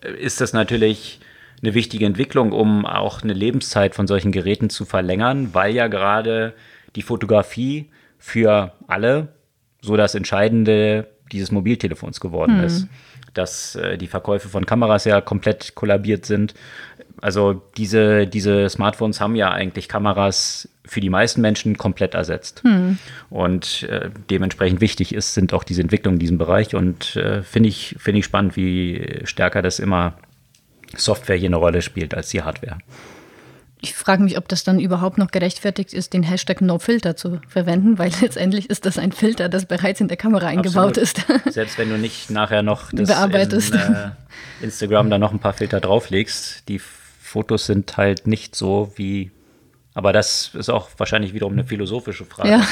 äh, 0.00 0.12
ist 0.12 0.40
das 0.40 0.52
natürlich 0.52 1.20
eine 1.60 1.74
wichtige 1.74 2.06
Entwicklung, 2.06 2.52
um 2.52 2.86
auch 2.86 3.22
eine 3.22 3.32
Lebenszeit 3.32 3.94
von 3.94 4.06
solchen 4.06 4.30
Geräten 4.30 4.70
zu 4.70 4.84
verlängern, 4.84 5.50
weil 5.52 5.74
ja 5.74 5.88
gerade 5.88 6.52
die 6.94 7.02
Fotografie 7.02 7.90
für 8.18 8.72
alle 8.86 9.28
so 9.80 9.96
das 9.96 10.14
Entscheidende 10.14 11.08
dieses 11.34 11.52
Mobiltelefons 11.52 12.20
geworden 12.20 12.58
mhm. 12.58 12.64
ist. 12.64 12.86
Dass 13.34 13.74
äh, 13.76 13.98
die 13.98 14.06
Verkäufe 14.06 14.48
von 14.48 14.64
Kameras 14.64 15.04
ja 15.04 15.20
komplett 15.20 15.74
kollabiert 15.74 16.24
sind. 16.24 16.54
Also 17.20 17.62
diese, 17.76 18.26
diese 18.26 18.68
Smartphones 18.68 19.20
haben 19.20 19.34
ja 19.34 19.50
eigentlich 19.50 19.88
Kameras 19.88 20.68
für 20.84 21.00
die 21.00 21.10
meisten 21.10 21.40
Menschen 21.40 21.78
komplett 21.78 22.14
ersetzt. 22.14 22.62
Mhm. 22.64 22.98
Und 23.30 23.84
äh, 23.84 24.10
dementsprechend 24.30 24.80
wichtig 24.80 25.14
ist, 25.14 25.34
sind 25.34 25.52
auch 25.52 25.64
diese 25.64 25.82
Entwicklungen 25.82 26.16
in 26.16 26.20
diesem 26.20 26.38
Bereich. 26.38 26.74
Und 26.74 27.16
äh, 27.16 27.42
finde 27.42 27.68
ich, 27.68 27.96
find 27.98 28.18
ich 28.18 28.24
spannend, 28.24 28.56
wie 28.56 29.20
stärker 29.24 29.62
das 29.62 29.78
immer 29.78 30.14
Software 30.96 31.36
hier 31.36 31.48
eine 31.48 31.56
Rolle 31.56 31.82
spielt 31.82 32.14
als 32.14 32.28
die 32.28 32.42
Hardware. 32.42 32.78
Ich 33.84 33.94
frage 33.94 34.22
mich, 34.22 34.38
ob 34.38 34.48
das 34.48 34.64
dann 34.64 34.80
überhaupt 34.80 35.18
noch 35.18 35.30
gerechtfertigt 35.30 35.92
ist, 35.92 36.14
den 36.14 36.22
Hashtag 36.22 36.62
NoFilter 36.62 37.16
zu 37.16 37.40
verwenden, 37.48 37.98
weil 37.98 38.10
letztendlich 38.22 38.70
ist 38.70 38.86
das 38.86 38.96
ein 38.96 39.12
Filter, 39.12 39.50
das 39.50 39.66
bereits 39.66 40.00
in 40.00 40.08
der 40.08 40.16
Kamera 40.16 40.46
eingebaut 40.46 40.98
Absolut. 40.98 41.36
ist. 41.46 41.52
Selbst 41.52 41.76
wenn 41.76 41.90
du 41.90 41.98
nicht 41.98 42.30
nachher 42.30 42.62
noch 42.62 42.90
das 42.92 43.08
Bearbeitest. 43.08 43.74
In, 43.74 43.80
äh, 43.80 44.10
Instagram 44.62 45.10
da 45.10 45.18
noch 45.18 45.32
ein 45.32 45.38
paar 45.38 45.52
Filter 45.52 45.80
drauflegst, 45.80 46.66
die 46.68 46.78
Fotos 46.78 47.66
sind 47.66 47.96
halt 47.98 48.26
nicht 48.26 48.56
so 48.56 48.90
wie 48.96 49.30
aber 49.94 50.12
das 50.12 50.50
ist 50.54 50.70
auch 50.70 50.88
wahrscheinlich 50.96 51.34
wiederum 51.34 51.52
eine 51.52 51.64
philosophische 51.64 52.24
Frage. 52.24 52.50
Ja. 52.50 52.66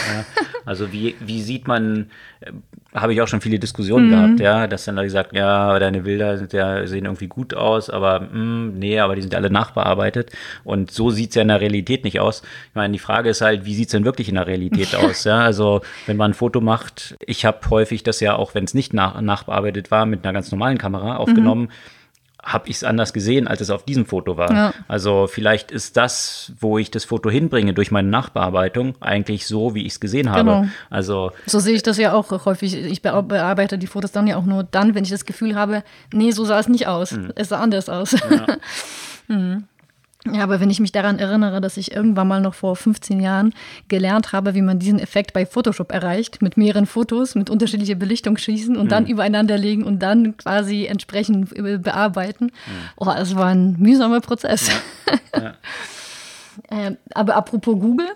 Also 0.65 0.93
wie, 0.93 1.15
wie 1.21 1.41
sieht 1.41 1.69
man, 1.69 2.11
äh, 2.41 2.53
habe 2.95 3.15
ich 3.15 3.23
auch 3.23 3.29
schon 3.29 3.41
viele 3.41 3.59
Diskussionen 3.59 4.07
mhm. 4.07 4.11
gehabt, 4.11 4.41
ja, 4.41 4.67
dass 4.67 4.85
dann 4.85 4.97
da 4.97 5.05
gesagt, 5.05 5.33
ja, 5.33 5.79
deine 5.79 6.03
Bilder 6.03 6.37
sind 6.39 6.53
ja, 6.53 6.87
sehen 6.87 7.05
irgendwie 7.05 7.29
gut 7.29 7.55
aus, 7.55 7.91
aber 7.91 8.21
mh, 8.21 8.29
hm, 8.31 8.79
nee, 8.79 8.99
aber 8.99 9.15
die 9.15 9.23
sind 9.23 9.35
alle 9.35 9.51
nachbearbeitet. 9.51 10.31
Und 10.65 10.91
so 10.91 11.11
sieht 11.11 11.31
es 11.31 11.37
ja 11.37 11.43
in 11.43 11.49
der 11.49 11.61
Realität 11.61 12.05
nicht 12.05 12.21
aus. 12.21 12.43
Ich 12.69 12.75
meine, 12.75 12.93
die 12.93 12.99
Frage 12.99 13.31
ist 13.31 13.41
halt, 13.41 13.65
wie 13.65 13.75
sieht 13.75 13.87
es 13.87 13.93
denn 13.93 14.05
wirklich 14.05 14.29
in 14.29 14.35
der 14.35 14.47
Realität 14.49 14.95
aus? 14.97 15.25
Ja, 15.25 15.41
also 15.41 15.81
wenn 16.07 16.17
man 16.17 16.33
ein 16.33 16.35
Foto 16.35 16.61
macht, 16.61 17.17
ich 17.25 17.45
habe 17.45 17.59
häufig 17.71 18.03
das 18.03 18.21
ja 18.21 18.35
auch, 18.35 18.55
wenn 18.55 18.65
es 18.65 18.75
nicht 18.75 18.95
nach, 18.95 19.21
nachbearbeitet 19.21 19.91
war, 19.91 20.07
mit 20.07 20.25
einer 20.25 20.33
ganz 20.33 20.51
normalen 20.51 20.79
Kamera 20.79 21.17
aufgenommen. 21.17 21.63
Mhm 21.63 22.02
habe 22.43 22.69
ich 22.69 22.77
es 22.77 22.85
anders 22.85 23.13
gesehen, 23.13 23.47
als 23.47 23.61
es 23.61 23.71
auf 23.71 23.85
diesem 23.85 24.05
Foto 24.05 24.37
war. 24.37 24.53
Ja. 24.53 24.75
Also 24.89 25.29
vielleicht 25.29 25.71
ist 25.71 25.97
das, 25.97 26.53
wo 26.59 26.79
ich 26.79 26.91
das 26.91 27.05
Foto 27.05 27.31
hinbringe 27.31 27.73
durch 27.73 27.91
meine 27.91 28.09
Nachbearbeitung, 28.09 28.97
eigentlich 29.01 29.47
so, 29.47 29.75
wie 29.75 29.87
ich 29.87 29.93
es 29.93 30.01
gesehen 30.01 30.31
habe. 30.31 30.41
Genau. 30.41 30.67
Also 30.91 31.33
so 31.47 31.61
sehe 31.61 31.75
ich 31.75 31.83
das 31.83 31.99
ja 31.99 32.13
auch 32.13 32.45
häufig. 32.45 32.75
Ich 32.75 33.03
bearbeite 33.03 33.79
die 33.79 33.87
Fotos 33.87 34.13
dann 34.13 34.27
ja 34.27 34.37
auch 34.37 34.45
nur 34.45 34.65
dann, 34.65 34.95
wenn 34.95 35.05
ich 35.05 35.11
das 35.11 35.25
Gefühl 35.25 35.55
habe, 35.55 35.85
nee, 36.13 36.33
so 36.33 36.45
sah 36.45 36.59
es 36.59 36.69
nicht 36.69 36.89
aus. 36.89 37.13
Mhm. 37.13 37.33
Es 37.37 37.51
sah 37.51 37.61
anders 37.61 37.89
aus. 37.89 38.13
Ja. 38.13 38.47
mhm. 39.29 39.65
Ja, 40.31 40.45
aber 40.45 40.61
wenn 40.61 40.71
ich 40.71 40.79
mich 40.79 40.93
daran 40.93 41.19
erinnere, 41.19 41.61
dass 41.61 41.77
ich 41.77 41.93
irgendwann 41.93 42.29
mal 42.29 42.41
noch 42.41 42.55
vor 42.55 42.77
15 42.77 43.21
Jahren 43.21 43.53
gelernt 43.89 44.33
habe, 44.33 44.55
wie 44.55 44.63
man 44.63 44.79
diesen 44.79 45.01
Effekt 45.01 45.33
bei 45.33 45.45
Photoshop 45.45 45.91
erreicht, 45.91 46.43
mit 46.43 46.57
mehreren 46.57 46.87
Fotos, 46.87 47.35
mit 47.35 47.51
unterschiedlicher 47.51 47.97
Belichtung 47.97 48.37
schießen 48.37 48.77
und 48.77 48.85
mhm. 48.85 48.91
dann 48.91 49.07
übereinander 49.07 49.59
legen 49.59 49.83
und 49.83 50.01
dann 50.01 50.37
quasi 50.37 50.87
entsprechend 50.87 51.51
bearbeiten. 51.83 52.45
Mhm. 52.45 52.51
Oh, 52.97 53.07
das 53.07 53.35
war 53.35 53.47
ein 53.47 53.77
mühsamer 53.79 54.21
Prozess. 54.21 54.71
Ja. 55.35 55.43
Ja. 55.43 55.55
äh, 56.87 56.97
aber 57.15 57.35
apropos 57.35 57.79
Google, 57.79 58.09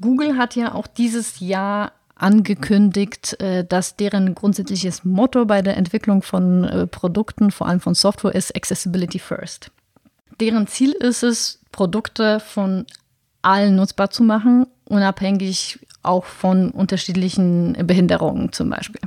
Google 0.00 0.36
hat 0.36 0.56
ja 0.56 0.74
auch 0.74 0.86
dieses 0.86 1.40
Jahr 1.40 1.92
angekündigt, 2.16 3.40
äh, 3.40 3.64
dass 3.64 3.96
deren 3.96 4.34
grundsätzliches 4.34 5.04
Motto 5.04 5.44
bei 5.44 5.62
der 5.62 5.76
Entwicklung 5.76 6.22
von 6.22 6.64
äh, 6.64 6.86
Produkten, 6.86 7.50
vor 7.50 7.68
allem 7.68 7.80
von 7.80 7.94
Software, 7.94 8.34
ist 8.34 8.54
Accessibility 8.56 9.18
First. 9.18 9.70
Deren 10.40 10.66
Ziel 10.66 10.92
ist 10.92 11.22
es, 11.22 11.60
Produkte 11.72 12.40
von 12.40 12.86
allen 13.42 13.76
nutzbar 13.76 14.10
zu 14.10 14.22
machen, 14.22 14.66
unabhängig 14.84 15.78
auch 16.02 16.24
von 16.24 16.70
unterschiedlichen 16.70 17.76
Behinderungen 17.86 18.52
zum 18.52 18.70
Beispiel. 18.70 19.00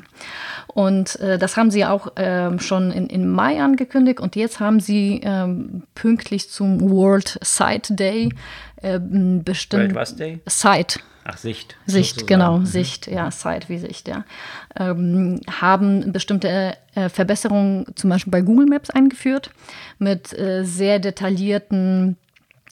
Und 0.67 1.19
äh, 1.19 1.37
das 1.37 1.57
haben 1.57 1.71
sie 1.71 1.85
auch 1.85 2.15
äh, 2.17 2.59
schon 2.59 2.91
in, 2.91 3.07
in 3.07 3.29
Mai 3.29 3.61
angekündigt 3.61 4.19
und 4.19 4.35
jetzt 4.35 4.59
haben 4.59 4.79
sie 4.79 5.21
ähm, 5.23 5.83
pünktlich 5.95 6.49
zum 6.49 6.89
World 6.89 7.39
Sight 7.41 7.87
Day 7.97 8.29
äh, 8.81 8.99
bestimmt. 8.99 9.83
World 9.83 9.95
was 9.95 10.15
Day? 10.15 10.39
Sight. 10.47 10.99
Ach, 11.31 11.37
Sicht. 11.37 11.75
Sicht, 11.85 12.25
genau, 12.25 12.57
mhm. 12.57 12.65
Sicht, 12.65 13.05
ja, 13.05 13.29
Sight 13.29 13.69
wie 13.69 13.77
Sicht, 13.77 14.07
ja. 14.07 14.25
Ähm, 14.75 15.39
haben 15.47 16.11
bestimmte 16.11 16.75
äh, 16.95 17.09
Verbesserungen 17.09 17.85
zum 17.95 18.09
Beispiel 18.09 18.31
bei 18.31 18.41
Google 18.41 18.65
Maps 18.65 18.89
eingeführt 18.89 19.51
mit 19.99 20.37
äh, 20.37 20.63
sehr 20.63 20.97
detaillierten 20.97 22.17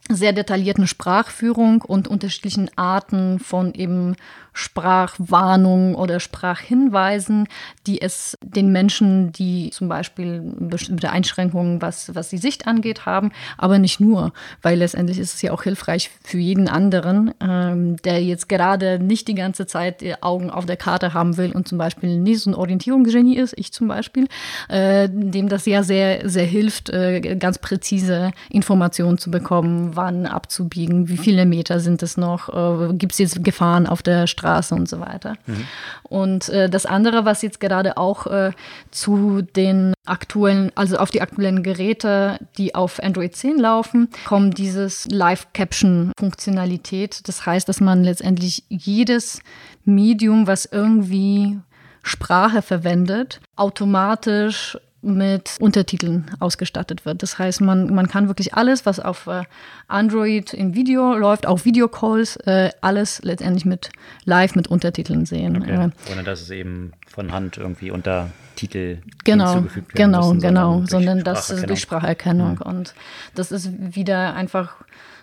sehr 0.09 0.33
detaillierten 0.33 0.87
Sprachführung 0.87 1.81
und 1.81 2.07
unterschiedlichen 2.07 2.69
Arten 2.75 3.39
von 3.39 3.73
eben 3.73 4.15
Sprachwarnungen 4.57 5.93
oder 5.93 6.19
Sprachhinweisen, 6.19 7.47
die 7.85 8.01
es 8.01 8.35
den 8.41 8.71
Menschen, 8.71 9.31
die 9.31 9.69
zum 9.69 9.87
Beispiel 9.87 10.41
bestimmte 10.59 11.11
Einschränkungen, 11.11 11.79
was, 11.83 12.15
was 12.15 12.29
die 12.29 12.39
Sicht 12.39 12.65
angeht, 12.65 13.05
haben, 13.05 13.31
aber 13.59 13.77
nicht 13.77 13.99
nur, 13.99 14.33
weil 14.63 14.79
letztendlich 14.79 15.19
ist 15.19 15.35
es 15.35 15.43
ja 15.43 15.51
auch 15.51 15.61
hilfreich 15.61 16.09
für 16.23 16.39
jeden 16.39 16.67
anderen, 16.67 17.35
ähm, 17.39 17.97
der 17.97 18.23
jetzt 18.23 18.49
gerade 18.49 18.97
nicht 18.97 19.27
die 19.27 19.35
ganze 19.35 19.67
Zeit 19.67 20.01
die 20.01 20.23
Augen 20.23 20.49
auf 20.49 20.65
der 20.65 20.77
Karte 20.77 21.13
haben 21.13 21.37
will 21.37 21.51
und 21.51 21.67
zum 21.67 21.77
Beispiel 21.77 22.17
nicht 22.17 22.39
so 22.39 22.49
ein 22.49 22.55
Orientierungsgenie 22.55 23.37
ist, 23.37 23.53
ich 23.57 23.71
zum 23.71 23.87
Beispiel, 23.87 24.27
äh, 24.69 25.07
dem 25.07 25.49
das 25.49 25.67
ja 25.67 25.83
sehr, 25.83 26.27
sehr 26.27 26.45
hilft, 26.45 26.89
äh, 26.89 27.35
ganz 27.35 27.59
präzise 27.59 28.31
Informationen 28.49 29.19
zu 29.19 29.29
bekommen, 29.29 29.95
wann 29.97 30.25
abzubiegen, 30.25 31.09
wie 31.09 31.17
viele 31.17 31.45
Meter 31.45 31.79
sind 31.79 32.01
es 32.01 32.15
noch, 32.15 32.49
äh, 32.49 32.93
gibt 32.93 33.13
es 33.13 33.19
jetzt 33.19 33.43
Gefahren 33.43 33.87
auf 33.87 34.01
der 34.01 34.27
Straße, 34.27 34.67
Straße 34.67 34.75
und 34.75 34.89
so 34.89 34.99
weiter. 34.99 35.37
Mhm. 35.45 35.65
Und 36.03 36.49
äh, 36.49 36.69
das 36.69 36.85
andere, 36.85 37.23
was 37.25 37.41
jetzt 37.41 37.59
gerade 37.59 37.97
auch 37.97 38.27
äh, 38.27 38.51
zu 38.91 39.41
den 39.41 39.93
aktuellen, 40.05 40.71
also 40.75 40.97
auf 40.97 41.09
die 41.11 41.21
aktuellen 41.21 41.63
Geräte, 41.63 42.39
die 42.57 42.75
auf 42.75 43.01
Android 43.03 43.35
10 43.35 43.57
laufen, 43.57 44.07
kommt 44.25 44.57
dieses 44.57 45.05
Live-Caption-Funktionalität. 45.09 47.27
Das 47.27 47.45
heißt, 47.45 47.67
dass 47.67 47.81
man 47.81 48.03
letztendlich 48.03 48.63
jedes 48.69 49.41
Medium, 49.85 50.47
was 50.47 50.65
irgendwie 50.65 51.59
Sprache 52.03 52.61
verwendet, 52.61 53.41
automatisch 53.55 54.77
mit 55.15 55.55
Untertiteln 55.59 56.29
ausgestattet 56.39 57.05
wird. 57.05 57.23
Das 57.23 57.39
heißt, 57.39 57.61
man, 57.61 57.93
man 57.93 58.07
kann 58.07 58.27
wirklich 58.27 58.53
alles, 58.53 58.85
was 58.85 58.99
auf 58.99 59.27
äh, 59.27 59.43
Android 59.87 60.53
im 60.53 60.75
Video 60.75 61.15
läuft, 61.15 61.47
auch 61.47 61.65
Videocalls, 61.65 62.35
äh, 62.45 62.69
alles 62.81 63.21
letztendlich 63.23 63.65
mit 63.65 63.89
live 64.25 64.55
mit 64.55 64.67
Untertiteln 64.67 65.25
sehen. 65.25 65.57
Okay. 65.57 65.73
Äh, 65.73 66.11
Ohne 66.11 66.23
dass 66.23 66.41
es 66.41 66.49
eben 66.49 66.93
von 67.07 67.31
Hand 67.31 67.57
irgendwie 67.57 67.91
Untertitel 67.91 68.99
genau, 69.23 69.53
hinzugefügt 69.53 69.93
werden 69.95 70.11
Genau, 70.11 70.33
müssen, 70.33 70.41
genau, 70.41 70.71
sondern, 70.71 70.87
sondern 70.87 71.23
das 71.23 71.49
ist 71.49 71.69
durch 71.69 71.81
Spracherkennung. 71.81 72.55
Mhm. 72.55 72.61
Und 72.61 72.93
das 73.35 73.51
ist 73.51 73.69
wieder 73.95 74.35
einfach 74.35 74.75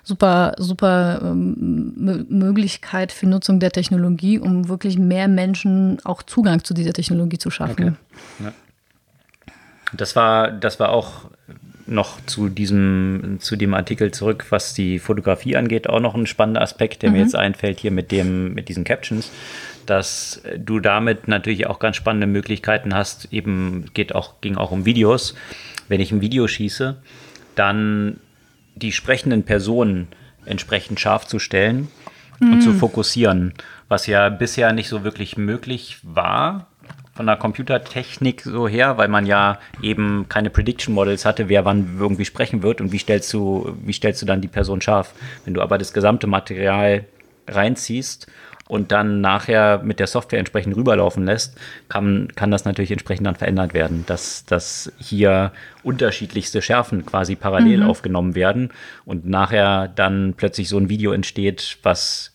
super, 0.05 0.55
super 0.59 1.20
ähm, 1.23 2.27
Möglichkeit 2.29 3.11
für 3.11 3.27
Nutzung 3.27 3.59
der 3.59 3.70
Technologie, 3.70 4.38
um 4.38 4.68
wirklich 4.68 4.99
mehr 4.99 5.29
Menschen 5.29 5.99
auch 6.05 6.23
Zugang 6.23 6.62
zu 6.62 6.75
dieser 6.75 6.92
Technologie 6.92 7.38
zu 7.38 7.51
schaffen. 7.51 7.97
Okay. 8.38 8.44
Ja. 8.44 8.53
Das 9.96 10.16
war, 10.16 10.50
das 10.50 10.80
war 10.80 10.90
auch 10.90 11.30
noch 11.87 12.24
zu 12.26 12.48
diesem, 12.48 13.38
zu 13.40 13.57
dem 13.57 13.74
Artikel 13.74 14.11
zurück, 14.11 14.46
was 14.50 14.74
die 14.74 14.98
Fotografie 14.98 15.57
angeht, 15.57 15.88
auch 15.88 16.00
noch 16.00 16.14
ein 16.14 16.26
spannender 16.26 16.62
Aspekt, 16.62 17.02
der 17.02 17.11
mhm. 17.11 17.16
mir 17.16 17.22
jetzt 17.22 17.37
einfällt 17.37 17.80
hier 17.80 17.90
mit 17.90 18.11
dem, 18.11 18.54
mit 18.54 18.68
diesen 18.68 18.85
Captions, 18.85 19.30
dass 19.87 20.42
du 20.57 20.80
damit 20.80 21.28
natürlich 21.28 21.66
auch 21.66 21.78
ganz 21.78 21.96
spannende 21.96 22.26
Möglichkeiten 22.26 22.94
hast, 22.94 23.33
eben 23.33 23.87
geht 23.92 24.14
auch, 24.14 24.40
ging 24.40 24.57
auch 24.57 24.70
um 24.70 24.87
Videos. 24.87 25.35
Wenn 25.88 26.00
ich 26.00 26.11
ein 26.11 26.22
Video 26.22 26.48
schieße, 26.48 26.96
dann 27.54 28.18
die 28.74 28.92
sprechenden 28.92 29.42
Personen 29.44 30.09
entsprechend 30.46 31.00
scharf 31.00 31.26
zu 31.26 31.38
stellen 31.38 31.88
mhm. 32.40 32.54
und 32.54 32.61
zu 32.62 32.70
mhm. 32.70 32.78
fokussieren, 32.78 33.54
was 33.88 34.07
ja 34.07 34.30
bisher 34.30 34.72
nicht 34.72 34.88
so 34.88 35.04
wirklich 35.04 35.37
möglich 35.37 35.98
war 36.02 36.68
von 37.14 37.27
der 37.27 37.37
Computertechnik 37.37 38.42
so 38.42 38.66
her, 38.66 38.98
weil 38.98 39.09
man 39.09 39.24
ja 39.24 39.59
eben 39.81 40.27
keine 40.29 40.50
Prediction 40.50 40.94
Models 40.94 41.24
hatte, 41.24 41.48
wer 41.48 41.64
wann 41.64 41.96
irgendwie 41.98 42.24
sprechen 42.24 42.62
wird 42.62 42.81
und 42.81 42.92
wie 42.92 42.98
stellst 42.98 43.33
du, 43.33 43.77
wie 43.85 43.92
stellst 43.92 44.20
du 44.22 44.27
dann 44.27 44.40
die 44.40 44.48
Person 44.48 44.81
scharf. 44.81 45.14
Wenn 45.44 45.55
du 45.55 45.62
aber 45.62 45.79
das 45.79 45.92
gesamte 45.92 46.27
Material 46.27 47.05
reinziehst 47.48 48.27
und 48.66 48.90
dann 48.90 49.20
nachher 49.20 49.81
mit 49.85 50.00
der 50.00 50.07
Software 50.07 50.38
entsprechend 50.38 50.77
rüberlaufen 50.77 51.24
lässt, 51.24 51.57
kann, 51.88 52.29
kann 52.35 52.50
das 52.50 52.64
natürlich 52.64 52.90
entsprechend 52.90 53.27
dann 53.27 53.37
verändert 53.37 53.74
werden, 53.74 54.05
dass, 54.07 54.44
dass 54.44 54.90
hier 54.98 55.53
unterschiedlichste 55.83 56.62
Schärfen 56.62 57.07
quasi 57.07 57.37
parallel 57.37 57.81
mhm. 57.81 57.90
aufgenommen 57.90 58.35
werden 58.35 58.70
und 59.05 59.27
nachher 59.27 59.88
dann 59.88 60.35
plötzlich 60.37 60.68
so 60.68 60.79
ein 60.79 60.88
Video 60.88 61.12
entsteht, 61.12 61.79
was 61.83 62.34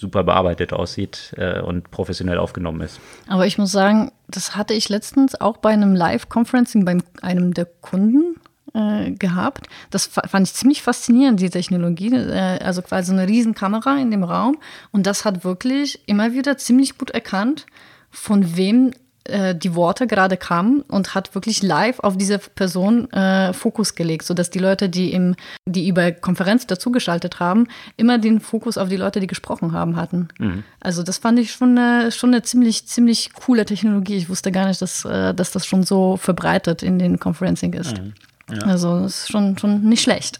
super 0.00 0.24
bearbeitet 0.24 0.72
aussieht 0.72 1.34
äh, 1.36 1.60
und 1.60 1.90
professionell 1.90 2.38
aufgenommen 2.38 2.80
ist. 2.80 2.98
Aber 3.28 3.46
ich 3.46 3.58
muss 3.58 3.70
sagen, 3.70 4.10
das 4.28 4.56
hatte 4.56 4.72
ich 4.72 4.88
letztens 4.88 5.38
auch 5.38 5.58
bei 5.58 5.70
einem 5.70 5.94
Live-Conferencing 5.94 6.84
bei 6.84 6.98
einem 7.20 7.52
der 7.52 7.66
Kunden 7.66 8.36
äh, 8.72 9.10
gehabt. 9.10 9.66
Das 9.90 10.06
fand 10.06 10.46
ich 10.46 10.54
ziemlich 10.54 10.82
faszinierend, 10.82 11.40
die 11.40 11.50
Technologie. 11.50 12.14
Äh, 12.14 12.58
also 12.62 12.80
quasi 12.80 13.12
eine 13.12 13.28
Riesenkamera 13.28 13.98
in 13.98 14.10
dem 14.10 14.24
Raum. 14.24 14.58
Und 14.90 15.06
das 15.06 15.24
hat 15.26 15.44
wirklich 15.44 16.00
immer 16.06 16.32
wieder 16.32 16.56
ziemlich 16.56 16.96
gut 16.96 17.10
erkannt, 17.10 17.66
von 18.10 18.56
wem 18.56 18.92
äh, 19.30 19.54
die 19.54 19.74
Worte 19.74 20.06
gerade 20.06 20.36
kamen 20.36 20.82
und 20.82 21.14
hat 21.14 21.34
wirklich 21.34 21.62
live 21.62 22.00
auf 22.00 22.16
diese 22.16 22.38
Person 22.38 23.10
äh, 23.12 23.52
Fokus 23.52 23.94
gelegt, 23.94 24.24
sodass 24.24 24.50
die 24.50 24.58
Leute, 24.58 24.88
die 24.88 25.12
im, 25.12 25.36
die 25.66 25.88
über 25.88 26.12
Konferenz 26.12 26.66
dazugeschaltet 26.66 27.40
haben, 27.40 27.68
immer 27.96 28.18
den 28.18 28.40
Fokus 28.40 28.76
auf 28.78 28.88
die 28.88 28.96
Leute, 28.96 29.20
die 29.20 29.26
gesprochen 29.26 29.72
haben, 29.72 29.96
hatten. 29.96 30.28
Mhm. 30.38 30.64
Also 30.80 31.02
das 31.02 31.18
fand 31.18 31.38
ich 31.38 31.52
schon 31.52 31.78
eine, 31.78 32.12
schon 32.12 32.30
eine 32.30 32.42
ziemlich, 32.42 32.86
ziemlich 32.86 33.32
coole 33.34 33.64
Technologie. 33.64 34.16
Ich 34.16 34.28
wusste 34.28 34.52
gar 34.52 34.66
nicht, 34.66 34.82
dass, 34.82 35.04
äh, 35.04 35.34
dass 35.34 35.50
das 35.50 35.66
schon 35.66 35.82
so 35.82 36.16
verbreitet 36.16 36.82
in 36.82 36.98
den 36.98 37.18
Conferencing 37.18 37.72
ist. 37.72 37.98
Mhm. 37.98 38.14
Ja. 38.52 38.66
Also 38.66 39.00
das 39.00 39.22
ist 39.22 39.32
schon, 39.32 39.56
schon 39.58 39.82
nicht 39.82 40.02
schlecht. 40.02 40.38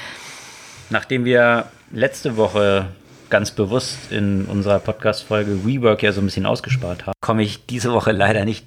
Nachdem 0.90 1.24
wir 1.24 1.66
letzte 1.92 2.36
Woche 2.36 2.86
ganz 3.30 3.50
bewusst 3.50 4.10
in 4.10 4.44
unserer 4.46 4.78
Podcast-Folge 4.78 5.64
WeWork 5.64 6.02
ja 6.02 6.12
so 6.12 6.20
ein 6.20 6.24
bisschen 6.24 6.46
ausgespart 6.46 7.06
haben, 7.06 7.12
komme 7.20 7.42
ich 7.42 7.66
diese 7.66 7.92
Woche 7.92 8.12
leider 8.12 8.44
nicht 8.44 8.66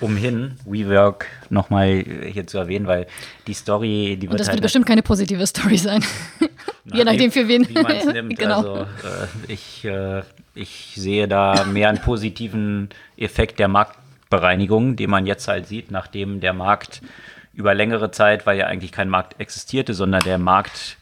umhin, 0.00 0.56
WeWork 0.64 1.26
nochmal 1.50 2.04
hier 2.30 2.46
zu 2.46 2.58
erwähnen, 2.58 2.86
weil 2.86 3.06
die 3.46 3.54
Story, 3.54 4.16
die 4.20 4.22
wird. 4.22 4.32
Und 4.32 4.40
das 4.40 4.48
halt 4.48 4.56
wird 4.56 4.64
bestimmt 4.64 4.86
keine 4.86 5.02
positive 5.02 5.46
Story 5.46 5.78
sein. 5.78 6.04
Je 6.92 7.04
nachdem 7.04 7.32
für 7.32 7.48
wen. 7.48 7.68
Wie 7.68 8.12
nimmt. 8.12 8.38
genau. 8.38 8.56
Also, 8.56 8.82
äh, 8.82 9.52
ich, 9.52 9.84
äh, 9.84 10.22
ich 10.54 10.92
sehe 10.96 11.26
da 11.26 11.64
mehr 11.64 11.88
einen 11.88 12.00
positiven 12.00 12.90
Effekt 13.16 13.58
der 13.58 13.68
Marktbereinigung, 13.68 14.96
den 14.96 15.10
man 15.10 15.26
jetzt 15.26 15.48
halt 15.48 15.66
sieht, 15.66 15.90
nachdem 15.90 16.40
der 16.40 16.52
Markt 16.52 17.02
über 17.54 17.74
längere 17.74 18.10
Zeit, 18.10 18.46
weil 18.46 18.58
ja 18.58 18.66
eigentlich 18.66 18.92
kein 18.92 19.08
Markt 19.08 19.40
existierte, 19.40 19.94
sondern 19.94 20.22
der 20.22 20.38
Markt 20.38 20.98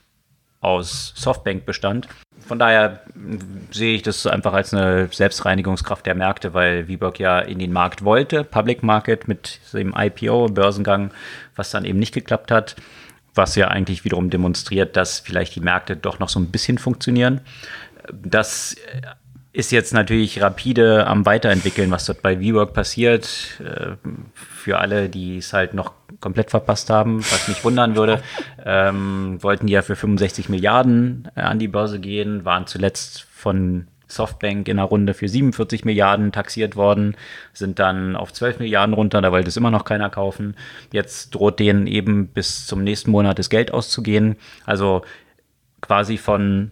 aus 0.64 1.12
Softbank 1.16 1.66
bestand, 1.66 2.08
von 2.46 2.58
daher 2.58 3.00
sehe 3.70 3.94
ich 3.94 4.02
das 4.02 4.26
einfach 4.26 4.52
als 4.52 4.74
eine 4.74 5.08
Selbstreinigungskraft 5.10 6.04
der 6.04 6.14
Märkte, 6.14 6.52
weil 6.52 6.88
Viborg 6.88 7.18
ja 7.18 7.38
in 7.38 7.58
den 7.58 7.72
Markt 7.72 8.04
wollte, 8.04 8.44
Public 8.44 8.82
Market 8.82 9.28
mit 9.28 9.60
dem 9.72 9.94
IPO, 9.96 10.48
Börsengang, 10.48 11.10
was 11.56 11.70
dann 11.70 11.84
eben 11.84 11.98
nicht 11.98 12.12
geklappt 12.12 12.50
hat, 12.50 12.76
was 13.34 13.56
ja 13.56 13.68
eigentlich 13.68 14.04
wiederum 14.04 14.28
demonstriert, 14.30 14.96
dass 14.96 15.20
vielleicht 15.20 15.54
die 15.54 15.60
Märkte 15.60 15.96
doch 15.96 16.18
noch 16.18 16.28
so 16.28 16.38
ein 16.38 16.50
bisschen 16.50 16.76
funktionieren. 16.76 17.40
Das 18.12 18.76
ist 19.52 19.72
jetzt 19.72 19.94
natürlich 19.94 20.42
rapide 20.42 21.06
am 21.06 21.24
Weiterentwickeln, 21.24 21.90
was 21.90 22.04
dort 22.04 22.20
bei 22.20 22.40
WeWork 22.40 22.74
passiert. 22.74 23.60
Äh, 23.60 23.96
für 24.34 24.78
alle, 24.78 25.08
die 25.08 25.38
es 25.38 25.52
halt 25.52 25.72
noch 25.72 25.92
komplett 26.24 26.50
verpasst 26.50 26.88
haben, 26.88 27.18
was 27.18 27.48
mich 27.48 27.62
wundern 27.64 27.96
würde, 27.96 28.22
ähm, 28.64 29.36
wollten 29.42 29.66
die 29.66 29.74
ja 29.74 29.82
für 29.82 29.94
65 29.94 30.48
Milliarden 30.48 31.28
äh, 31.36 31.42
an 31.42 31.58
die 31.58 31.68
Börse 31.68 32.00
gehen, 32.00 32.46
waren 32.46 32.66
zuletzt 32.66 33.24
von 33.24 33.88
Softbank 34.08 34.68
in 34.68 34.78
einer 34.78 34.88
Runde 34.88 35.12
für 35.12 35.28
47 35.28 35.84
Milliarden 35.84 36.32
taxiert 36.32 36.76
worden, 36.76 37.14
sind 37.52 37.78
dann 37.78 38.16
auf 38.16 38.32
12 38.32 38.58
Milliarden 38.60 38.94
runter, 38.94 39.20
da 39.20 39.32
wollte 39.32 39.48
es 39.48 39.56
immer 39.58 39.70
noch 39.70 39.84
keiner 39.84 40.08
kaufen. 40.08 40.56
Jetzt 40.92 41.34
droht 41.34 41.58
denen 41.58 41.86
eben 41.86 42.28
bis 42.28 42.66
zum 42.66 42.82
nächsten 42.82 43.10
Monat 43.10 43.38
das 43.38 43.50
Geld 43.50 43.70
auszugehen. 43.74 44.36
Also 44.64 45.02
quasi 45.82 46.16
von 46.16 46.70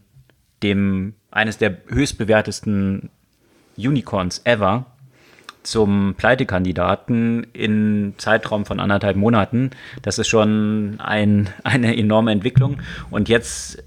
dem 0.63 1.15
eines 1.31 1.59
der 1.59 1.77
höchstbewertesten 1.89 3.11
Unicorns 3.77 4.41
ever 4.45 4.87
zum 5.63 6.15
Pleitekandidaten 6.17 7.47
in 7.53 8.15
Zeitraum 8.19 8.65
von 8.65 8.81
anderthalb 8.81 9.17
Monaten. 9.17 9.71
Das 10.03 10.19
ist 10.19 10.29
schon 10.29 10.97
ein, 10.99 11.51
eine 11.65 11.97
enorme 11.97 12.33
Entwicklung. 12.33 12.79
Und 13.11 13.29
jetzt 13.29 13.83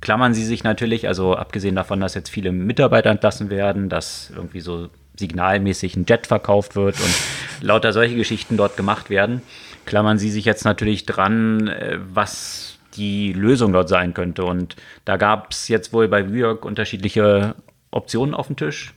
klammern 0.00 0.34
sie 0.34 0.44
sich 0.44 0.64
natürlich, 0.64 1.08
also 1.08 1.36
abgesehen 1.36 1.74
davon, 1.74 2.00
dass 2.00 2.14
jetzt 2.14 2.30
viele 2.30 2.52
Mitarbeiter 2.52 3.10
entlassen 3.10 3.50
werden, 3.50 3.88
dass 3.88 4.32
irgendwie 4.34 4.60
so 4.60 4.88
signalmäßig 5.18 5.96
ein 5.96 6.06
Jet 6.08 6.26
verkauft 6.26 6.76
wird 6.76 6.98
und 6.98 7.14
lauter 7.60 7.92
solche 7.92 8.16
Geschichten 8.16 8.56
dort 8.56 8.76
gemacht 8.76 9.10
werden, 9.10 9.42
klammern 9.84 10.18
sie 10.18 10.30
sich 10.30 10.44
jetzt 10.44 10.64
natürlich 10.64 11.06
dran, 11.06 11.68
äh, 11.68 11.98
was 12.12 12.78
die 12.94 13.32
Lösung 13.32 13.72
dort 13.72 13.88
sein 13.88 14.14
könnte. 14.14 14.44
Und 14.44 14.76
da 15.04 15.16
gab 15.16 15.52
es 15.52 15.68
jetzt 15.68 15.92
wohl 15.92 16.08
bei 16.08 16.32
WeWork 16.32 16.64
unterschiedliche 16.64 17.54
Optionen 17.90 18.34
auf 18.34 18.48
dem 18.48 18.56
Tisch. 18.56 18.94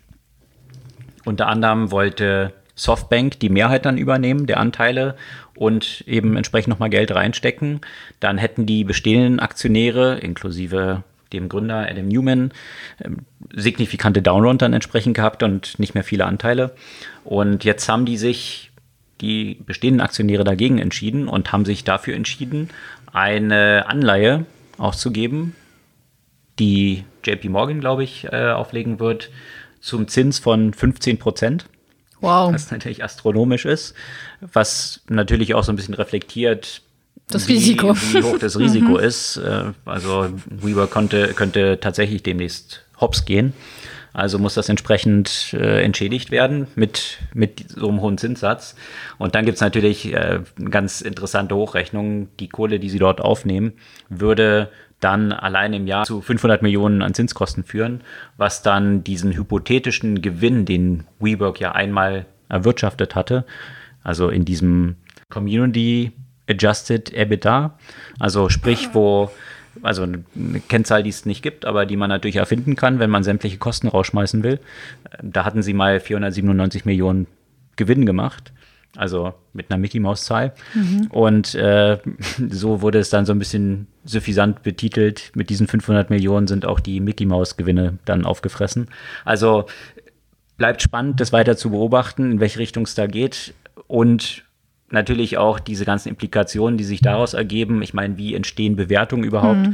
Unter 1.26 1.48
anderem 1.48 1.92
wollte 1.92 2.54
Softbank 2.76 3.40
die 3.40 3.50
Mehrheit 3.50 3.86
dann 3.86 3.98
übernehmen 3.98 4.48
der 4.48 4.60
Anteile 4.60 5.16
und 5.56 6.04
eben 6.08 6.36
entsprechend 6.36 6.70
nochmal 6.70 6.90
Geld 6.90 7.14
reinstecken, 7.14 7.82
dann 8.20 8.38
hätten 8.38 8.66
die 8.66 8.84
bestehenden 8.84 9.40
Aktionäre 9.40 10.18
inklusive 10.20 11.04
dem 11.34 11.50
Gründer 11.50 11.88
Adam 11.90 12.08
Newman 12.08 12.52
ähm, 13.04 13.18
signifikante 13.54 14.22
Downround 14.22 14.62
dann 14.62 14.74
entsprechend 14.74 15.16
gehabt 15.16 15.44
und 15.44 15.78
nicht 15.80 15.94
mehr 15.94 16.04
viele 16.04 16.26
Anteile. 16.26 16.76
Und 17.24 17.64
jetzt 17.64 17.90
haben 17.90 18.06
die 18.06 18.18
sich, 18.18 18.72
die 19.22 19.60
bestehenden 19.66 20.02
Aktionäre 20.02 20.44
dagegen 20.44 20.80
entschieden 20.80 21.28
und 21.28 21.52
haben 21.52 21.66
sich 21.66 21.84
dafür 21.84 22.16
entschieden, 22.16 22.70
eine 23.12 23.86
Anleihe 23.88 24.46
auszugeben, 24.78 25.56
die 26.60 27.04
JP 27.24 27.50
Morgan, 27.50 27.80
glaube 27.80 28.04
ich, 28.04 28.26
äh, 28.32 28.52
auflegen 28.52 29.00
wird, 29.00 29.30
zum 29.84 30.08
Zins 30.08 30.40
von 30.40 30.74
15 30.74 31.20
Prozent. 31.20 31.66
Wow. 32.22 32.54
Was 32.54 32.72
natürlich 32.72 33.04
astronomisch 33.04 33.66
ist, 33.66 33.94
was 34.40 35.02
natürlich 35.10 35.54
auch 35.56 35.64
so 35.66 35.74
ein 35.74 35.76
bisschen 35.76 35.94
reflektiert, 35.94 36.82
das 37.28 37.50
wie, 37.50 37.54
Risiko. 37.54 37.94
wie 37.96 38.24
hoch 38.24 38.38
das 38.40 38.58
Risiko 38.60 38.98
ist. 38.98 39.38
Äh, 39.38 39.74
Also 39.84 40.30
WeWork 40.46 40.90
konnte, 40.90 41.34
könnte 41.34 41.80
tatsächlich 41.82 42.24
demnächst 42.24 42.86
hops 43.00 43.26
gehen. 43.26 43.52
Also 44.14 44.40
muss 44.40 44.54
das 44.54 44.70
entsprechend 44.70 45.54
äh, 45.54 45.84
entschädigt 45.84 46.32
werden 46.32 46.68
mit, 46.76 47.18
mit 47.34 47.66
so 47.70 47.90
einem 47.90 48.00
hohen 48.00 48.18
Zinssatz. 48.18 48.76
Und 49.18 49.36
dann 49.36 49.44
gibt 49.44 49.56
es 49.56 49.62
natürlich 49.62 50.14
äh, 50.14 50.40
eine 50.58 50.70
ganz 50.70 51.02
interessante 51.02 51.56
Hochrechnung. 51.56 52.30
Die 52.40 52.48
Kohle, 52.48 52.80
die 52.80 52.90
sie 52.90 53.00
dort 53.00 53.20
aufnehmen, 53.20 53.74
würde 54.10 54.70
dann 55.04 55.32
allein 55.32 55.74
im 55.74 55.88
Jahr 55.88 56.06
zu 56.06 56.22
500 56.22 56.62
Millionen 56.62 57.02
an 57.02 57.14
Zinskosten 57.14 57.64
führen, 57.64 58.02
was 58.38 58.62
dann 58.62 59.04
diesen 59.04 59.34
hypothetischen 59.34 60.22
Gewinn, 60.22 60.66
den 60.66 61.06
WeWork 61.20 61.60
ja 61.60 61.74
einmal 61.74 62.26
erwirtschaftet 62.50 63.16
hatte, 63.16 63.46
also 64.04 64.30
in 64.30 64.46
diesem 64.46 64.96
Community 65.30 66.12
Adjusted 66.50 67.14
EBITDA, 67.14 67.78
also 68.20 68.50
sprich, 68.50 68.90
wo 68.94 69.32
also 69.82 70.04
eine 70.04 70.24
Kennzahl, 70.68 71.04
die 71.04 71.10
es 71.10 71.26
nicht 71.26 71.42
gibt, 71.42 71.66
aber 71.66 71.86
die 71.86 71.98
man 71.98 72.10
natürlich 72.10 72.36
erfinden 72.36 72.76
kann, 72.76 73.00
wenn 73.00 73.10
man 73.10 73.24
sämtliche 73.24 73.58
Kosten 73.58 73.88
rausschmeißen 73.88 74.44
will. 74.44 74.60
Da 75.22 75.46
hatten 75.46 75.64
sie 75.64 75.74
mal 75.74 76.00
497 76.00 76.86
Millionen 76.86 77.28
Gewinn 77.76 78.06
gemacht, 78.06 78.52
also 78.96 79.34
mit 79.54 79.70
einer 79.70 79.80
Mickey 79.80 80.00
Maus 80.00 80.26
Zahl. 80.26 80.54
Und 81.10 81.56
äh, 81.56 81.98
so 82.50 82.82
wurde 82.82 83.00
es 83.00 83.10
dann 83.10 83.26
so 83.26 83.34
ein 83.34 83.40
bisschen 83.40 83.88
suffisant 84.06 84.64
betitelt. 84.64 85.32
Mit 85.36 85.50
diesen 85.50 85.68
500 85.68 86.10
Millionen 86.10 86.48
sind 86.48 86.66
auch 86.66 86.80
die 86.80 87.00
Mickey 87.00 87.26
Maus 87.26 87.58
Gewinne 87.58 87.98
dann 88.06 88.26
aufgefressen. 88.26 88.88
Also 89.26 89.66
bleibt 90.58 90.82
spannend, 90.82 91.20
das 91.20 91.34
weiter 91.34 91.58
zu 91.58 91.72
beobachten, 91.72 92.32
in 92.32 92.40
welche 92.40 92.60
Richtung 92.60 92.84
es 92.84 92.96
da 92.96 93.08
geht 93.08 93.54
und 93.88 94.44
natürlich 94.90 95.38
auch 95.38 95.60
diese 95.60 95.86
ganzen 95.86 96.10
Implikationen, 96.10 96.78
die 96.78 96.84
sich 96.84 97.02
daraus 97.02 97.34
ergeben. 97.34 97.82
Ich 97.82 97.94
meine, 97.94 98.18
wie 98.18 98.36
entstehen 98.36 98.76
Bewertungen 98.76 99.24
überhaupt? 99.24 99.70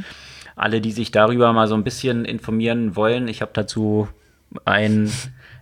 Alle, 0.56 0.82
die 0.82 0.92
sich 0.92 1.12
darüber 1.12 1.52
mal 1.52 1.68
so 1.68 1.76
ein 1.76 1.84
bisschen 1.84 2.26
informieren 2.26 2.96
wollen, 2.96 3.28
ich 3.28 3.42
habe 3.42 3.52
dazu 3.54 4.08
einen 4.66 5.12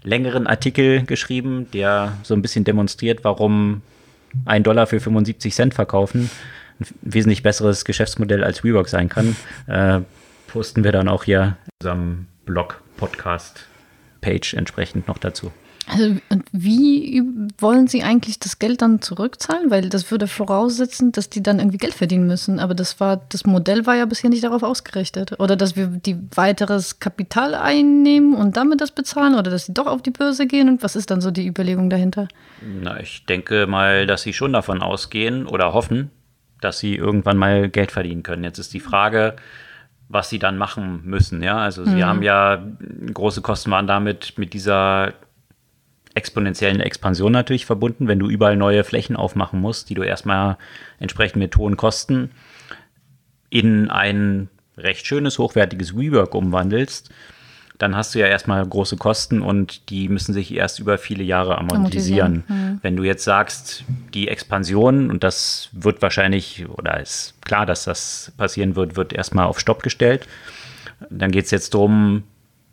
längeren 0.07 0.47
Artikel 0.47 1.03
geschrieben, 1.03 1.67
der 1.73 2.17
so 2.23 2.33
ein 2.33 2.41
bisschen 2.41 2.63
demonstriert, 2.63 3.23
warum 3.23 3.81
ein 4.45 4.63
Dollar 4.63 4.87
für 4.87 4.99
75 4.99 5.53
Cent 5.53 5.73
verkaufen 5.73 6.29
ein 6.79 6.85
wesentlich 7.01 7.43
besseres 7.43 7.85
Geschäftsmodell 7.85 8.43
als 8.43 8.63
WeWork 8.63 8.89
sein 8.89 9.09
kann. 9.09 9.35
Äh, 9.67 10.01
posten 10.47 10.83
wir 10.83 10.91
dann 10.91 11.07
auch 11.07 11.23
hier 11.23 11.57
in 11.65 11.71
unserem 11.81 12.27
Blog, 12.45 12.81
Podcast, 12.97 13.65
Page 14.21 14.53
entsprechend 14.53 15.07
noch 15.07 15.17
dazu. 15.17 15.51
Also, 15.89 16.17
und 16.29 16.43
wie 16.51 17.23
wollen 17.59 17.87
Sie 17.87 18.03
eigentlich 18.03 18.39
das 18.39 18.59
Geld 18.59 18.81
dann 18.81 19.01
zurückzahlen? 19.01 19.71
Weil 19.71 19.87
das 19.87 20.11
würde 20.11 20.27
voraussetzen, 20.27 21.13
dass 21.13 21.29
die 21.29 21.41
dann 21.41 21.59
irgendwie 21.59 21.77
Geld 21.77 21.93
verdienen 21.93 22.27
müssen. 22.27 22.59
Aber 22.59 22.75
das 22.75 22.99
war, 22.99 23.21
das 23.29 23.45
Modell 23.45 23.85
war 23.85 23.95
ja 23.95 24.05
bisher 24.05 24.29
nicht 24.29 24.43
darauf 24.43 24.63
ausgerichtet. 24.63 25.39
Oder 25.39 25.55
dass 25.55 25.77
wir 25.77 25.87
die 25.87 26.17
weiteres 26.35 26.99
Kapital 26.99 27.55
einnehmen 27.55 28.35
und 28.35 28.57
damit 28.57 28.81
das 28.81 28.91
bezahlen 28.91 29.35
oder 29.35 29.49
dass 29.49 29.65
sie 29.65 29.73
doch 29.73 29.87
auf 29.87 30.01
die 30.01 30.11
Börse 30.11 30.45
gehen. 30.45 30.67
Und 30.67 30.83
was 30.83 30.97
ist 30.97 31.09
dann 31.09 31.21
so 31.21 31.31
die 31.31 31.47
Überlegung 31.47 31.89
dahinter? 31.89 32.27
Na, 32.61 32.99
ich 32.99 33.25
denke 33.25 33.65
mal, 33.65 34.05
dass 34.05 34.23
sie 34.23 34.33
schon 34.33 34.51
davon 34.51 34.81
ausgehen 34.81 35.47
oder 35.47 35.73
hoffen, 35.73 36.11
dass 36.59 36.79
sie 36.79 36.95
irgendwann 36.95 37.37
mal 37.37 37.69
Geld 37.69 37.91
verdienen 37.91 38.23
können. 38.23 38.43
Jetzt 38.43 38.59
ist 38.59 38.73
die 38.73 38.81
Frage, 38.81 39.37
was 40.09 40.29
sie 40.29 40.39
dann 40.39 40.57
machen 40.57 41.01
müssen. 41.05 41.41
Ja, 41.43 41.57
also 41.57 41.85
sie 41.85 42.03
haben 42.03 42.23
ja 42.23 42.61
große 43.13 43.41
Kosten 43.41 43.71
waren 43.71 43.87
damit 43.87 44.33
mit 44.37 44.53
dieser 44.53 45.13
exponentiellen 46.17 46.81
Expansion 46.81 47.31
natürlich 47.31 47.67
verbunden, 47.67 48.07
wenn 48.07 48.17
du 48.17 48.27
überall 48.27 48.57
neue 48.57 48.83
Flächen 48.83 49.15
aufmachen 49.15 49.61
musst, 49.61 49.89
die 49.89 49.93
du 49.93 50.01
erstmal 50.01 50.57
entsprechend 50.99 51.37
mit 51.37 51.55
hohen 51.55 51.77
Kosten 51.77 52.31
in 53.51 53.89
ein 53.89 54.49
recht 54.77 55.05
schönes, 55.05 55.37
hochwertiges 55.37 55.95
WeWork 55.95 56.33
umwandelst, 56.33 57.11
dann 57.77 57.95
hast 57.95 58.15
du 58.15 58.19
ja 58.19 58.25
erstmal 58.25 58.65
große 58.65 58.97
Kosten 58.97 59.43
und 59.43 59.91
die 59.91 60.09
müssen 60.09 60.33
sich 60.33 60.51
erst 60.51 60.79
über 60.79 60.97
viele 60.97 61.23
Jahre 61.23 61.59
amortisieren. 61.59 62.43
Amortisieren, 62.47 62.79
Wenn 62.81 62.97
du 62.97 63.03
jetzt 63.03 63.23
sagst, 63.23 63.83
die 64.15 64.27
Expansion, 64.27 65.11
und 65.11 65.23
das 65.23 65.69
wird 65.73 66.01
wahrscheinlich, 66.01 66.67
oder 66.67 66.99
ist 66.99 67.35
klar, 67.45 67.67
dass 67.67 67.83
das 67.83 68.33
passieren 68.37 68.75
wird, 68.75 68.95
wird 68.95 69.13
erstmal 69.13 69.45
auf 69.45 69.59
Stopp 69.59 69.83
gestellt. 69.83 70.27
Dann 71.11 71.29
geht 71.29 71.45
es 71.45 71.51
jetzt 71.51 71.75
darum, 71.75 72.23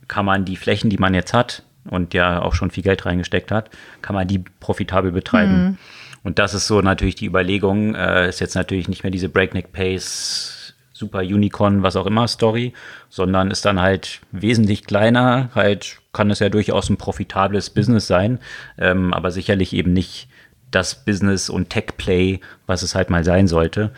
kann 0.08 0.24
man 0.24 0.46
die 0.46 0.56
Flächen, 0.56 0.88
die 0.88 0.96
man 0.96 1.12
jetzt 1.12 1.34
hat 1.34 1.62
und 1.88 2.14
ja 2.14 2.42
auch 2.42 2.54
schon 2.54 2.70
viel 2.70 2.82
Geld 2.82 3.06
reingesteckt 3.06 3.50
hat, 3.50 3.70
kann 4.02 4.14
man 4.14 4.26
die 4.26 4.38
profitabel 4.60 5.12
betreiben. 5.12 5.78
Und 6.22 6.38
das 6.38 6.54
ist 6.54 6.66
so 6.66 6.80
natürlich 6.80 7.14
die 7.14 7.26
Überlegung, 7.26 7.94
äh, 7.94 8.28
ist 8.28 8.40
jetzt 8.40 8.54
natürlich 8.54 8.88
nicht 8.88 9.02
mehr 9.02 9.10
diese 9.10 9.28
Breakneck 9.28 9.72
Pace, 9.72 10.74
Super 10.92 11.18
Unicorn, 11.18 11.82
was 11.82 11.96
auch 11.96 12.06
immer 12.06 12.28
Story, 12.28 12.72
sondern 13.10 13.50
ist 13.50 13.64
dann 13.64 13.80
halt 13.80 14.20
wesentlich 14.30 14.84
kleiner, 14.84 15.50
halt 15.54 15.98
kann 16.12 16.30
es 16.30 16.38
ja 16.38 16.48
durchaus 16.48 16.88
ein 16.88 16.96
profitables 16.96 17.68
Business 17.68 18.06
sein, 18.06 18.38
ähm, 18.78 19.12
aber 19.12 19.32
sicherlich 19.32 19.72
eben 19.72 19.92
nicht 19.92 20.28
das 20.70 21.04
Business 21.04 21.50
und 21.50 21.68
Tech-Play, 21.70 22.40
was 22.66 22.82
es 22.82 22.94
halt 22.94 23.10
mal 23.10 23.24
sein 23.24 23.48
sollte. 23.48 23.90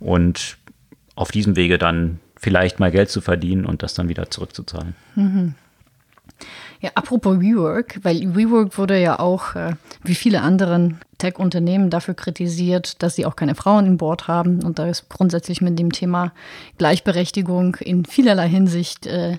Und 0.00 0.56
auf 1.16 1.30
diesem 1.30 1.56
Wege 1.56 1.76
dann 1.76 2.20
vielleicht 2.36 2.80
mal 2.80 2.90
Geld 2.90 3.10
zu 3.10 3.20
verdienen 3.20 3.64
und 3.64 3.82
das 3.82 3.94
dann 3.94 4.08
wieder 4.08 4.30
zurückzuzahlen. 4.30 4.94
Ja, 6.80 6.90
apropos 6.94 7.40
WeWork, 7.40 8.00
weil 8.02 8.34
WeWork 8.34 8.76
wurde 8.78 9.00
ja 9.00 9.18
auch, 9.18 9.54
äh, 9.54 9.74
wie 10.02 10.14
viele 10.14 10.42
anderen 10.42 11.00
Tech-Unternehmen, 11.18 11.90
dafür 11.90 12.14
kritisiert, 12.14 13.02
dass 13.02 13.16
sie 13.16 13.24
auch 13.26 13.36
keine 13.36 13.54
Frauen 13.54 13.86
im 13.86 13.96
Board 13.96 14.28
haben 14.28 14.62
und 14.62 14.78
da 14.78 14.86
ist 14.86 15.08
grundsätzlich 15.08 15.60
mit 15.60 15.78
dem 15.78 15.92
Thema 15.92 16.32
Gleichberechtigung 16.78 17.76
in 17.76 18.04
vielerlei 18.04 18.48
Hinsicht 18.48 19.06
äh, 19.06 19.38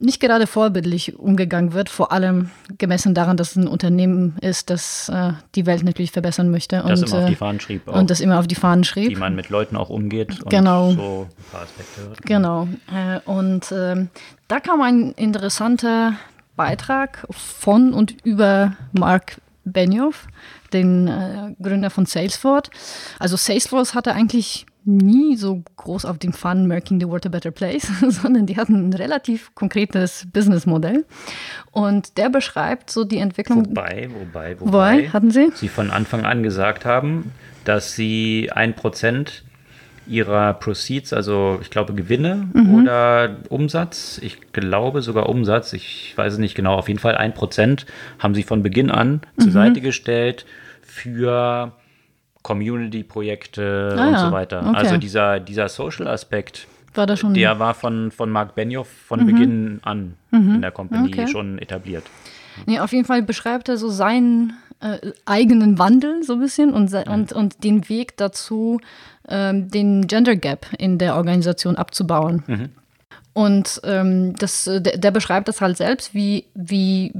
nicht 0.00 0.20
gerade 0.20 0.46
vorbildlich 0.46 1.18
umgegangen 1.18 1.72
wird, 1.72 1.88
vor 1.88 2.12
allem 2.12 2.50
gemessen 2.78 3.14
daran, 3.14 3.36
dass 3.36 3.50
es 3.50 3.56
ein 3.56 3.68
Unternehmen 3.68 4.36
ist, 4.40 4.70
das 4.70 5.08
äh, 5.08 5.32
die 5.54 5.66
Welt 5.66 5.84
natürlich 5.84 6.10
verbessern 6.10 6.50
möchte 6.50 6.82
Das 6.86 7.00
und, 7.02 7.08
immer 7.08 7.18
auf 7.18 7.24
äh, 7.24 7.30
die 7.30 7.36
Fahnen 7.36 7.60
schrieb. 7.60 7.88
Auch, 7.88 7.96
und 7.96 8.10
das 8.10 8.20
immer 8.20 8.38
auf 8.38 8.46
die 8.46 8.54
Fahnen 8.54 8.84
schrieb. 8.84 9.10
wie 9.10 9.16
man 9.16 9.34
mit 9.34 9.50
Leuten 9.50 9.76
auch 9.76 9.90
umgeht 9.90 10.42
und 10.42 10.50
Genau. 10.50 10.90
so 10.92 11.28
ein 11.28 11.44
paar 11.52 11.62
Aspekte. 11.62 12.22
Genau. 12.26 12.68
Äh, 12.92 13.20
und 13.28 13.72
ähm, 13.72 14.08
da 14.48 14.60
kam 14.60 14.80
ein 14.82 15.12
interessanter 15.12 16.14
Beitrag 16.56 17.26
von 17.30 17.92
und 17.92 18.24
über 18.24 18.76
Mark 18.92 19.40
Benioff, 19.64 20.26
den 20.72 21.08
äh, 21.08 21.54
Gründer 21.62 21.90
von 21.90 22.06
Salesforce. 22.06 22.70
Also 23.18 23.36
Salesforce 23.36 23.94
hatte 23.94 24.12
eigentlich 24.12 24.66
nie 24.84 25.36
so 25.36 25.62
groß 25.76 26.04
auf 26.04 26.18
dem 26.18 26.34
Fun 26.34 26.68
Making 26.68 27.00
the 27.00 27.08
World 27.08 27.24
a 27.24 27.28
Better 27.30 27.50
Place, 27.50 27.90
sondern 28.08 28.46
die 28.46 28.56
hatten 28.56 28.90
ein 28.90 28.92
relativ 28.92 29.54
konkretes 29.54 30.26
Businessmodell. 30.32 31.06
Und 31.70 32.18
der 32.18 32.28
beschreibt 32.28 32.90
so 32.90 33.04
die 33.04 33.18
Entwicklung. 33.18 33.66
Wobei, 33.66 34.10
wobei, 34.12 34.60
Wobei, 34.60 34.60
wobei, 34.60 35.08
hatten 35.08 35.30
Sie? 35.30 35.50
sie 35.54 35.68
von 35.68 35.90
Anfang 35.90 36.24
an 36.26 36.42
gesagt 36.42 36.84
haben, 36.84 37.32
dass 37.64 37.94
sie 37.94 38.50
ein 38.52 38.74
Prozent 38.74 39.43
ihrer 40.06 40.52
Proceeds, 40.54 41.12
also 41.12 41.58
ich 41.62 41.70
glaube 41.70 41.94
Gewinne 41.94 42.48
Mhm. 42.52 42.74
oder 42.74 43.36
Umsatz, 43.48 44.18
ich 44.22 44.52
glaube 44.52 45.00
sogar 45.02 45.28
Umsatz, 45.28 45.72
ich 45.72 46.12
weiß 46.16 46.34
es 46.34 46.38
nicht 46.38 46.54
genau, 46.54 46.74
auf 46.74 46.88
jeden 46.88 47.00
Fall 47.00 47.16
ein 47.16 47.32
Prozent 47.34 47.86
haben 48.18 48.34
sie 48.34 48.42
von 48.42 48.62
Beginn 48.62 48.90
an 48.90 49.20
Mhm. 49.36 49.42
zur 49.42 49.52
Seite 49.52 49.80
gestellt 49.80 50.44
für 50.82 51.72
Community-Projekte 52.42 53.96
Ah 53.98 54.08
und 54.08 54.18
so 54.18 54.32
weiter. 54.32 54.66
okay. 54.68 54.76
Also 54.76 54.96
dieser, 54.96 55.40
dieser 55.40 55.68
Social-Aspekt, 55.68 56.66
War 56.94 57.06
da 57.06 57.16
schon. 57.16 57.34
der 57.34 57.58
war 57.58 57.74
von, 57.74 58.10
von 58.10 58.30
Mark 58.30 58.54
Benioff 58.54 58.88
von 58.88 59.24
Beginn 59.26 59.80
an 59.82 60.14
in 60.32 60.60
der 60.60 60.70
Company 60.72 61.08
Mhm. 61.08 61.14
Okay. 61.14 61.26
schon 61.28 61.58
etabliert. 61.58 62.04
Nee, 62.66 62.78
auf 62.80 62.92
jeden 62.92 63.04
Fall 63.04 63.22
beschreibt 63.22 63.68
er 63.68 63.76
so 63.76 63.88
seinen 63.88 64.52
äh, 64.84 65.12
eigenen 65.24 65.78
Wandel 65.78 66.22
so 66.22 66.34
ein 66.34 66.40
bisschen 66.40 66.74
und, 66.74 66.88
se- 66.88 67.04
und, 67.08 67.32
und 67.32 67.64
den 67.64 67.88
Weg 67.88 68.16
dazu, 68.18 68.80
ähm, 69.28 69.70
den 69.70 70.06
Gender 70.06 70.36
Gap 70.36 70.66
in 70.78 70.98
der 70.98 71.16
Organisation 71.16 71.76
abzubauen. 71.76 72.44
Und 73.32 73.80
ähm, 73.84 74.34
das, 74.36 74.66
äh, 74.66 74.80
der, 74.80 74.98
der 74.98 75.10
beschreibt 75.10 75.48
das 75.48 75.60
halt 75.60 75.76
selbst, 75.76 76.14
wie, 76.14 76.46
wie 76.54 77.12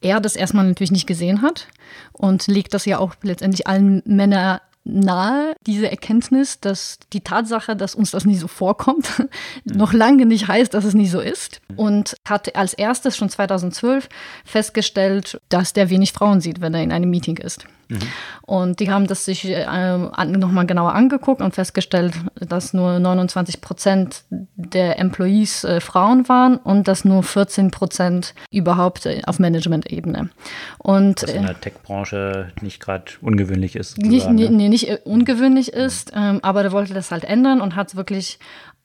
er 0.00 0.20
das 0.20 0.36
erstmal 0.36 0.66
natürlich 0.66 0.90
nicht 0.90 1.06
gesehen 1.06 1.42
hat 1.42 1.68
und 2.12 2.46
legt 2.48 2.74
das 2.74 2.84
ja 2.86 2.98
auch 2.98 3.14
letztendlich 3.22 3.66
allen 3.68 4.02
Männer 4.04 4.60
nahe, 4.84 5.54
diese 5.66 5.90
Erkenntnis, 5.90 6.60
dass 6.60 6.98
die 7.12 7.20
Tatsache, 7.20 7.76
dass 7.76 7.94
uns 7.94 8.10
das 8.10 8.24
nicht 8.24 8.40
so 8.40 8.48
vorkommt, 8.48 9.26
noch 9.64 9.92
lange 9.92 10.26
nicht 10.26 10.48
heißt, 10.48 10.74
dass 10.74 10.84
es 10.84 10.94
nicht 10.94 11.10
so 11.10 11.20
ist. 11.20 11.60
Und 11.76 12.16
hat 12.26 12.54
als 12.56 12.74
erstes 12.74 13.16
schon 13.16 13.28
2012 13.28 14.08
festgestellt, 14.44 15.40
dass 15.48 15.72
der 15.72 15.90
wenig 15.90 16.12
Frauen 16.12 16.40
sieht, 16.40 16.60
wenn 16.60 16.74
er 16.74 16.82
in 16.82 16.92
einem 16.92 17.10
Meeting 17.10 17.36
ist. 17.36 17.66
Mhm. 17.92 17.98
Und 18.42 18.80
die 18.80 18.90
haben 18.90 19.06
das 19.06 19.24
sich 19.24 19.44
äh, 19.44 19.96
nochmal 19.96 20.66
genauer 20.66 20.94
angeguckt 20.94 21.40
und 21.40 21.54
festgestellt, 21.54 22.14
dass 22.34 22.74
nur 22.74 22.98
29 22.98 23.60
Prozent 23.60 24.24
der 24.30 24.98
Employees 24.98 25.64
äh, 25.64 25.80
Frauen 25.80 26.28
waren 26.28 26.56
und 26.56 26.88
dass 26.88 27.04
nur 27.04 27.22
14 27.22 27.70
Prozent 27.70 28.34
überhaupt 28.50 29.06
äh, 29.06 29.22
auf 29.26 29.38
Management-Ebene. 29.38 30.30
Und, 30.78 31.22
Was 31.22 31.30
in 31.30 31.46
der 31.46 31.60
Tech-Branche 31.60 32.52
nicht 32.60 32.80
gerade 32.80 33.12
ungewöhnlich 33.20 33.76
ist. 33.76 33.98
Nicht, 33.98 34.28
nee, 34.28 34.48
nee, 34.48 34.68
nicht 34.68 34.88
äh, 34.88 34.98
ungewöhnlich 35.04 35.72
ist, 35.72 36.12
ähm, 36.14 36.40
aber 36.42 36.62
der 36.62 36.72
wollte 36.72 36.94
das 36.94 37.10
halt 37.10 37.24
ändern 37.24 37.60
und 37.60 37.76
hat 37.76 37.88
es 37.88 37.96
wirklich 37.96 38.38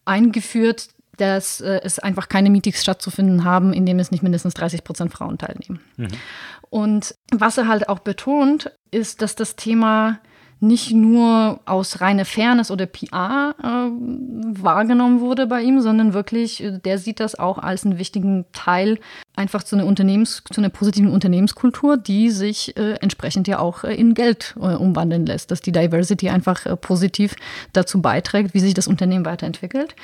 eingeführt, 0.06 0.88
dass 1.17 1.62
äh, 1.62 1.82
es 1.84 1.99
einfach 1.99 2.30
keine 2.30 2.49
Meetings 2.49 2.82
stattzufinden 2.82 3.43
haben, 3.43 3.73
in 3.73 3.86
denen 3.86 3.99
es 3.99 4.12
nicht 4.12 4.23
mindestens 4.23 4.53
30 4.53 4.84
Prozent 4.84 5.12
Frauen 5.12 5.38
teilnehmen. 5.38 5.80
Mhm. 5.97 6.08
Und 6.69 7.15
was 7.32 7.58
er 7.58 7.67
halt 7.67 7.89
auch 7.89 7.99
betont, 7.99 8.71
ist, 8.91 9.21
dass 9.21 9.36
das 9.36 9.56
Thema 9.56 10.19
nicht 10.60 10.91
nur 10.91 11.60
aus 11.65 12.01
reiner 12.01 12.25
Fairness 12.25 12.71
oder 12.71 12.88
PR 12.88 13.56
äh, 13.62 13.63
wahrgenommen 14.63 15.19
wurde 15.19 15.45
bei 15.45 15.62
ihm, 15.62 15.82
sondern 15.82 16.13
wirklich, 16.13 16.63
äh, 16.63 16.80
der 16.80 16.97
sieht 16.97 17.19
das 17.19 17.38
auch 17.38 17.60
als 17.60 17.86
einen 17.86 17.99
wichtigen 17.99 18.45
Teil 18.53 18.99
einfach 19.36 19.62
zu 19.62 19.75
einer 19.75 19.86
Unternehmens, 19.86 20.43
zu 20.51 20.60
einer 20.60 20.69
positiven 20.69 21.12
Unternehmenskultur, 21.12 21.97
die 21.97 22.32
sich 22.32 22.75
äh, 22.75 22.93
entsprechend 23.01 23.47
ja 23.47 23.60
auch 23.60 23.84
äh, 23.84 23.93
in 23.93 24.15
Geld 24.15 24.56
äh, 24.58 24.73
umwandeln 24.75 25.27
lässt, 25.27 25.51
dass 25.51 25.62
die 25.62 25.71
Diversity 25.71 26.30
einfach 26.30 26.65
äh, 26.65 26.75
positiv 26.75 27.36
dazu 27.73 28.01
beiträgt, 28.01 28.56
wie 28.56 28.60
sich 28.60 28.73
das 28.73 28.88
Unternehmen 28.88 29.25
weiterentwickelt. 29.25 29.95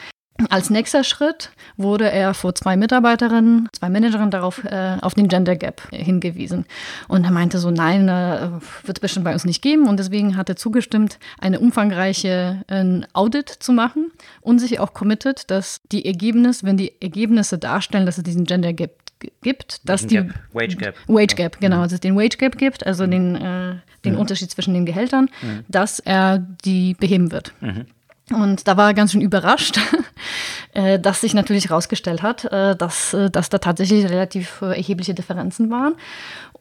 Als 0.49 0.71
nächster 0.71 1.03
Schritt 1.03 1.51
wurde 1.77 2.11
er 2.11 2.33
vor 2.33 2.55
zwei 2.55 2.75
Mitarbeiterinnen, 2.75 3.69
zwei 3.71 3.89
Managerinnen 3.89 4.31
darauf 4.31 4.63
äh, 4.63 4.97
auf 5.01 5.13
den 5.13 5.27
Gender 5.27 5.55
Gap 5.55 5.83
hingewiesen. 5.91 6.65
Und 7.07 7.23
er 7.23 7.31
meinte 7.31 7.59
so, 7.59 7.69
nein, 7.69 8.09
äh, 8.09 8.49
wird 8.83 8.97
es 8.97 8.99
bestimmt 8.99 9.25
bei 9.25 9.33
uns 9.33 9.45
nicht 9.45 9.61
geben. 9.61 9.87
Und 9.87 9.97
deswegen 9.97 10.35
hat 10.35 10.49
er 10.49 10.55
zugestimmt, 10.55 11.19
eine 11.39 11.59
umfangreiche 11.59 12.63
äh, 12.67 13.01
Audit 13.13 13.49
zu 13.49 13.73
machen 13.73 14.11
und 14.41 14.59
sich 14.59 14.79
auch 14.79 14.93
committed, 14.93 15.51
dass 15.51 15.81
die 15.91 16.05
Ergebnisse, 16.05 16.65
wenn 16.65 16.77
die 16.77 16.99
Ergebnisse 16.99 17.59
darstellen, 17.59 18.07
dass 18.07 18.17
es 18.17 18.23
diesen 18.23 18.45
Gender 18.45 18.73
Gap 18.73 19.03
gibt, 19.41 19.87
dass 19.87 20.07
die 20.07 20.15
Gap, 20.15 20.33
Wage 20.51 20.75
Gap. 20.75 20.95
Wage 21.07 21.35
Gap, 21.35 21.59
genau, 21.59 21.77
mhm. 21.77 21.83
dass 21.83 21.91
es 21.93 21.99
den 21.99 22.15
Wage 22.15 22.37
Gap 22.37 22.57
gibt, 22.57 22.85
also 22.85 23.05
mhm. 23.05 23.11
den, 23.11 23.35
äh, 23.35 23.75
den 24.03 24.13
mhm. 24.13 24.19
Unterschied 24.19 24.49
zwischen 24.51 24.73
den 24.73 24.85
Gehältern, 24.85 25.29
mhm. 25.41 25.63
dass 25.67 25.99
er 25.99 26.39
die 26.39 26.95
beheben 26.95 27.31
wird. 27.31 27.53
Mhm. 27.61 27.85
Und 28.31 28.67
da 28.67 28.77
war 28.77 28.87
er 28.87 28.93
ganz 28.93 29.11
schön 29.11 29.21
überrascht, 29.21 29.79
äh, 30.73 30.99
dass 30.99 31.21
sich 31.21 31.33
natürlich 31.33 31.69
herausgestellt 31.69 32.21
hat, 32.21 32.45
äh, 32.45 32.75
dass, 32.75 33.13
äh, 33.13 33.29
dass 33.29 33.49
da 33.49 33.57
tatsächlich 33.57 34.05
relativ 34.05 34.61
erhebliche 34.61 35.13
Differenzen 35.13 35.69
waren. 35.69 35.95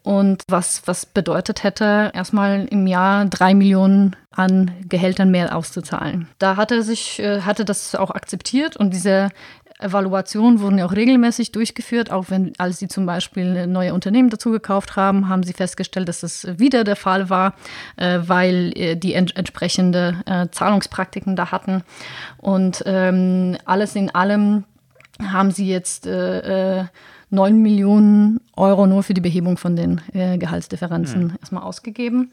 Und 0.03 0.43
was, 0.49 0.83
was 0.87 1.07
bedeutet 1.07 1.63
hätte, 1.63 2.11
erstmal 2.13 2.67
im 2.67 2.89
Jahr 2.89 3.27
drei 3.27 3.55
Millionen 3.55 4.17
an 4.33 4.73
Gehältern 4.89 5.31
mehr 5.31 5.57
auszuzahlen. 5.57 6.27
Da 6.39 6.57
hat 6.57 6.73
er 6.73 6.83
sich, 6.83 7.23
hatte 7.23 7.65
das 7.65 7.95
auch 7.95 8.11
akzeptiert 8.11 8.77
und 8.77 8.93
diese 8.93 9.29
Evaluationen 9.79 10.61
wurden 10.61 10.79
ja 10.79 10.87
auch 10.87 10.93
regelmäßig 10.93 11.53
durchgeführt, 11.53 12.11
auch 12.11 12.27
wenn, 12.29 12.53
als 12.59 12.79
sie 12.79 12.89
zum 12.89 13.07
Beispiel 13.07 13.67
neue 13.67 13.95
Unternehmen 13.95 14.31
dazu 14.31 14.51
gekauft 14.51 14.97
haben, 14.97 15.29
haben 15.29 15.43
sie 15.43 15.53
festgestellt, 15.53 16.09
dass 16.09 16.21
das 16.21 16.47
wieder 16.59 16.85
der 16.85 16.97
Fall 16.97 17.31
war, 17.31 17.55
äh, 17.97 18.21
weil 18.27 18.73
äh, 18.77 18.97
die 18.97 19.15
ent 19.15 19.37
entsprechende 19.37 20.23
äh, 20.27 20.49
Zahlungspraktiken 20.51 21.37
da 21.37 21.51
hatten. 21.51 21.83
Und 22.39 22.83
ähm, 22.87 23.57
alles 23.65 23.97
in 23.97 24.15
allem 24.15 24.65
haben 25.23 25.51
sie 25.51 25.69
jetzt 25.69 26.07
äh, 26.07 26.81
äh 26.81 26.85
9 27.35 27.63
Millionen 27.63 28.41
Euro 28.59 28.87
nur 28.87 29.03
für 29.03 29.15
die 29.15 29.23
Behebung 29.23 29.57
von 29.57 29.75
den 29.75 30.03
äh, 30.13 30.37
Gehaltsdifferenzen 30.37 31.25
mhm. 31.25 31.37
erstmal 31.41 31.63
ausgegeben 31.63 32.31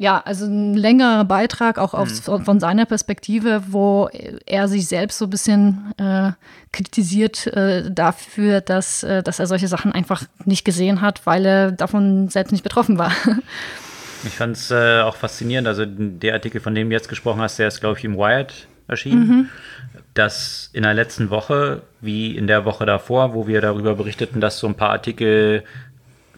ja, 0.00 0.22
also 0.24 0.46
ein 0.46 0.74
längerer 0.74 1.24
Beitrag 1.24 1.76
auch 1.76 1.92
aus, 1.92 2.26
mhm. 2.28 2.44
von 2.44 2.60
seiner 2.60 2.86
Perspektive, 2.86 3.64
wo 3.66 4.08
er 4.46 4.68
sich 4.68 4.86
selbst 4.86 5.18
so 5.18 5.26
ein 5.26 5.30
bisschen 5.30 5.92
äh, 5.98 6.30
kritisiert 6.70 7.48
äh, 7.48 7.90
dafür, 7.90 8.60
dass, 8.60 9.02
äh, 9.02 9.24
dass 9.24 9.40
er 9.40 9.48
solche 9.48 9.66
Sachen 9.66 9.90
einfach 9.90 10.22
nicht 10.44 10.64
gesehen 10.64 11.00
hat, 11.00 11.26
weil 11.26 11.44
er 11.44 11.72
davon 11.72 12.28
selbst 12.28 12.52
nicht 12.52 12.62
betroffen 12.62 12.96
war. 12.96 13.12
Ich 14.24 14.34
fand 14.34 14.56
es 14.56 14.72
äh, 14.72 15.00
auch 15.02 15.14
faszinierend. 15.14 15.68
Also 15.68 15.84
der 15.86 16.34
Artikel, 16.34 16.60
von 16.60 16.74
dem 16.74 16.90
du 16.90 16.92
jetzt 16.96 17.08
gesprochen 17.08 17.40
hast, 17.40 17.56
der 17.60 17.68
ist, 17.68 17.78
glaube 17.78 17.98
ich, 17.98 18.04
im 18.04 18.16
Wired 18.16 18.66
erschienen. 18.88 19.28
Mhm. 19.28 19.48
Dass 20.12 20.70
in 20.72 20.82
der 20.82 20.92
letzten 20.92 21.30
Woche, 21.30 21.82
wie 22.00 22.36
in 22.36 22.48
der 22.48 22.64
Woche 22.64 22.84
davor, 22.84 23.32
wo 23.32 23.46
wir 23.46 23.60
darüber 23.60 23.94
berichteten, 23.94 24.40
dass 24.40 24.58
so 24.58 24.66
ein 24.66 24.74
paar 24.74 24.90
Artikel 24.90 25.62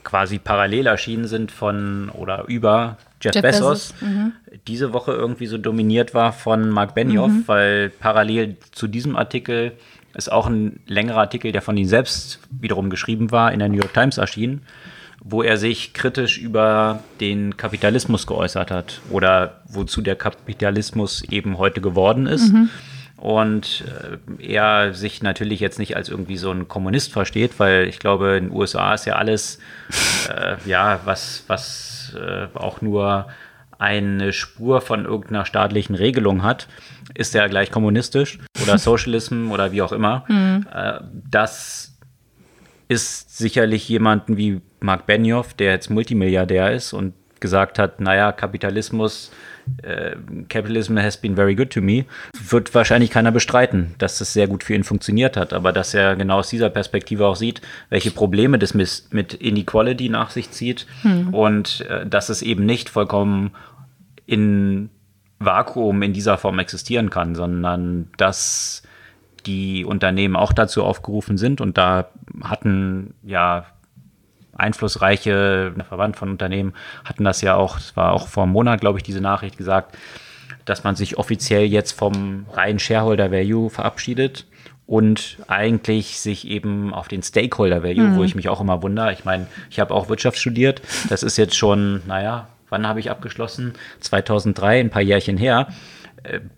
quasi 0.04 0.38
parallel 0.38 0.88
erschienen 0.88 1.26
sind 1.26 1.52
von 1.52 2.10
oder 2.10 2.44
über 2.48 2.98
Jeff, 3.20 3.34
Jeff 3.34 3.42
Bezos, 3.42 3.92
Bezos. 3.92 3.94
Mhm. 4.02 4.32
diese 4.66 4.92
Woche 4.92 5.12
irgendwie 5.12 5.46
so 5.46 5.58
dominiert 5.58 6.14
war 6.14 6.32
von 6.32 6.70
Mark 6.70 6.94
Benioff, 6.94 7.30
mhm. 7.30 7.42
weil 7.46 7.90
parallel 7.90 8.56
zu 8.72 8.86
diesem 8.86 9.16
Artikel 9.16 9.72
ist 10.14 10.32
auch 10.32 10.46
ein 10.46 10.80
längerer 10.86 11.20
Artikel, 11.20 11.52
der 11.52 11.62
von 11.62 11.76
ihm 11.76 11.86
selbst 11.86 12.40
wiederum 12.50 12.90
geschrieben 12.90 13.30
war, 13.30 13.52
in 13.52 13.60
der 13.60 13.68
New 13.68 13.76
York 13.76 13.94
Times 13.94 14.18
erschienen, 14.18 14.62
wo 15.22 15.42
er 15.42 15.56
sich 15.56 15.92
kritisch 15.92 16.38
über 16.38 17.00
den 17.20 17.56
Kapitalismus 17.56 18.26
geäußert 18.26 18.70
hat 18.70 19.00
oder 19.10 19.60
wozu 19.68 20.00
der 20.00 20.16
Kapitalismus 20.16 21.22
eben 21.22 21.58
heute 21.58 21.80
geworden 21.80 22.26
ist. 22.26 22.52
Mhm 22.52 22.70
und 23.20 23.84
äh, 24.38 24.42
er 24.42 24.94
sich 24.94 25.22
natürlich 25.22 25.60
jetzt 25.60 25.78
nicht 25.78 25.94
als 25.94 26.08
irgendwie 26.08 26.38
so 26.38 26.50
ein 26.50 26.68
Kommunist 26.68 27.12
versteht, 27.12 27.58
weil 27.58 27.86
ich 27.86 27.98
glaube, 27.98 28.38
in 28.38 28.46
den 28.46 28.56
USA 28.56 28.94
ist 28.94 29.04
ja 29.04 29.16
alles, 29.16 29.58
äh, 30.34 30.56
ja, 30.64 31.00
was, 31.04 31.44
was 31.46 31.89
äh, 32.14 32.48
auch 32.54 32.80
nur 32.80 33.28
eine 33.78 34.32
Spur 34.32 34.80
von 34.82 35.06
irgendeiner 35.06 35.46
staatlichen 35.46 35.94
Regelung 35.94 36.42
hat, 36.42 36.68
ist 37.14 37.32
ja 37.34 37.46
gleich 37.46 37.70
kommunistisch 37.70 38.38
oder 38.62 38.76
Socialism 38.78 39.50
oder 39.50 39.72
wie 39.72 39.80
auch 39.80 39.92
immer. 39.92 40.24
Mhm. 40.28 40.66
Das 41.30 41.96
ist 42.88 43.38
sicherlich 43.38 43.88
jemanden 43.88 44.36
wie 44.36 44.60
Mark 44.80 45.06
Benioff, 45.06 45.54
der 45.54 45.72
jetzt 45.72 45.88
Multimilliardär 45.88 46.72
ist 46.72 46.92
und 46.92 47.14
gesagt 47.40 47.78
hat, 47.78 48.00
naja, 48.00 48.32
Kapitalismus 48.32 49.30
äh, 49.82 50.16
Capitalism 50.48 50.98
has 50.98 51.16
been 51.16 51.36
very 51.36 51.54
good 51.54 51.70
to 51.70 51.80
me, 51.80 52.04
wird 52.32 52.74
wahrscheinlich 52.74 53.10
keiner 53.10 53.32
bestreiten, 53.32 53.94
dass 53.98 54.18
das 54.18 54.32
sehr 54.32 54.46
gut 54.46 54.64
für 54.64 54.74
ihn 54.74 54.84
funktioniert 54.84 55.36
hat, 55.36 55.52
aber 55.52 55.72
dass 55.72 55.94
er 55.94 56.16
genau 56.16 56.38
aus 56.38 56.48
dieser 56.48 56.70
Perspektive 56.70 57.26
auch 57.26 57.36
sieht, 57.36 57.60
welche 57.88 58.10
Probleme 58.10 58.58
das 58.58 58.74
mit 58.74 59.34
Inequality 59.34 60.08
nach 60.08 60.30
sich 60.30 60.50
zieht 60.50 60.86
hm. 61.02 61.34
und 61.34 61.82
äh, 61.82 62.06
dass 62.06 62.28
es 62.28 62.42
eben 62.42 62.66
nicht 62.66 62.88
vollkommen 62.88 63.52
in 64.26 64.90
Vakuum 65.38 66.02
in 66.02 66.12
dieser 66.12 66.36
Form 66.38 66.58
existieren 66.58 67.10
kann, 67.10 67.34
sondern 67.34 68.08
dass 68.16 68.82
die 69.46 69.84
Unternehmen 69.84 70.36
auch 70.36 70.52
dazu 70.52 70.84
aufgerufen 70.84 71.38
sind 71.38 71.60
und 71.60 71.78
da 71.78 72.10
hatten 72.42 73.14
ja 73.22 73.66
einflussreiche 74.60 75.74
Verband 75.88 76.16
von 76.16 76.30
Unternehmen 76.30 76.74
hatten 77.04 77.24
das 77.24 77.40
ja 77.40 77.56
auch, 77.56 77.78
es 77.78 77.96
war 77.96 78.12
auch 78.12 78.28
vor 78.28 78.44
einem 78.44 78.52
Monat, 78.52 78.80
glaube 78.80 78.98
ich, 78.98 79.02
diese 79.02 79.20
Nachricht 79.20 79.56
gesagt, 79.56 79.96
dass 80.64 80.84
man 80.84 80.96
sich 80.96 81.18
offiziell 81.18 81.64
jetzt 81.64 81.92
vom 81.92 82.46
reinen 82.52 82.78
Shareholder 82.78 83.32
Value 83.32 83.70
verabschiedet 83.70 84.46
und 84.86 85.38
eigentlich 85.46 86.20
sich 86.20 86.46
eben 86.48 86.92
auf 86.92 87.08
den 87.08 87.22
Stakeholder 87.22 87.82
Value, 87.82 88.08
mhm. 88.08 88.16
wo 88.16 88.24
ich 88.24 88.34
mich 88.34 88.48
auch 88.48 88.60
immer 88.60 88.82
wundere. 88.82 89.12
Ich 89.12 89.24
meine, 89.24 89.46
ich 89.70 89.80
habe 89.80 89.94
auch 89.94 90.08
Wirtschaft 90.08 90.38
studiert. 90.38 90.82
Das 91.08 91.22
ist 91.22 91.36
jetzt 91.36 91.56
schon, 91.56 92.02
naja, 92.06 92.48
wann 92.70 92.86
habe 92.86 93.00
ich 93.00 93.10
abgeschlossen? 93.10 93.74
2003, 94.00 94.80
ein 94.80 94.90
paar 94.90 95.02
Jährchen 95.02 95.36
her 95.36 95.68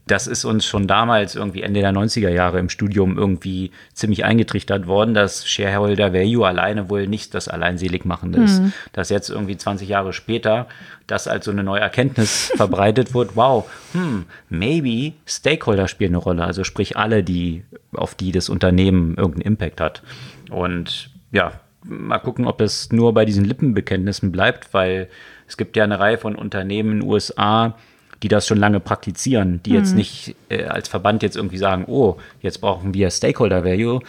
das 0.06 0.26
ist 0.26 0.44
uns 0.44 0.66
schon 0.66 0.86
damals 0.86 1.34
irgendwie 1.34 1.62
Ende 1.62 1.80
der 1.80 1.92
90er 1.92 2.28
Jahre 2.28 2.58
im 2.58 2.68
Studium 2.68 3.16
irgendwie 3.16 3.70
ziemlich 3.92 4.24
eingetrichtert 4.24 4.86
worden, 4.86 5.14
dass 5.14 5.48
Shareholder 5.48 6.12
Value 6.12 6.46
alleine 6.46 6.90
wohl 6.90 7.06
nicht 7.06 7.34
das 7.34 7.48
Alleinseligmachende 7.48 8.42
ist. 8.42 8.60
Mhm. 8.60 8.72
Dass 8.92 9.08
jetzt 9.08 9.30
irgendwie 9.30 9.56
20 9.56 9.88
Jahre 9.88 10.12
später 10.12 10.66
das 11.06 11.28
als 11.28 11.44
so 11.44 11.50
eine 11.50 11.62
neue 11.62 11.80
Erkenntnis 11.80 12.52
verbreitet 12.56 13.14
wird, 13.14 13.36
wow, 13.36 13.70
hm, 13.92 14.26
maybe 14.48 15.14
Stakeholder 15.26 15.88
spielen 15.88 16.12
eine 16.12 16.18
Rolle, 16.18 16.44
also 16.44 16.64
sprich 16.64 16.96
alle, 16.96 17.22
die, 17.22 17.64
auf 17.94 18.14
die 18.14 18.32
das 18.32 18.48
Unternehmen 18.48 19.16
irgendeinen 19.16 19.52
Impact 19.52 19.80
hat. 19.80 20.02
Und 20.50 21.10
ja, 21.30 21.52
mal 21.84 22.18
gucken, 22.18 22.46
ob 22.46 22.60
es 22.60 22.92
nur 22.92 23.14
bei 23.14 23.24
diesen 23.24 23.44
Lippenbekenntnissen 23.44 24.32
bleibt, 24.32 24.72
weil 24.74 25.08
es 25.46 25.56
gibt 25.56 25.76
ja 25.76 25.84
eine 25.84 25.98
Reihe 26.00 26.18
von 26.18 26.34
Unternehmen 26.34 26.92
in 26.92 27.00
den 27.00 27.08
USA, 27.08 27.76
die 28.22 28.28
das 28.28 28.46
schon 28.46 28.58
lange 28.58 28.80
praktizieren, 28.80 29.60
die 29.64 29.70
mhm. 29.70 29.76
jetzt 29.76 29.94
nicht 29.94 30.36
äh, 30.48 30.64
als 30.64 30.88
Verband 30.88 31.22
jetzt 31.22 31.36
irgendwie 31.36 31.58
sagen, 31.58 31.84
oh, 31.86 32.16
jetzt 32.40 32.60
brauchen 32.60 32.94
wir 32.94 33.10
Stakeholder 33.10 33.64
Value. 33.64 34.00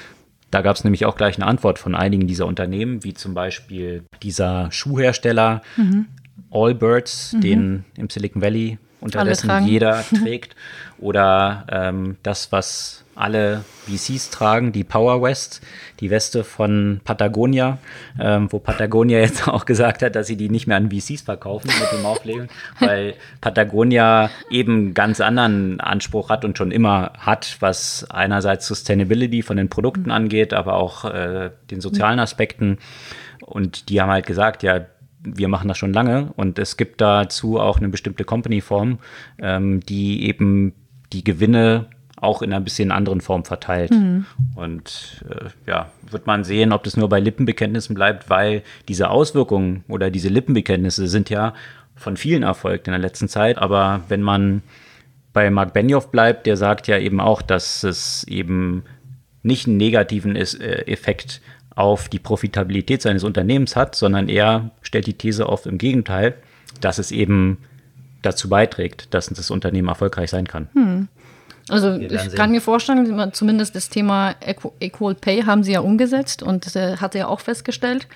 Da 0.51 0.61
gab 0.61 0.75
es 0.75 0.83
nämlich 0.83 1.05
auch 1.05 1.15
gleich 1.15 1.37
eine 1.37 1.47
Antwort 1.47 1.79
von 1.79 1.95
einigen 1.95 2.27
dieser 2.27 2.45
Unternehmen, 2.45 3.03
wie 3.03 3.15
zum 3.15 3.33
Beispiel 3.33 4.03
dieser 4.21 4.71
Schuhhersteller 4.71 5.63
mhm. 5.77 6.05
Allbirds, 6.51 7.33
mhm. 7.33 7.41
den 7.41 7.85
im 7.97 8.09
Silicon 8.09 8.41
Valley 8.41 8.77
unterdessen 9.03 9.65
jeder 9.65 10.03
trägt. 10.23 10.55
Oder 10.99 11.65
ähm, 11.69 12.17
das, 12.23 12.51
was 12.51 13.03
alle 13.15 13.63
VCs 13.85 14.29
tragen, 14.29 14.71
die 14.71 14.83
Power 14.83 15.21
West, 15.21 15.61
die 15.99 16.09
Weste 16.09 16.43
von 16.43 17.01
Patagonia, 17.03 17.77
ähm, 18.19 18.51
wo 18.51 18.59
Patagonia 18.59 19.19
jetzt 19.19 19.47
auch 19.47 19.65
gesagt 19.65 20.01
hat, 20.01 20.15
dass 20.15 20.27
sie 20.27 20.37
die 20.37 20.49
nicht 20.49 20.67
mehr 20.67 20.77
an 20.77 20.89
VCs 20.89 21.21
verkaufen 21.21 21.69
mit 21.79 21.91
dem 21.91 22.05
Auflegen, 22.05 22.47
weil 22.79 23.15
Patagonia 23.41 24.29
eben 24.49 24.93
ganz 24.93 25.21
anderen 25.21 25.79
Anspruch 25.79 26.29
hat 26.29 26.45
und 26.45 26.57
schon 26.57 26.71
immer 26.71 27.11
hat, 27.19 27.57
was 27.59 28.07
einerseits 28.09 28.65
Sustainability 28.67 29.43
von 29.43 29.57
den 29.57 29.69
Produkten 29.69 30.09
angeht, 30.09 30.53
aber 30.53 30.75
auch 30.75 31.05
äh, 31.05 31.51
den 31.69 31.81
sozialen 31.81 32.19
Aspekten. 32.19 32.79
Und 33.45 33.89
die 33.89 34.01
haben 34.01 34.09
halt 34.09 34.25
gesagt, 34.25 34.63
ja, 34.63 34.85
wir 35.23 35.47
machen 35.47 35.67
das 35.67 35.77
schon 35.77 35.93
lange 35.93 36.31
und 36.35 36.59
es 36.59 36.77
gibt 36.77 37.01
dazu 37.01 37.59
auch 37.59 37.77
eine 37.77 37.89
bestimmte 37.89 38.23
Company-Form, 38.23 38.99
ähm, 39.39 39.79
die 39.81 40.27
eben 40.27 40.73
die 41.11 41.23
Gewinne 41.23 41.87
auch 42.23 42.41
in 42.41 42.53
ein 42.53 42.63
bisschen 42.63 42.91
anderen 42.91 43.21
Form 43.21 43.43
verteilt. 43.43 43.91
Mhm. 43.91 44.25
Und 44.55 45.23
äh, 45.29 45.49
ja, 45.69 45.91
wird 46.09 46.25
man 46.25 46.43
sehen, 46.43 46.71
ob 46.71 46.83
das 46.83 46.95
nur 46.95 47.09
bei 47.09 47.19
Lippenbekenntnissen 47.19 47.95
bleibt, 47.95 48.29
weil 48.29 48.63
diese 48.87 49.09
Auswirkungen 49.09 49.83
oder 49.89 50.09
diese 50.09 50.29
Lippenbekenntnisse 50.29 51.07
sind 51.07 51.29
ja 51.29 51.53
von 51.95 52.15
vielen 52.17 52.43
erfolgt 52.43 52.87
in 52.87 52.91
der 52.91 53.01
letzten 53.01 53.27
Zeit. 53.27 53.57
Aber 53.57 54.01
wenn 54.07 54.21
man 54.21 54.61
bei 55.33 55.49
Mark 55.49 55.73
Benioff 55.73 56.11
bleibt, 56.11 56.45
der 56.45 56.55
sagt 56.55 56.87
ja 56.87 56.97
eben 56.97 57.19
auch, 57.19 57.41
dass 57.41 57.83
es 57.83 58.23
eben 58.25 58.83
nicht 59.41 59.67
einen 59.67 59.77
negativen 59.77 60.35
äh, 60.35 60.43
Effekt 60.87 61.41
auf 61.75 62.09
die 62.09 62.19
Profitabilität 62.19 63.01
seines 63.01 63.23
Unternehmens 63.23 63.75
hat, 63.75 63.95
sondern 63.95 64.29
er 64.29 64.71
stellt 64.81 65.07
die 65.07 65.13
These 65.13 65.47
auf 65.47 65.65
im 65.65 65.77
Gegenteil, 65.77 66.35
dass 66.81 66.99
es 66.99 67.11
eben 67.11 67.57
dazu 68.21 68.49
beiträgt, 68.49 69.13
dass 69.13 69.27
das 69.27 69.51
Unternehmen 69.51 69.87
erfolgreich 69.87 70.29
sein 70.29 70.47
kann. 70.47 70.69
Hm. 70.73 71.07
Also 71.69 71.93
ich 71.95 72.35
kann 72.35 72.51
mir 72.51 72.61
vorstellen, 72.61 73.31
zumindest 73.31 73.75
das 73.75 73.89
Thema 73.89 74.35
Equal 74.79 75.15
Pay 75.15 75.43
haben 75.43 75.63
sie 75.63 75.71
ja 75.71 75.79
umgesetzt 75.79 76.43
und 76.43 76.75
äh, 76.75 76.97
hat 76.97 77.15
er 77.15 77.19
ja 77.19 77.27
auch 77.27 77.39
festgestellt, 77.39 78.07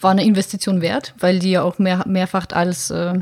war 0.00 0.10
eine 0.10 0.24
Investition 0.24 0.80
wert, 0.80 1.14
weil 1.18 1.38
die 1.38 1.52
ja 1.52 1.62
auch 1.62 1.78
mehr, 1.78 2.04
mehrfach 2.06 2.46
als 2.52 2.90
äh, 2.90 3.14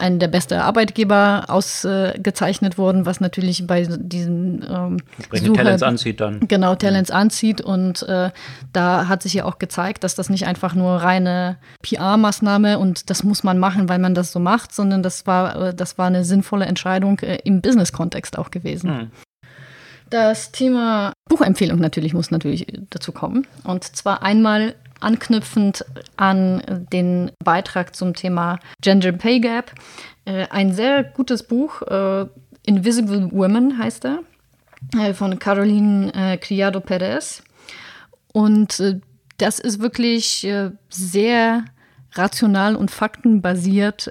einen 0.00 0.18
der 0.18 0.28
besten 0.28 0.54
Arbeitgeber 0.54 1.44
ausgezeichnet 1.48 2.78
wurden, 2.78 3.06
was 3.06 3.20
natürlich 3.20 3.66
bei 3.66 3.86
diesen 3.86 4.64
ähm, 4.68 4.96
Suche, 5.32 5.52
Talents 5.52 5.82
anzieht 5.82 6.20
dann. 6.20 6.40
Genau, 6.48 6.74
Talents 6.74 7.10
anzieht. 7.10 7.60
Und 7.60 8.02
äh, 8.02 8.30
da 8.72 9.08
hat 9.08 9.22
sich 9.22 9.34
ja 9.34 9.44
auch 9.44 9.58
gezeigt, 9.58 10.04
dass 10.04 10.14
das 10.14 10.30
nicht 10.30 10.46
einfach 10.46 10.74
nur 10.74 10.96
reine 10.96 11.58
PR-Maßnahme 11.82 12.78
und 12.78 13.10
das 13.10 13.24
muss 13.24 13.42
man 13.42 13.58
machen, 13.58 13.88
weil 13.88 13.98
man 13.98 14.14
das 14.14 14.32
so 14.32 14.40
macht, 14.40 14.74
sondern 14.74 15.02
das 15.02 15.26
war, 15.26 15.68
äh, 15.68 15.74
das 15.74 15.98
war 15.98 16.06
eine 16.06 16.24
sinnvolle 16.24 16.66
Entscheidung 16.66 17.18
äh, 17.20 17.38
im 17.44 17.60
Business-Kontext 17.60 18.38
auch 18.38 18.50
gewesen. 18.50 18.90
Hm. 18.90 19.10
Das 20.08 20.50
Thema 20.50 21.12
Buchempfehlung 21.28 21.78
natürlich 21.78 22.14
muss 22.14 22.32
natürlich 22.32 22.66
dazu 22.90 23.12
kommen. 23.12 23.46
Und 23.62 23.84
zwar 23.84 24.24
einmal 24.24 24.74
anknüpfend 25.00 25.84
an 26.16 26.86
den 26.92 27.32
Beitrag 27.42 27.94
zum 27.96 28.14
Thema 28.14 28.58
Gender 28.80 29.12
Pay 29.12 29.40
Gap. 29.40 29.72
Äh, 30.24 30.46
ein 30.50 30.72
sehr 30.72 31.04
gutes 31.04 31.42
Buch, 31.42 31.82
äh, 31.82 32.26
Invisible 32.66 33.30
Women 33.32 33.78
heißt 33.78 34.04
er, 34.04 34.20
äh, 34.98 35.14
von 35.14 35.38
Caroline 35.38 36.38
Criado 36.40 36.80
Perez. 36.80 37.42
Und 38.32 39.00
das 39.38 39.58
ist 39.58 39.80
wirklich 39.80 40.46
sehr 40.88 41.64
rational 42.14 42.76
und 42.76 42.90
faktenbasiert 42.90 44.10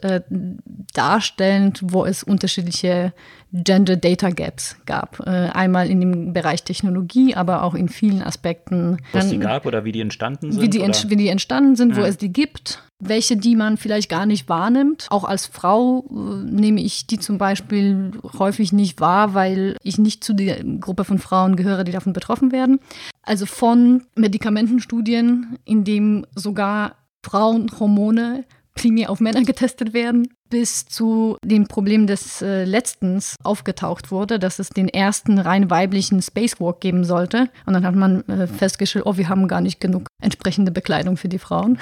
darstellend, 0.94 1.80
wo 1.84 2.06
es 2.06 2.24
unterschiedliche 2.24 3.14
Gender 3.52 3.96
Data 3.96 4.30
Gaps 4.30 4.78
gab. 4.86 5.20
Äh, 5.26 5.30
einmal 5.30 5.90
in 5.90 6.00
dem 6.00 6.34
Bereich 6.34 6.64
Technologie, 6.64 7.36
aber 7.36 7.64
auch 7.64 7.74
in 7.74 7.90
vielen 7.90 8.22
Aspekten. 8.22 8.98
Was 9.12 9.30
die 9.30 9.40
gab 9.40 9.66
oder 9.66 9.86
wie 9.86 9.92
die 9.92 10.02
entstanden 10.02 10.52
sind? 10.52 10.62
Wie 10.62 10.70
die, 10.70 10.82
ent 10.82 11.10
wie 11.10 11.16
die 11.16 11.30
entstanden 11.30 11.76
sind, 11.76 11.92
ja. 11.92 11.98
wo 11.98 12.02
es 12.02 12.18
die 12.18 12.32
gibt. 12.32 12.84
Welche, 13.00 13.38
die 13.38 13.56
man 13.56 13.78
vielleicht 13.78 14.10
gar 14.10 14.26
nicht 14.26 14.50
wahrnimmt. 14.50 15.08
Auch 15.10 15.24
als 15.24 15.48
Frau 15.48 16.06
äh, 16.10 16.52
nehme 16.52 16.82
ich 16.82 17.08
die 17.08 17.18
zum 17.18 17.38
Beispiel 17.38 18.12
häufig 18.38 18.72
nicht 18.72 19.00
wahr, 19.02 19.34
weil 19.34 19.78
ich 19.82 19.98
nicht 19.98 20.24
zu 20.24 20.34
der 20.34 20.64
Gruppe 20.64 21.04
von 21.04 21.18
Frauen 21.18 21.56
gehöre, 21.56 21.84
die 21.84 21.92
davon 21.92 22.14
betroffen 22.14 22.52
werden. 22.52 22.80
Also 23.24 23.46
von 23.48 24.04
Medikamentenstudien, 24.16 25.58
in 25.66 25.84
dem 25.84 26.26
sogar 26.36 26.96
Frauenhormone 27.24 28.46
primär 28.74 29.10
auf 29.10 29.20
Männer 29.20 29.44
getestet 29.44 29.94
werden, 29.94 30.28
bis 30.50 30.86
zu 30.86 31.38
dem 31.44 31.68
Problem 31.68 32.08
des 32.08 32.42
äh, 32.42 32.64
letztens 32.64 33.36
aufgetaucht 33.44 34.12
wurde, 34.12 34.40
dass 34.40 34.60
es 34.60 34.70
den 34.70 34.90
ersten 34.90 35.40
rein 35.40 35.70
weiblichen 35.70 36.22
Spacewalk 36.22 36.82
geben 36.82 37.04
sollte. 37.04 37.50
Und 37.66 37.74
dann 37.74 37.86
hat 37.86 37.96
man 37.96 38.28
äh, 38.28 38.48
festgestellt, 38.48 39.06
oh, 39.06 39.18
wir 39.18 39.30
haben 39.30 39.48
gar 39.48 39.62
nicht 39.62 39.80
genug 39.80 40.08
entsprechende 40.22 40.72
Bekleidung 40.72 41.18
für 41.18 41.30
die 41.30 41.40
Frauen. 41.40 41.80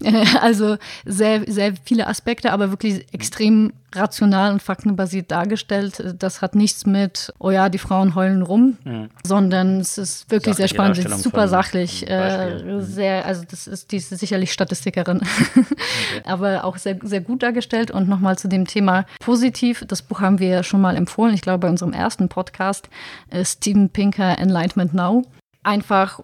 Okay. 0.00 0.24
also 0.40 0.76
sehr, 1.04 1.50
sehr 1.50 1.74
viele 1.84 2.06
Aspekte, 2.06 2.52
aber 2.52 2.70
wirklich 2.70 3.06
extrem 3.12 3.72
rational 3.94 4.52
und 4.52 4.62
faktenbasiert 4.62 5.30
dargestellt. 5.30 6.14
Das 6.18 6.42
hat 6.42 6.54
nichts 6.54 6.84
mit, 6.84 7.32
oh 7.38 7.50
ja, 7.50 7.68
die 7.68 7.78
Frauen 7.78 8.14
heulen 8.14 8.42
rum, 8.42 8.76
mhm. 8.84 9.08
sondern 9.24 9.80
es 9.80 9.96
ist 9.96 10.30
wirklich 10.30 10.56
Sachliche 10.56 10.68
sehr 10.68 10.68
spannend, 10.68 10.98
es 10.98 11.04
ist 11.06 11.22
super 11.22 11.48
sachlich. 11.48 12.08
Äh, 12.08 12.62
mhm. 12.62 12.82
sehr, 12.82 13.24
also 13.24 13.44
das 13.48 13.66
ist, 13.66 13.90
die 13.90 13.96
ist 13.96 14.10
sicherlich 14.10 14.52
Statistikerin, 14.52 15.22
okay. 15.22 15.66
aber 16.24 16.64
auch 16.64 16.76
sehr, 16.76 16.98
sehr 17.02 17.20
gut 17.20 17.42
dargestellt. 17.58 17.90
Und 17.90 18.08
nochmal 18.08 18.38
zu 18.38 18.48
dem 18.48 18.66
Thema 18.66 19.04
positiv. 19.20 19.84
Das 19.86 20.02
Buch 20.02 20.20
haben 20.20 20.38
wir 20.38 20.62
schon 20.62 20.80
mal 20.80 20.96
empfohlen, 20.96 21.34
ich 21.34 21.42
glaube 21.42 21.58
bei 21.58 21.68
unserem 21.68 21.92
ersten 21.92 22.28
Podcast, 22.28 22.88
äh, 23.30 23.44
Steven 23.44 23.90
Pinker, 23.90 24.38
Enlightenment 24.38 24.94
Now. 24.94 25.24
Einfach 25.62 26.20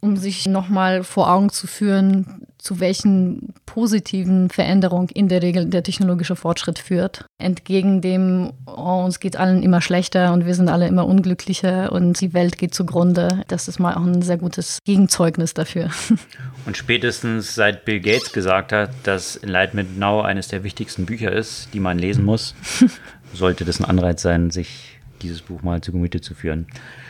um 0.00 0.16
sich 0.16 0.46
nochmal 0.46 1.04
vor 1.04 1.30
Augen 1.30 1.50
zu 1.50 1.68
führen, 1.68 2.46
zu 2.62 2.78
welchen 2.78 3.54
positiven 3.66 4.48
Veränderungen 4.48 5.08
in 5.08 5.28
der 5.28 5.42
Regel 5.42 5.66
der 5.66 5.82
technologische 5.82 6.36
Fortschritt 6.36 6.78
führt. 6.78 7.26
Entgegen 7.38 8.00
dem, 8.00 8.52
oh, 8.66 9.02
uns 9.04 9.18
geht 9.18 9.36
allen 9.36 9.64
immer 9.64 9.80
schlechter 9.80 10.32
und 10.32 10.46
wir 10.46 10.54
sind 10.54 10.68
alle 10.68 10.86
immer 10.86 11.06
unglücklicher 11.06 11.90
und 11.90 12.20
die 12.20 12.34
Welt 12.34 12.58
geht 12.58 12.72
zugrunde. 12.72 13.42
Das 13.48 13.66
ist 13.66 13.80
mal 13.80 13.94
auch 13.94 14.04
ein 14.04 14.22
sehr 14.22 14.36
gutes 14.36 14.78
Gegenzeugnis 14.84 15.54
dafür. 15.54 15.90
Und 16.64 16.76
spätestens 16.76 17.56
seit 17.56 17.84
Bill 17.84 17.98
Gates 17.98 18.32
gesagt 18.32 18.70
hat, 18.70 18.90
dass 19.02 19.34
Enlightenment 19.34 19.98
Now 19.98 20.20
eines 20.20 20.46
der 20.46 20.62
wichtigsten 20.62 21.06
Bücher 21.06 21.32
ist, 21.32 21.74
die 21.74 21.80
man 21.80 21.98
lesen 21.98 22.24
muss, 22.24 22.54
sollte 23.34 23.64
das 23.64 23.80
ein 23.80 23.84
Anreiz 23.84 24.22
sein, 24.22 24.50
sich 24.50 25.00
dieses 25.22 25.42
Buch 25.42 25.62
mal 25.62 25.80
zu 25.80 25.90
Gemüte 25.90 26.20
zu 26.20 26.34
führen. 26.34 26.68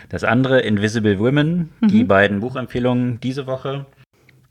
Das 0.09 0.25
andere, 0.25 0.61
Invisible 0.61 1.19
Women, 1.19 1.69
mhm. 1.81 1.89
die 1.89 2.05
beiden 2.05 2.41
Buchempfehlungen 2.41 3.21
diese 3.21 3.47
Woche. 3.47 3.85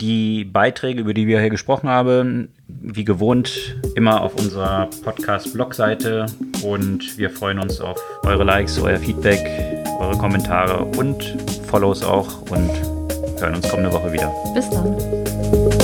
Die 0.01 0.45
Beiträge, 0.45 0.99
über 0.99 1.13
die 1.13 1.27
wir 1.27 1.39
hier 1.39 1.51
gesprochen 1.51 1.87
haben, 1.87 2.49
wie 2.67 3.05
gewohnt, 3.05 3.75
immer 3.95 4.21
auf 4.21 4.33
unserer 4.33 4.89
Podcast-Blog-Seite. 5.03 6.25
Und 6.63 7.19
wir 7.19 7.29
freuen 7.29 7.59
uns 7.59 7.79
auf 7.79 8.01
eure 8.23 8.43
Likes, 8.43 8.79
euer 8.79 8.97
Feedback, 8.97 9.39
eure 9.99 10.17
Kommentare 10.17 10.83
und 10.97 11.37
Follows 11.67 12.03
auch. 12.03 12.41
Und 12.49 12.71
hören 13.39 13.55
uns 13.55 13.69
kommende 13.69 13.93
Woche 13.93 14.11
wieder. 14.11 14.33
Bis 14.55 14.67
dann. 14.71 15.80